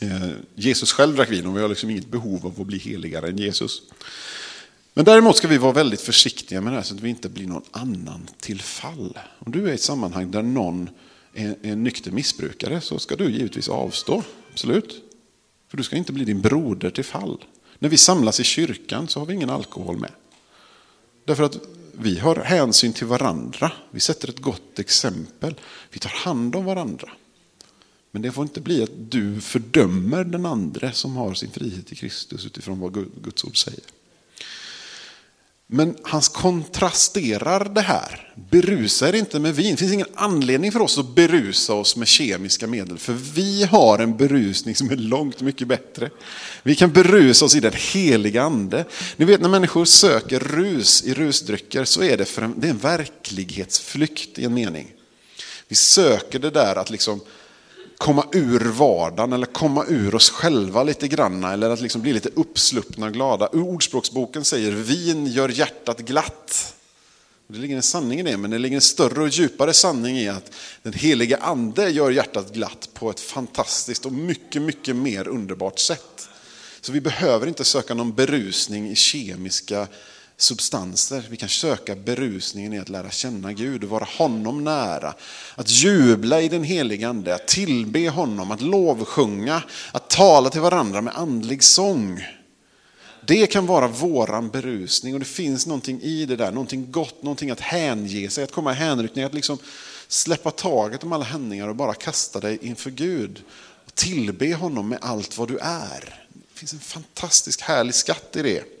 Eh, 0.00 0.30
Jesus 0.54 0.92
själv 0.92 1.16
drack 1.16 1.30
vin 1.30 1.46
och 1.46 1.56
vi 1.56 1.60
har 1.60 1.68
liksom 1.68 1.90
inget 1.90 2.08
behov 2.08 2.46
av 2.46 2.60
att 2.60 2.66
bli 2.66 2.78
heligare 2.78 3.28
än 3.28 3.38
Jesus. 3.38 3.82
Men 4.94 5.04
däremot 5.04 5.36
ska 5.36 5.48
vi 5.48 5.58
vara 5.58 5.72
väldigt 5.72 6.00
försiktiga 6.00 6.60
med 6.60 6.72
det 6.72 6.76
här 6.76 6.82
så 6.82 6.94
att 6.94 7.00
vi 7.00 7.08
inte 7.08 7.28
blir 7.28 7.46
någon 7.46 7.64
annan 7.70 8.28
till 8.40 8.60
fall. 8.60 9.18
Om 9.38 9.52
du 9.52 9.66
är 9.66 9.70
i 9.70 9.74
ett 9.74 9.80
sammanhang 9.80 10.30
där 10.30 10.42
någon 10.42 10.88
en 11.62 11.84
nykter 11.84 12.10
missbrukare 12.10 12.80
så 12.80 12.98
ska 12.98 13.16
du 13.16 13.30
givetvis 13.30 13.68
avstå. 13.68 14.22
Absolut. 14.52 15.02
För 15.68 15.76
du 15.76 15.82
ska 15.82 15.96
inte 15.96 16.12
bli 16.12 16.24
din 16.24 16.40
broder 16.40 16.90
till 16.90 17.04
fall. 17.04 17.44
När 17.78 17.88
vi 17.88 17.96
samlas 17.96 18.40
i 18.40 18.44
kyrkan 18.44 19.08
så 19.08 19.20
har 19.20 19.26
vi 19.26 19.34
ingen 19.34 19.50
alkohol 19.50 19.98
med. 19.98 20.10
Därför 21.24 21.42
att 21.42 21.58
vi 21.92 22.18
har 22.18 22.36
hänsyn 22.36 22.92
till 22.92 23.06
varandra. 23.06 23.72
Vi 23.90 24.00
sätter 24.00 24.28
ett 24.28 24.38
gott 24.38 24.78
exempel. 24.78 25.54
Vi 25.90 25.98
tar 25.98 26.10
hand 26.10 26.56
om 26.56 26.64
varandra. 26.64 27.12
Men 28.10 28.22
det 28.22 28.32
får 28.32 28.42
inte 28.42 28.60
bli 28.60 28.82
att 28.82 29.10
du 29.10 29.40
fördömer 29.40 30.24
den 30.24 30.46
andra 30.46 30.92
som 30.92 31.16
har 31.16 31.34
sin 31.34 31.50
frihet 31.50 31.92
i 31.92 31.94
Kristus 31.94 32.46
utifrån 32.46 32.80
vad 32.80 33.22
Guds 33.22 33.44
ord 33.44 33.64
säger. 33.64 33.84
Men 35.68 35.96
han 36.02 36.20
kontrasterar 36.20 37.68
det 37.74 37.80
här. 37.80 38.32
Berusa 38.50 39.08
er 39.08 39.12
inte 39.12 39.38
med 39.38 39.54
vin. 39.54 39.70
Det 39.70 39.76
finns 39.76 39.92
ingen 39.92 40.06
anledning 40.14 40.72
för 40.72 40.80
oss 40.80 40.98
att 40.98 41.14
berusa 41.14 41.74
oss 41.74 41.96
med 41.96 42.08
kemiska 42.08 42.66
medel. 42.66 42.98
För 42.98 43.12
vi 43.12 43.64
har 43.64 43.98
en 43.98 44.16
berusning 44.16 44.74
som 44.74 44.90
är 44.90 44.96
långt 44.96 45.40
mycket 45.40 45.68
bättre. 45.68 46.10
Vi 46.62 46.74
kan 46.74 46.92
berusa 46.92 47.44
oss 47.44 47.56
i 47.56 47.60
den 47.60 47.72
heliga 47.92 48.42
ande. 48.42 48.84
Ni 49.16 49.24
vet 49.24 49.40
när 49.40 49.48
människor 49.48 49.84
söker 49.84 50.40
rus 50.40 51.04
i 51.04 51.14
rusdrycker 51.14 51.84
så 51.84 52.02
är 52.02 52.16
det, 52.16 52.24
för 52.24 52.42
en, 52.42 52.60
det 52.60 52.66
är 52.66 52.70
en 52.70 52.78
verklighetsflykt 52.78 54.38
i 54.38 54.44
en 54.44 54.54
mening. 54.54 54.92
Vi 55.68 55.76
söker 55.76 56.38
det 56.38 56.50
där 56.50 56.76
att 56.76 56.90
liksom 56.90 57.20
komma 57.98 58.26
ur 58.32 58.60
vardagen 58.60 59.32
eller 59.32 59.46
komma 59.46 59.84
ur 59.88 60.14
oss 60.14 60.30
själva 60.30 60.82
lite 60.82 61.08
granna 61.08 61.52
eller 61.52 61.70
att 61.70 61.80
liksom 61.80 62.02
bli 62.02 62.12
lite 62.12 62.28
uppsluppna 62.34 63.06
och 63.06 63.12
glada. 63.12 63.48
Ordspråksboken 63.48 64.44
säger 64.44 64.72
vin 64.72 65.26
gör 65.26 65.48
hjärtat 65.48 65.98
glatt. 65.98 66.74
Det 67.48 67.58
ligger 67.58 67.76
en 67.76 67.82
sanning 67.82 68.20
i 68.20 68.22
det, 68.22 68.36
men 68.36 68.50
det 68.50 68.58
ligger 68.58 68.76
en 68.76 68.80
större 68.80 69.22
och 69.22 69.28
djupare 69.28 69.72
sanning 69.72 70.18
i 70.18 70.28
att 70.28 70.52
den 70.82 70.92
heliga 70.92 71.36
ande 71.36 71.90
gör 71.90 72.10
hjärtat 72.10 72.52
glatt 72.52 72.88
på 72.94 73.10
ett 73.10 73.20
fantastiskt 73.20 74.06
och 74.06 74.12
mycket, 74.12 74.62
mycket 74.62 74.96
mer 74.96 75.28
underbart 75.28 75.78
sätt. 75.78 76.28
Så 76.80 76.92
vi 76.92 77.00
behöver 77.00 77.46
inte 77.46 77.64
söka 77.64 77.94
någon 77.94 78.14
berusning 78.14 78.90
i 78.90 78.94
kemiska 78.94 79.86
substanser. 80.36 81.26
Vi 81.30 81.36
kan 81.36 81.48
söka 81.48 81.96
berusningen 81.96 82.72
i 82.72 82.78
att 82.78 82.88
lära 82.88 83.10
känna 83.10 83.52
Gud 83.52 83.84
och 83.84 83.90
vara 83.90 84.08
honom 84.18 84.64
nära. 84.64 85.14
Att 85.54 85.70
jubla 85.70 86.40
i 86.40 86.48
den 86.48 86.64
heliga 86.64 87.08
ande, 87.08 87.34
att 87.34 87.48
tillbe 87.48 88.08
honom, 88.08 88.50
att 88.50 88.60
lovsjunga, 88.60 89.62
att 89.92 90.10
tala 90.10 90.50
till 90.50 90.60
varandra 90.60 91.00
med 91.00 91.16
andlig 91.16 91.62
sång. 91.62 92.24
Det 93.26 93.46
kan 93.46 93.66
vara 93.66 93.88
våran 93.88 94.48
berusning 94.48 95.14
och 95.14 95.20
det 95.20 95.26
finns 95.26 95.66
någonting 95.66 96.02
i 96.02 96.26
det 96.26 96.36
där, 96.36 96.52
någonting 96.52 96.92
gott, 96.92 97.22
någonting 97.22 97.50
att 97.50 97.60
hänge 97.60 98.30
sig, 98.30 98.44
att 98.44 98.52
komma 98.52 98.72
i 98.72 98.74
hänryckning, 98.74 99.24
att 99.24 99.34
liksom 99.34 99.58
släppa 100.08 100.50
taget 100.50 101.04
om 101.04 101.12
alla 101.12 101.24
händningar 101.24 101.68
och 101.68 101.76
bara 101.76 101.94
kasta 101.94 102.40
dig 102.40 102.58
inför 102.62 102.90
Gud. 102.90 103.42
Och 103.86 103.94
tillbe 103.94 104.54
honom 104.54 104.88
med 104.88 104.98
allt 105.02 105.38
vad 105.38 105.48
du 105.48 105.58
är. 105.58 106.26
Det 106.32 106.58
finns 106.58 106.72
en 106.72 106.80
fantastisk 106.80 107.60
härlig 107.60 107.94
skatt 107.94 108.36
i 108.36 108.42
det. 108.42 108.75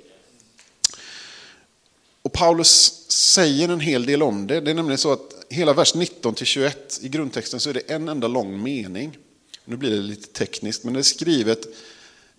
Och 2.26 2.32
Paulus 2.32 3.04
säger 3.08 3.68
en 3.68 3.80
hel 3.80 4.06
del 4.06 4.22
om 4.22 4.46
det. 4.46 4.60
Det 4.60 4.70
är 4.70 4.74
nämligen 4.74 4.98
så 4.98 5.12
att 5.12 5.44
hela 5.50 5.72
vers 5.72 5.94
19-21 5.94 7.04
i 7.04 7.08
grundtexten 7.08 7.60
så 7.60 7.70
är 7.70 7.74
det 7.74 7.90
en 7.90 8.08
enda 8.08 8.28
lång 8.28 8.62
mening. 8.62 9.18
Nu 9.64 9.76
blir 9.76 9.90
det 9.90 9.96
lite 9.96 10.28
tekniskt, 10.28 10.84
men 10.84 10.94
det 10.94 11.00
är 11.00 11.02
skrivet 11.02 11.66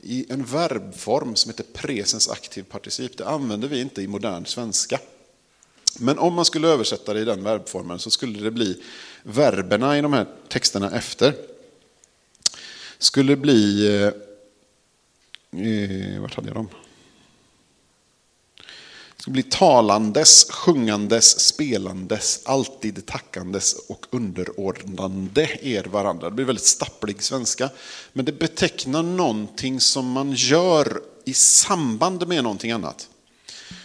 i 0.01 0.25
en 0.29 0.45
verbform 0.45 1.35
som 1.35 1.51
heter 1.51 1.65
presens 1.73 2.29
aktiv 2.29 2.63
particip. 2.63 3.17
Det 3.17 3.27
använder 3.27 3.67
vi 3.67 3.81
inte 3.81 4.01
i 4.01 4.07
modern 4.07 4.45
svenska. 4.45 4.99
Men 5.99 6.19
om 6.19 6.33
man 6.33 6.45
skulle 6.45 6.67
översätta 6.67 7.13
det 7.13 7.19
i 7.19 7.25
den 7.25 7.43
verbformen 7.43 7.99
så 7.99 8.11
skulle 8.11 8.39
det 8.39 8.51
bli 8.51 8.83
verberna 9.23 9.97
i 9.97 10.01
de 10.01 10.13
här 10.13 10.25
texterna 10.47 10.91
efter. 10.91 11.33
Skulle 12.97 13.35
bli, 13.35 13.88
eh, 13.88 14.11
eh 15.61 16.21
vart 16.21 16.35
hade 16.35 16.47
jag 16.47 16.55
dem? 16.55 16.69
Det 19.28 19.32
bli 19.32 19.43
talandes, 19.43 20.49
sjungandes, 20.49 21.39
spelandes, 21.39 22.41
alltid 22.43 23.05
tackandes 23.05 23.75
och 23.89 24.05
underordnande 24.09 25.49
er 25.61 25.84
varandra. 25.84 26.30
Det 26.30 26.36
blir 26.36 26.45
väldigt 26.45 26.65
stapplig 26.65 27.23
svenska. 27.23 27.69
Men 28.13 28.25
det 28.25 28.32
betecknar 28.32 29.03
någonting 29.03 29.80
som 29.80 30.11
man 30.11 30.34
gör 30.34 31.01
i 31.25 31.34
samband 31.34 32.28
med 32.28 32.43
någonting 32.43 32.71
annat. 32.71 33.09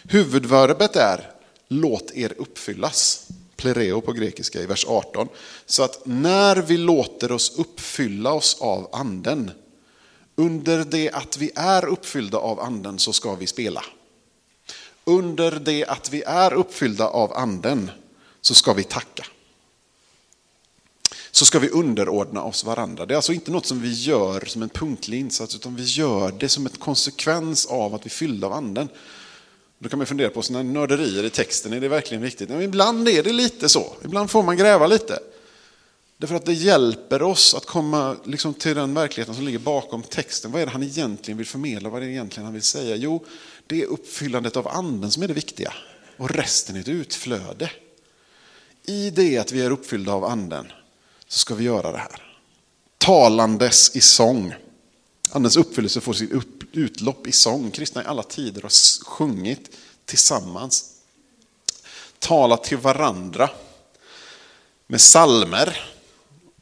Huvudverbet 0.03 0.97
är 0.97 1.31
låt 1.69 2.11
er 2.15 2.35
uppfyllas. 2.39 3.27
Plereo 3.57 4.01
på 4.01 4.13
grekiska 4.13 4.61
i 4.61 4.67
vers 4.67 4.87
18. 4.89 5.29
Så 5.67 5.83
att 5.83 6.01
när 6.05 6.57
vi 6.57 6.77
låter 6.77 7.33
oss 7.33 7.53
uppfylla 7.57 8.33
oss 8.33 8.57
av 8.61 8.89
anden, 8.93 9.51
under 10.37 10.85
det 10.85 11.11
att 11.11 11.37
vi 11.37 11.51
är 11.55 11.85
uppfyllda 11.85 12.39
av 12.39 12.61
anden 12.61 12.99
så 12.99 13.13
ska 13.13 13.35
vi 13.35 13.47
spela. 13.47 13.85
Under 15.05 15.51
det 15.51 15.87
att 15.87 16.11
vi 16.13 16.23
är 16.23 16.53
uppfyllda 16.53 17.07
av 17.07 17.33
anden 17.33 17.91
så 18.41 18.55
ska 18.55 18.73
vi 18.73 18.85
tacka. 18.85 19.27
Så 21.31 21.45
ska 21.45 21.59
vi 21.59 21.69
underordna 21.69 22.43
oss 22.43 22.65
varandra. 22.65 23.07
Det 23.07 23.15
är 23.15 23.17
alltså 23.17 23.33
inte 23.33 23.51
något 23.51 23.67
som 23.67 23.81
vi 23.81 23.93
gör 23.93 24.45
som 24.47 24.63
en 24.63 24.69
punktlig 24.69 25.21
insats 25.21 25.57
utan 25.57 25.77
vi 25.77 25.83
gör 25.83 26.33
det 26.33 26.49
som 26.49 26.67
en 26.67 26.73
konsekvens 26.73 27.67
av 27.67 27.95
att 27.95 28.07
vi 28.07 28.09
är 28.09 28.11
fyllda 28.11 28.47
av 28.47 28.53
anden. 28.53 28.89
Då 29.79 29.89
kan 29.89 29.99
man 29.99 30.07
fundera 30.07 30.31
på 30.31 30.43
sådana 30.43 30.73
nörderier 30.73 31.25
i 31.25 31.31
texten, 31.31 31.73
är 31.73 31.81
det 31.81 31.89
verkligen 31.89 32.23
viktigt? 32.23 32.49
Men 32.49 32.63
ibland 32.63 33.09
är 33.09 33.23
det 33.23 33.33
lite 33.33 33.69
så, 33.69 33.97
ibland 34.05 34.31
får 34.31 34.43
man 34.43 34.57
gräva 34.57 34.87
lite. 34.87 35.19
Därför 36.17 36.35
att 36.35 36.47
det 36.47 36.53
hjälper 36.53 37.23
oss 37.23 37.55
att 37.55 37.67
komma 37.67 38.17
liksom 38.25 38.55
till 38.55 38.75
den 38.75 38.95
verkligheten 38.95 39.35
som 39.35 39.45
ligger 39.45 39.59
bakom 39.59 40.03
texten. 40.03 40.53
Vad 40.53 40.63
är 40.63 40.67
det 40.67 40.73
han 40.73 40.83
egentligen 40.83 41.39
vill 41.39 41.47
förmedla? 41.47 41.89
Vad 41.89 42.03
är 42.03 42.07
det 42.07 42.13
egentligen 42.13 42.45
han 42.45 42.53
vill 42.53 42.63
säga? 42.63 42.97
Jo, 42.97 43.25
det 43.67 43.83
är 43.83 43.87
uppfyllandet 43.87 44.57
av 44.57 44.69
anden 44.69 45.11
som 45.11 45.23
är 45.23 45.29
det 45.29 45.35
viktiga. 45.35 45.75
Och 46.17 46.31
resten 46.31 46.77
är 46.77 46.81
ett 46.81 46.89
utflöde. 46.89 47.71
I 48.83 49.11
det 49.11 49.39
att 49.39 49.53
vi 49.53 49.61
är 49.61 49.71
uppfyllda 49.71 50.13
av 50.13 50.25
anden 50.25 50.73
så 51.29 51.39
ska 51.39 51.55
vi 51.55 51.65
göra 51.65 51.93
det 51.93 51.99
här. 51.99 52.39
Talandes 52.99 53.97
i 53.97 54.01
sång. 54.01 54.55
Andens 55.31 55.57
uppfyllelse 55.57 56.01
får 56.01 56.13
sitt 56.13 56.31
utlopp 56.73 57.27
i 57.27 57.33
sång. 57.33 57.71
Kristna 57.71 58.03
i 58.03 58.07
alla 58.07 58.23
tider 58.23 58.63
har 58.63 59.05
sjungit 59.05 59.71
tillsammans. 60.05 60.93
Talat 62.19 62.65
till 62.65 62.79
varandra 62.79 63.51
med 64.87 65.01
salmer. 65.01 65.93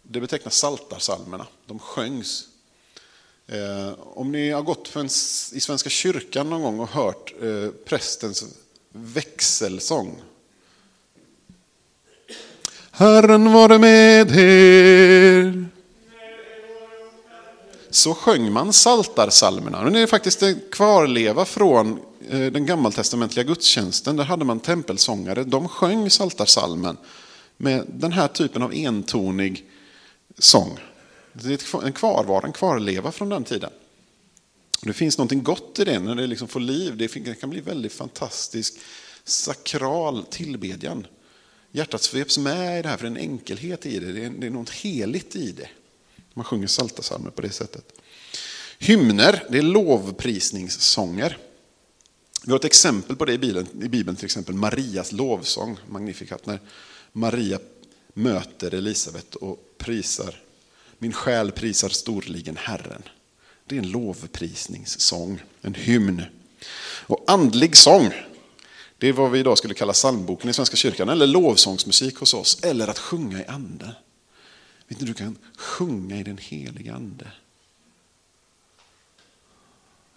Det 0.03 0.20
betecknar 0.20 0.51
saltarsalmerna. 0.51 1.46
De 1.66 1.78
sjöngs 1.78 2.49
Eh, 3.53 3.92
om 3.98 4.32
ni 4.32 4.51
har 4.51 4.62
gått 4.62 4.96
en, 4.96 5.07
i 5.07 5.61
Svenska 5.61 5.90
kyrkan 5.90 6.51
någon 6.51 6.62
gång 6.62 6.80
och 6.80 6.88
hört 6.88 7.32
eh, 7.42 7.70
prästens 7.84 8.44
växelsång. 8.92 10.22
Herren 12.90 13.53
vare 13.53 13.78
med 13.78 14.30
er. 14.36 15.64
Så 17.90 18.14
sjöng 18.14 18.53
man 18.53 18.72
saltarsalmerna. 18.72 19.90
Det 19.90 20.01
är 20.01 20.07
faktiskt 20.07 20.42
en 20.42 20.61
kvarleva 20.72 21.44
från 21.44 22.01
eh, 22.28 22.53
den 22.53 22.66
gammaltestamentliga 22.66 23.44
gudstjänsten. 23.44 24.16
Där 24.16 24.24
hade 24.24 24.44
man 24.44 24.61
tempelsångare. 24.61 25.44
De 25.44 25.68
sjöng 25.68 26.11
saltarsalmen 26.11 26.96
med 27.57 27.84
den 27.88 28.12
här 28.12 28.28
typen 28.28 28.62
av 28.62 28.74
entonig 28.74 29.64
sång. 30.38 30.78
Det 31.33 31.74
är 31.74 31.87
en 31.87 31.93
kvarvara, 31.93 32.47
en 32.47 32.53
kvarleva 32.53 33.12
från 33.12 33.28
den 33.28 33.45
tiden. 33.45 33.70
Det 34.83 34.93
finns 34.93 35.18
något 35.18 35.33
gott 35.33 35.78
i 35.78 35.85
det 35.85 35.99
när 35.99 36.14
det 36.14 36.26
liksom 36.26 36.49
får 36.49 36.61
liv. 36.61 36.97
Det 36.97 37.41
kan 37.41 37.51
bli 37.51 37.61
väldigt 37.61 37.93
fantastisk 37.93 38.74
sakral 39.24 40.24
tillbedjan. 40.31 41.07
Hjärtat 41.72 42.03
sveps 42.03 42.39
med 42.39 42.78
i 42.78 42.83
det 42.83 42.89
här 42.89 42.97
för 42.97 43.07
en 43.07 43.16
enkelhet 43.16 43.87
i 43.87 43.99
det. 43.99 44.12
Det 44.12 44.47
är, 44.47 44.51
något 44.51 44.70
heligt 44.70 45.37
i 45.37 45.53
det. 45.53 45.68
Man 46.35 46.45
sjunger 46.45 46.66
saltasalmer 46.66 47.31
på 47.31 47.43
det 47.43 47.51
sättet. 47.51 47.93
Hymner, 48.78 49.45
det 49.51 49.59
är 49.59 49.62
lovprisningssånger. 49.62 51.39
Vi 52.45 52.51
har 52.51 52.59
ett 52.59 52.64
exempel 52.64 53.16
på 53.16 53.24
det 53.24 53.33
i 53.33 53.39
Bibeln, 53.39 53.66
i 53.83 53.89
Bibeln 53.89 54.16
till 54.16 54.24
exempel 54.24 54.55
Marias 54.55 55.12
lovsång, 55.12 55.78
Magnificat, 55.89 56.47
när 56.47 56.61
Maria 57.12 57.59
möter 58.14 58.74
Elisabet 58.74 59.35
och 59.35 59.74
prisar 59.78 60.41
min 61.01 61.12
själ 61.12 61.53
prisar 61.53 61.88
storligen 61.88 62.57
Herren. 62.57 63.03
Det 63.66 63.74
är 63.74 63.78
en 63.78 63.90
lovprisningssång, 63.90 65.42
en 65.61 65.74
hymn. 65.74 66.22
Och 67.07 67.24
andlig 67.26 67.76
sång, 67.76 68.12
det 68.98 69.09
är 69.09 69.12
vad 69.12 69.30
vi 69.30 69.38
idag 69.38 69.59
skulle 69.59 69.74
kalla 69.74 69.92
psalmboken 69.92 70.51
i 70.51 70.53
Svenska 70.53 70.76
kyrkan, 70.76 71.09
eller 71.09 71.26
lovsångsmusik 71.26 72.16
hos 72.16 72.34
oss, 72.34 72.61
eller 72.62 72.88
att 72.88 72.98
sjunga 72.98 73.40
i 73.40 73.46
ande. 73.46 73.94
Vet 74.88 75.01
ni, 75.01 75.07
du 75.07 75.14
kan 75.14 75.38
sjunga 75.57 76.16
i 76.16 76.22
den 76.22 76.38
heliga 76.38 76.94
ande. 76.94 77.32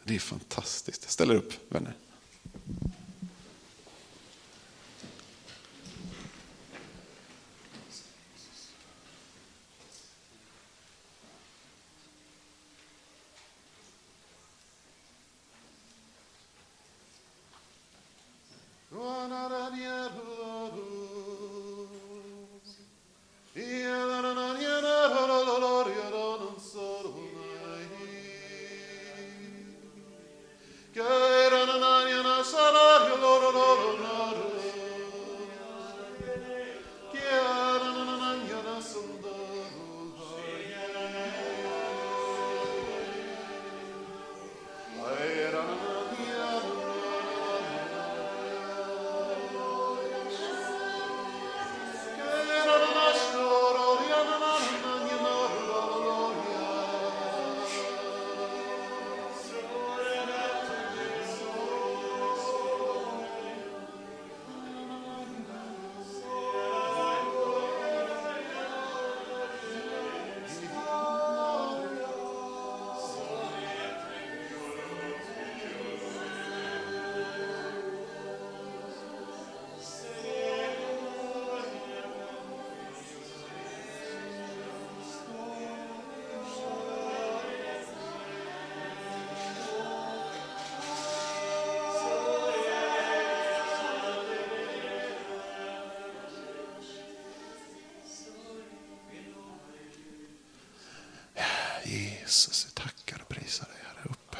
Det 0.03 0.15
är 0.15 0.19
fantastiskt. 0.19 1.11
Ställ 1.11 1.31
er 1.31 1.35
upp, 1.35 1.53
vänner. 1.69 1.93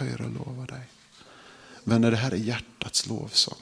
Höjer 0.04 0.22
och 0.22 0.32
lovar 0.32 0.68
dig. 0.68 0.88
Vänner, 1.84 2.12
det 2.12 2.18
här 2.18 2.32
är 2.32 2.36
hjärtats 2.36 3.08
lovsång. 3.08 3.62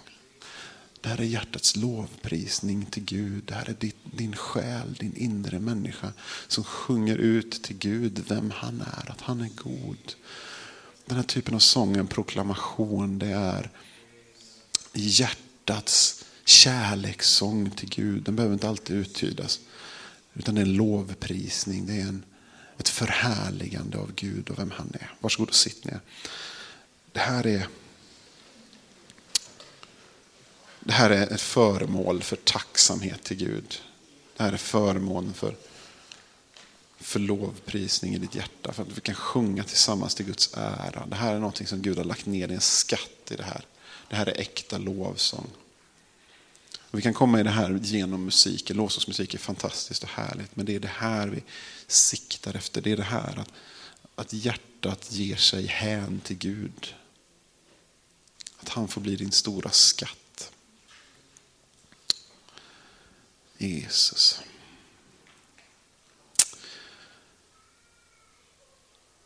Det 1.01 1.09
här 1.09 1.21
är 1.21 1.25
hjärtats 1.25 1.75
lovprisning 1.75 2.85
till 2.85 3.03
Gud. 3.03 3.43
Det 3.45 3.53
här 3.53 3.69
är 3.69 3.75
din, 3.79 3.91
din 4.03 4.35
själ, 4.35 4.93
din 4.93 5.15
inre 5.15 5.59
människa 5.59 6.13
som 6.47 6.63
sjunger 6.63 7.17
ut 7.17 7.63
till 7.63 7.77
Gud 7.77 8.23
vem 8.27 8.51
han 8.51 8.81
är, 8.81 9.11
att 9.11 9.21
han 9.21 9.41
är 9.41 9.49
god. 9.55 10.13
Den 11.05 11.15
här 11.17 11.23
typen 11.23 11.55
av 11.55 11.59
sång, 11.59 11.97
en 11.97 12.07
proklamation, 12.07 13.19
det 13.19 13.27
är 13.31 13.71
hjärtats 14.93 16.25
kärlekssång 16.45 17.71
till 17.71 17.89
Gud. 17.89 18.23
Den 18.23 18.35
behöver 18.35 18.53
inte 18.53 18.69
alltid 18.69 18.97
uttydas. 18.97 19.59
Utan 20.33 20.55
det 20.55 20.61
är 20.61 20.65
en 20.65 20.73
lovprisning. 20.73 21.85
Det 21.85 21.93
är 21.93 22.07
en, 22.07 22.23
ett 22.81 22.89
förhärligande 22.89 23.97
av 23.97 24.11
Gud 24.15 24.49
och 24.49 24.59
vem 24.59 24.71
han 24.71 24.93
är. 24.93 25.13
Varsågod 25.19 25.49
och 25.49 25.55
sitt 25.55 25.85
ner. 25.85 25.99
Det 27.11 27.19
här 27.19 27.47
är 27.47 27.67
det 30.79 30.93
här 30.93 31.09
är 31.09 31.33
ett 31.33 31.41
föremål 31.41 32.23
för 32.23 32.35
tacksamhet 32.35 33.23
till 33.23 33.37
Gud. 33.37 33.81
Det 34.37 34.43
här 34.43 34.53
är 34.53 34.57
förmån 34.57 35.33
för, 35.33 35.55
för 36.99 37.19
lovprisning 37.19 38.15
i 38.15 38.17
ditt 38.17 38.35
hjärta. 38.35 38.73
För 38.73 38.83
att 38.83 38.97
vi 38.97 39.01
kan 39.01 39.15
sjunga 39.15 39.63
tillsammans 39.63 40.15
till 40.15 40.25
Guds 40.25 40.53
ära. 40.53 41.05
Det 41.05 41.15
här 41.15 41.35
är 41.35 41.39
något 41.39 41.67
som 41.67 41.81
Gud 41.81 41.97
har 41.97 42.03
lagt 42.03 42.25
ner 42.25 42.51
i 42.51 42.53
en 42.53 42.61
skatt 42.61 43.31
i 43.31 43.35
det 43.35 43.43
här. 43.43 43.65
Det 44.09 44.15
här 44.15 44.25
är 44.25 44.39
äkta 44.39 44.77
lovsång. 44.77 45.47
Och 46.91 46.97
vi 46.97 47.01
kan 47.01 47.13
komma 47.13 47.39
i 47.39 47.43
det 47.43 47.49
här 47.49 47.79
genom 47.83 48.25
musiken. 48.25 48.77
Lovsångsmusik 48.77 49.33
är 49.33 49.37
fantastiskt 49.37 50.03
och 50.03 50.09
härligt. 50.09 50.55
Men 50.55 50.65
det 50.65 50.75
är 50.75 50.79
det 50.79 50.87
här 50.87 51.27
vi 51.27 51.43
siktar 51.87 52.55
efter. 52.55 52.81
Det 52.81 52.91
är 52.91 52.97
det 52.97 53.03
här 53.03 53.39
att, 53.39 53.51
att 54.15 54.33
hjärtat 54.33 55.11
ger 55.11 55.35
sig 55.35 55.65
hän 55.65 56.19
till 56.19 56.37
Gud. 56.37 56.95
Att 58.57 58.69
han 58.69 58.87
får 58.87 59.01
bli 59.01 59.15
din 59.15 59.31
stora 59.31 59.69
skatt. 59.69 60.51
Jesus. 63.57 64.41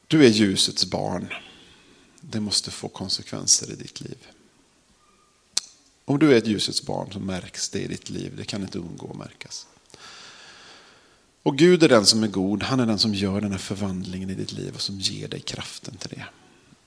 Du 0.07 0.25
är 0.25 0.29
ljusets 0.29 0.85
barn. 0.85 1.33
Det 2.21 2.39
måste 2.39 2.71
få 2.71 2.89
konsekvenser 2.89 3.71
i 3.71 3.75
ditt 3.75 4.01
liv. 4.01 4.27
Om 6.05 6.19
du 6.19 6.33
är 6.33 6.37
ett 6.37 6.47
ljusets 6.47 6.85
barn 6.85 7.13
så 7.13 7.19
märks 7.19 7.69
det 7.69 7.79
i 7.79 7.87
ditt 7.87 8.09
liv. 8.09 8.33
Det 8.37 8.43
kan 8.43 8.61
inte 8.61 8.79
undgå 8.79 9.09
att 9.11 9.17
märkas. 9.17 9.67
Och 11.43 11.57
Gud 11.57 11.83
är 11.83 11.89
den 11.89 12.05
som 12.05 12.23
är 12.23 12.27
god. 12.27 12.63
Han 12.63 12.79
är 12.79 12.85
den 12.85 12.99
som 12.99 13.13
gör 13.13 13.41
den 13.41 13.51
här 13.51 13.59
förvandlingen 13.59 14.29
i 14.29 14.35
ditt 14.35 14.51
liv 14.51 14.73
och 14.75 14.81
som 14.81 14.99
ger 14.99 15.27
dig 15.27 15.39
kraften 15.39 15.95
till 15.97 16.09
det. 16.09 16.25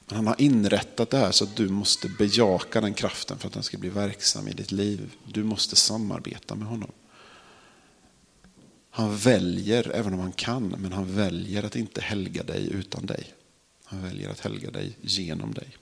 Men 0.07 0.17
han 0.17 0.27
har 0.27 0.41
inrättat 0.41 1.11
det 1.11 1.19
här 1.19 1.33
så 1.33 1.45
att 1.45 1.57
du 1.57 1.69
måste 1.69 2.09
bejaka 2.09 2.81
den 2.81 2.95
kraften 2.95 3.39
för 3.39 3.47
att 3.47 3.55
den 3.55 3.63
ska 3.63 3.79
bli 3.79 3.89
verksam 3.89 4.49
i 4.49 4.53
ditt 4.53 4.73
liv. 4.73 5.15
Du 5.25 5.45
måste 5.45 5.77
samarbeta 5.77 6.55
med 6.55 6.69
honom. 6.69 6.93
Han 8.91 9.17
väljer, 9.17 9.91
även 9.95 10.15
om 10.15 10.21
han 10.21 10.33
kan, 10.33 10.69
men 10.79 10.93
han 10.93 11.15
väljer 11.15 11.63
att 11.63 11.77
inte 11.77 12.01
helga 12.01 12.43
dig 12.43 12.71
utan 12.73 13.07
dig. 13.07 13.35
Han 13.85 14.03
väljer 14.03 14.31
att 14.31 14.41
helga 14.41 14.71
dig 14.71 14.97
genom 15.01 15.55
dig. 15.55 15.77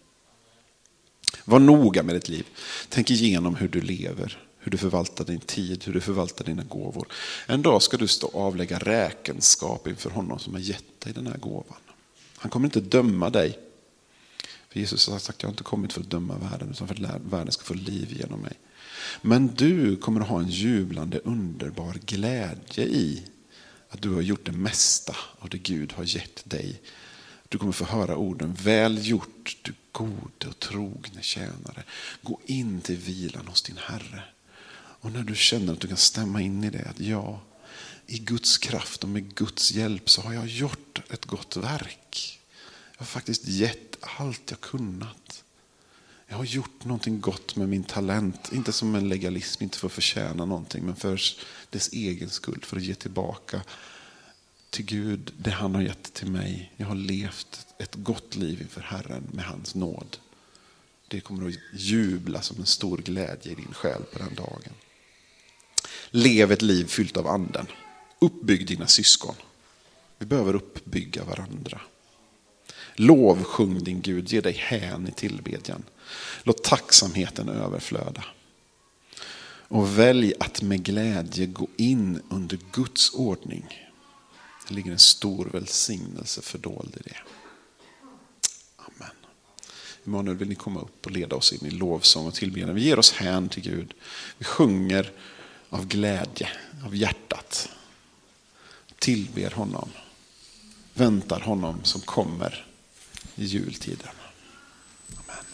Var 1.44 1.58
noga 1.58 2.02
med 2.02 2.14
ditt 2.14 2.28
liv. 2.28 2.46
Tänk 2.88 3.10
igenom 3.10 3.54
hur 3.54 3.68
du 3.68 3.80
lever, 3.80 4.38
hur 4.58 4.70
du 4.70 4.78
förvaltar 4.78 5.24
din 5.24 5.40
tid, 5.40 5.84
hur 5.84 5.92
du 5.92 6.00
förvaltar 6.00 6.44
dina 6.44 6.62
gåvor. 6.62 7.08
En 7.46 7.62
dag 7.62 7.82
ska 7.82 7.96
du 7.96 8.06
stå 8.06 8.26
och 8.26 8.42
avlägga 8.42 8.78
räkenskap 8.78 9.86
inför 9.86 10.10
honom 10.10 10.38
som 10.38 10.54
har 10.54 10.60
gett 10.60 11.00
dig 11.00 11.12
den 11.12 11.26
här 11.26 11.38
gåvan. 11.38 11.78
Han 12.36 12.50
kommer 12.50 12.66
inte 12.66 12.80
döma 12.80 13.30
dig. 13.30 13.58
För 14.68 14.80
Jesus 14.80 15.08
har 15.08 15.18
sagt, 15.18 15.42
jag 15.42 15.48
har 15.48 15.52
inte 15.52 15.64
kommit 15.64 15.92
för 15.92 16.00
att 16.00 16.10
döma 16.10 16.38
världen, 16.38 16.70
utan 16.70 16.88
för 16.88 16.94
att 16.94 17.20
världen 17.22 17.52
ska 17.52 17.64
få 17.64 17.74
liv 17.74 18.16
genom 18.20 18.40
mig. 18.40 18.52
Men 19.22 19.46
du 19.46 19.96
kommer 19.96 20.20
att 20.20 20.28
ha 20.28 20.40
en 20.40 20.48
jublande 20.48 21.18
underbar 21.18 21.94
glädje 22.06 22.84
i 22.84 23.22
att 23.88 24.02
du 24.02 24.14
har 24.14 24.22
gjort 24.22 24.46
det 24.46 24.52
mesta 24.52 25.16
av 25.38 25.48
det 25.48 25.58
Gud 25.58 25.92
har 25.92 26.04
gett 26.04 26.50
dig. 26.50 26.80
Du 27.48 27.58
kommer 27.58 27.72
få 27.72 27.84
höra 27.84 28.16
orden, 28.16 28.54
väl 28.54 29.06
gjort 29.06 29.56
du 29.62 29.74
gode 29.92 30.48
och 30.48 30.58
trogne 30.58 31.22
tjänare. 31.22 31.82
Gå 32.22 32.40
in 32.46 32.80
till 32.80 32.96
vilan 32.96 33.46
hos 33.46 33.62
din 33.62 33.76
Herre. 33.76 34.22
Och 35.00 35.12
när 35.12 35.22
du 35.22 35.34
känner 35.34 35.72
att 35.72 35.80
du 35.80 35.88
kan 35.88 35.96
stämma 35.96 36.42
in 36.42 36.64
i 36.64 36.70
det, 36.70 36.88
att 36.90 37.00
ja, 37.00 37.40
i 38.06 38.18
Guds 38.18 38.58
kraft 38.58 39.02
och 39.02 39.08
med 39.08 39.34
Guds 39.34 39.72
hjälp 39.72 40.10
så 40.10 40.20
har 40.22 40.32
jag 40.32 40.46
gjort 40.46 41.02
ett 41.10 41.24
gott 41.24 41.56
verk. 41.56 42.40
Jag 42.92 42.98
har 42.98 43.06
faktiskt 43.06 43.48
gett 43.48 43.96
allt 44.00 44.50
jag 44.50 44.60
kunnat. 44.60 45.44
Jag 46.28 46.36
har 46.36 46.44
gjort 46.44 46.84
någonting 46.84 47.20
gott 47.20 47.56
med 47.56 47.68
min 47.68 47.84
talent. 47.84 48.52
Inte 48.52 48.72
som 48.72 48.94
en 48.94 49.08
legalism, 49.08 49.62
inte 49.62 49.78
för 49.78 49.86
att 49.86 49.92
förtjäna 49.92 50.44
någonting, 50.44 50.84
men 50.84 50.96
för 50.96 51.20
dess 51.70 51.92
egen 51.92 52.30
skull. 52.30 52.60
För 52.62 52.76
att 52.76 52.82
ge 52.82 52.94
tillbaka 52.94 53.62
till 54.70 54.84
Gud 54.84 55.32
det 55.38 55.50
han 55.50 55.74
har 55.74 55.82
gett 55.82 56.12
till 56.12 56.30
mig. 56.30 56.72
Jag 56.76 56.86
har 56.86 56.94
levt 56.94 57.66
ett 57.78 57.94
gott 57.94 58.36
liv 58.36 58.60
inför 58.60 58.80
Herren 58.80 59.28
med 59.32 59.44
hans 59.44 59.74
nåd. 59.74 60.16
Det 61.08 61.20
kommer 61.20 61.48
att 61.48 61.54
jubla 61.72 62.42
som 62.42 62.60
en 62.60 62.66
stor 62.66 62.98
glädje 62.98 63.52
i 63.52 63.54
din 63.54 63.74
själ 63.74 64.02
på 64.12 64.18
den 64.18 64.34
dagen. 64.34 64.72
Lev 66.10 66.52
ett 66.52 66.62
liv 66.62 66.84
fyllt 66.84 67.16
av 67.16 67.26
anden. 67.26 67.66
Uppbygg 68.18 68.66
dina 68.66 68.86
syskon. 68.86 69.34
Vi 70.18 70.26
behöver 70.26 70.54
uppbygga 70.54 71.24
varandra. 71.24 71.80
Lovsjung 72.94 73.84
din 73.84 74.00
Gud, 74.00 74.32
ge 74.32 74.40
dig 74.40 74.52
hän 74.52 75.08
i 75.08 75.12
tillbedjan. 75.12 75.82
Låt 76.42 76.64
tacksamheten 76.64 77.48
överflöda. 77.48 78.24
Och 79.68 79.98
välj 79.98 80.34
att 80.40 80.62
med 80.62 80.82
glädje 80.82 81.46
gå 81.46 81.68
in 81.76 82.22
under 82.30 82.58
Guds 82.72 83.14
ordning. 83.14 83.85
Det 84.68 84.74
ligger 84.74 84.92
en 84.92 84.98
stor 84.98 85.44
välsignelse 85.52 86.42
fördold 86.42 86.96
i 87.00 87.02
det. 87.08 87.16
Amen. 88.76 89.14
Emanuel, 90.06 90.36
vill 90.36 90.48
ni 90.48 90.54
komma 90.54 90.80
upp 90.80 91.06
och 91.06 91.12
leda 91.12 91.36
oss 91.36 91.52
in 91.52 91.66
i 91.66 91.70
lovsång 91.70 92.26
och 92.26 92.34
tillbedjan? 92.34 92.74
Vi 92.74 92.84
ger 92.84 92.98
oss 92.98 93.12
hän 93.12 93.48
till 93.48 93.62
Gud. 93.62 93.94
Vi 94.38 94.44
sjunger 94.44 95.12
av 95.70 95.86
glädje, 95.86 96.48
av 96.84 96.96
hjärtat. 96.96 97.68
Tillber 98.98 99.50
honom. 99.50 99.88
Väntar 100.94 101.40
honom 101.40 101.84
som 101.84 102.00
kommer 102.00 102.66
i 103.34 103.44
jultiden. 103.44 104.08
Amen. 105.16 105.44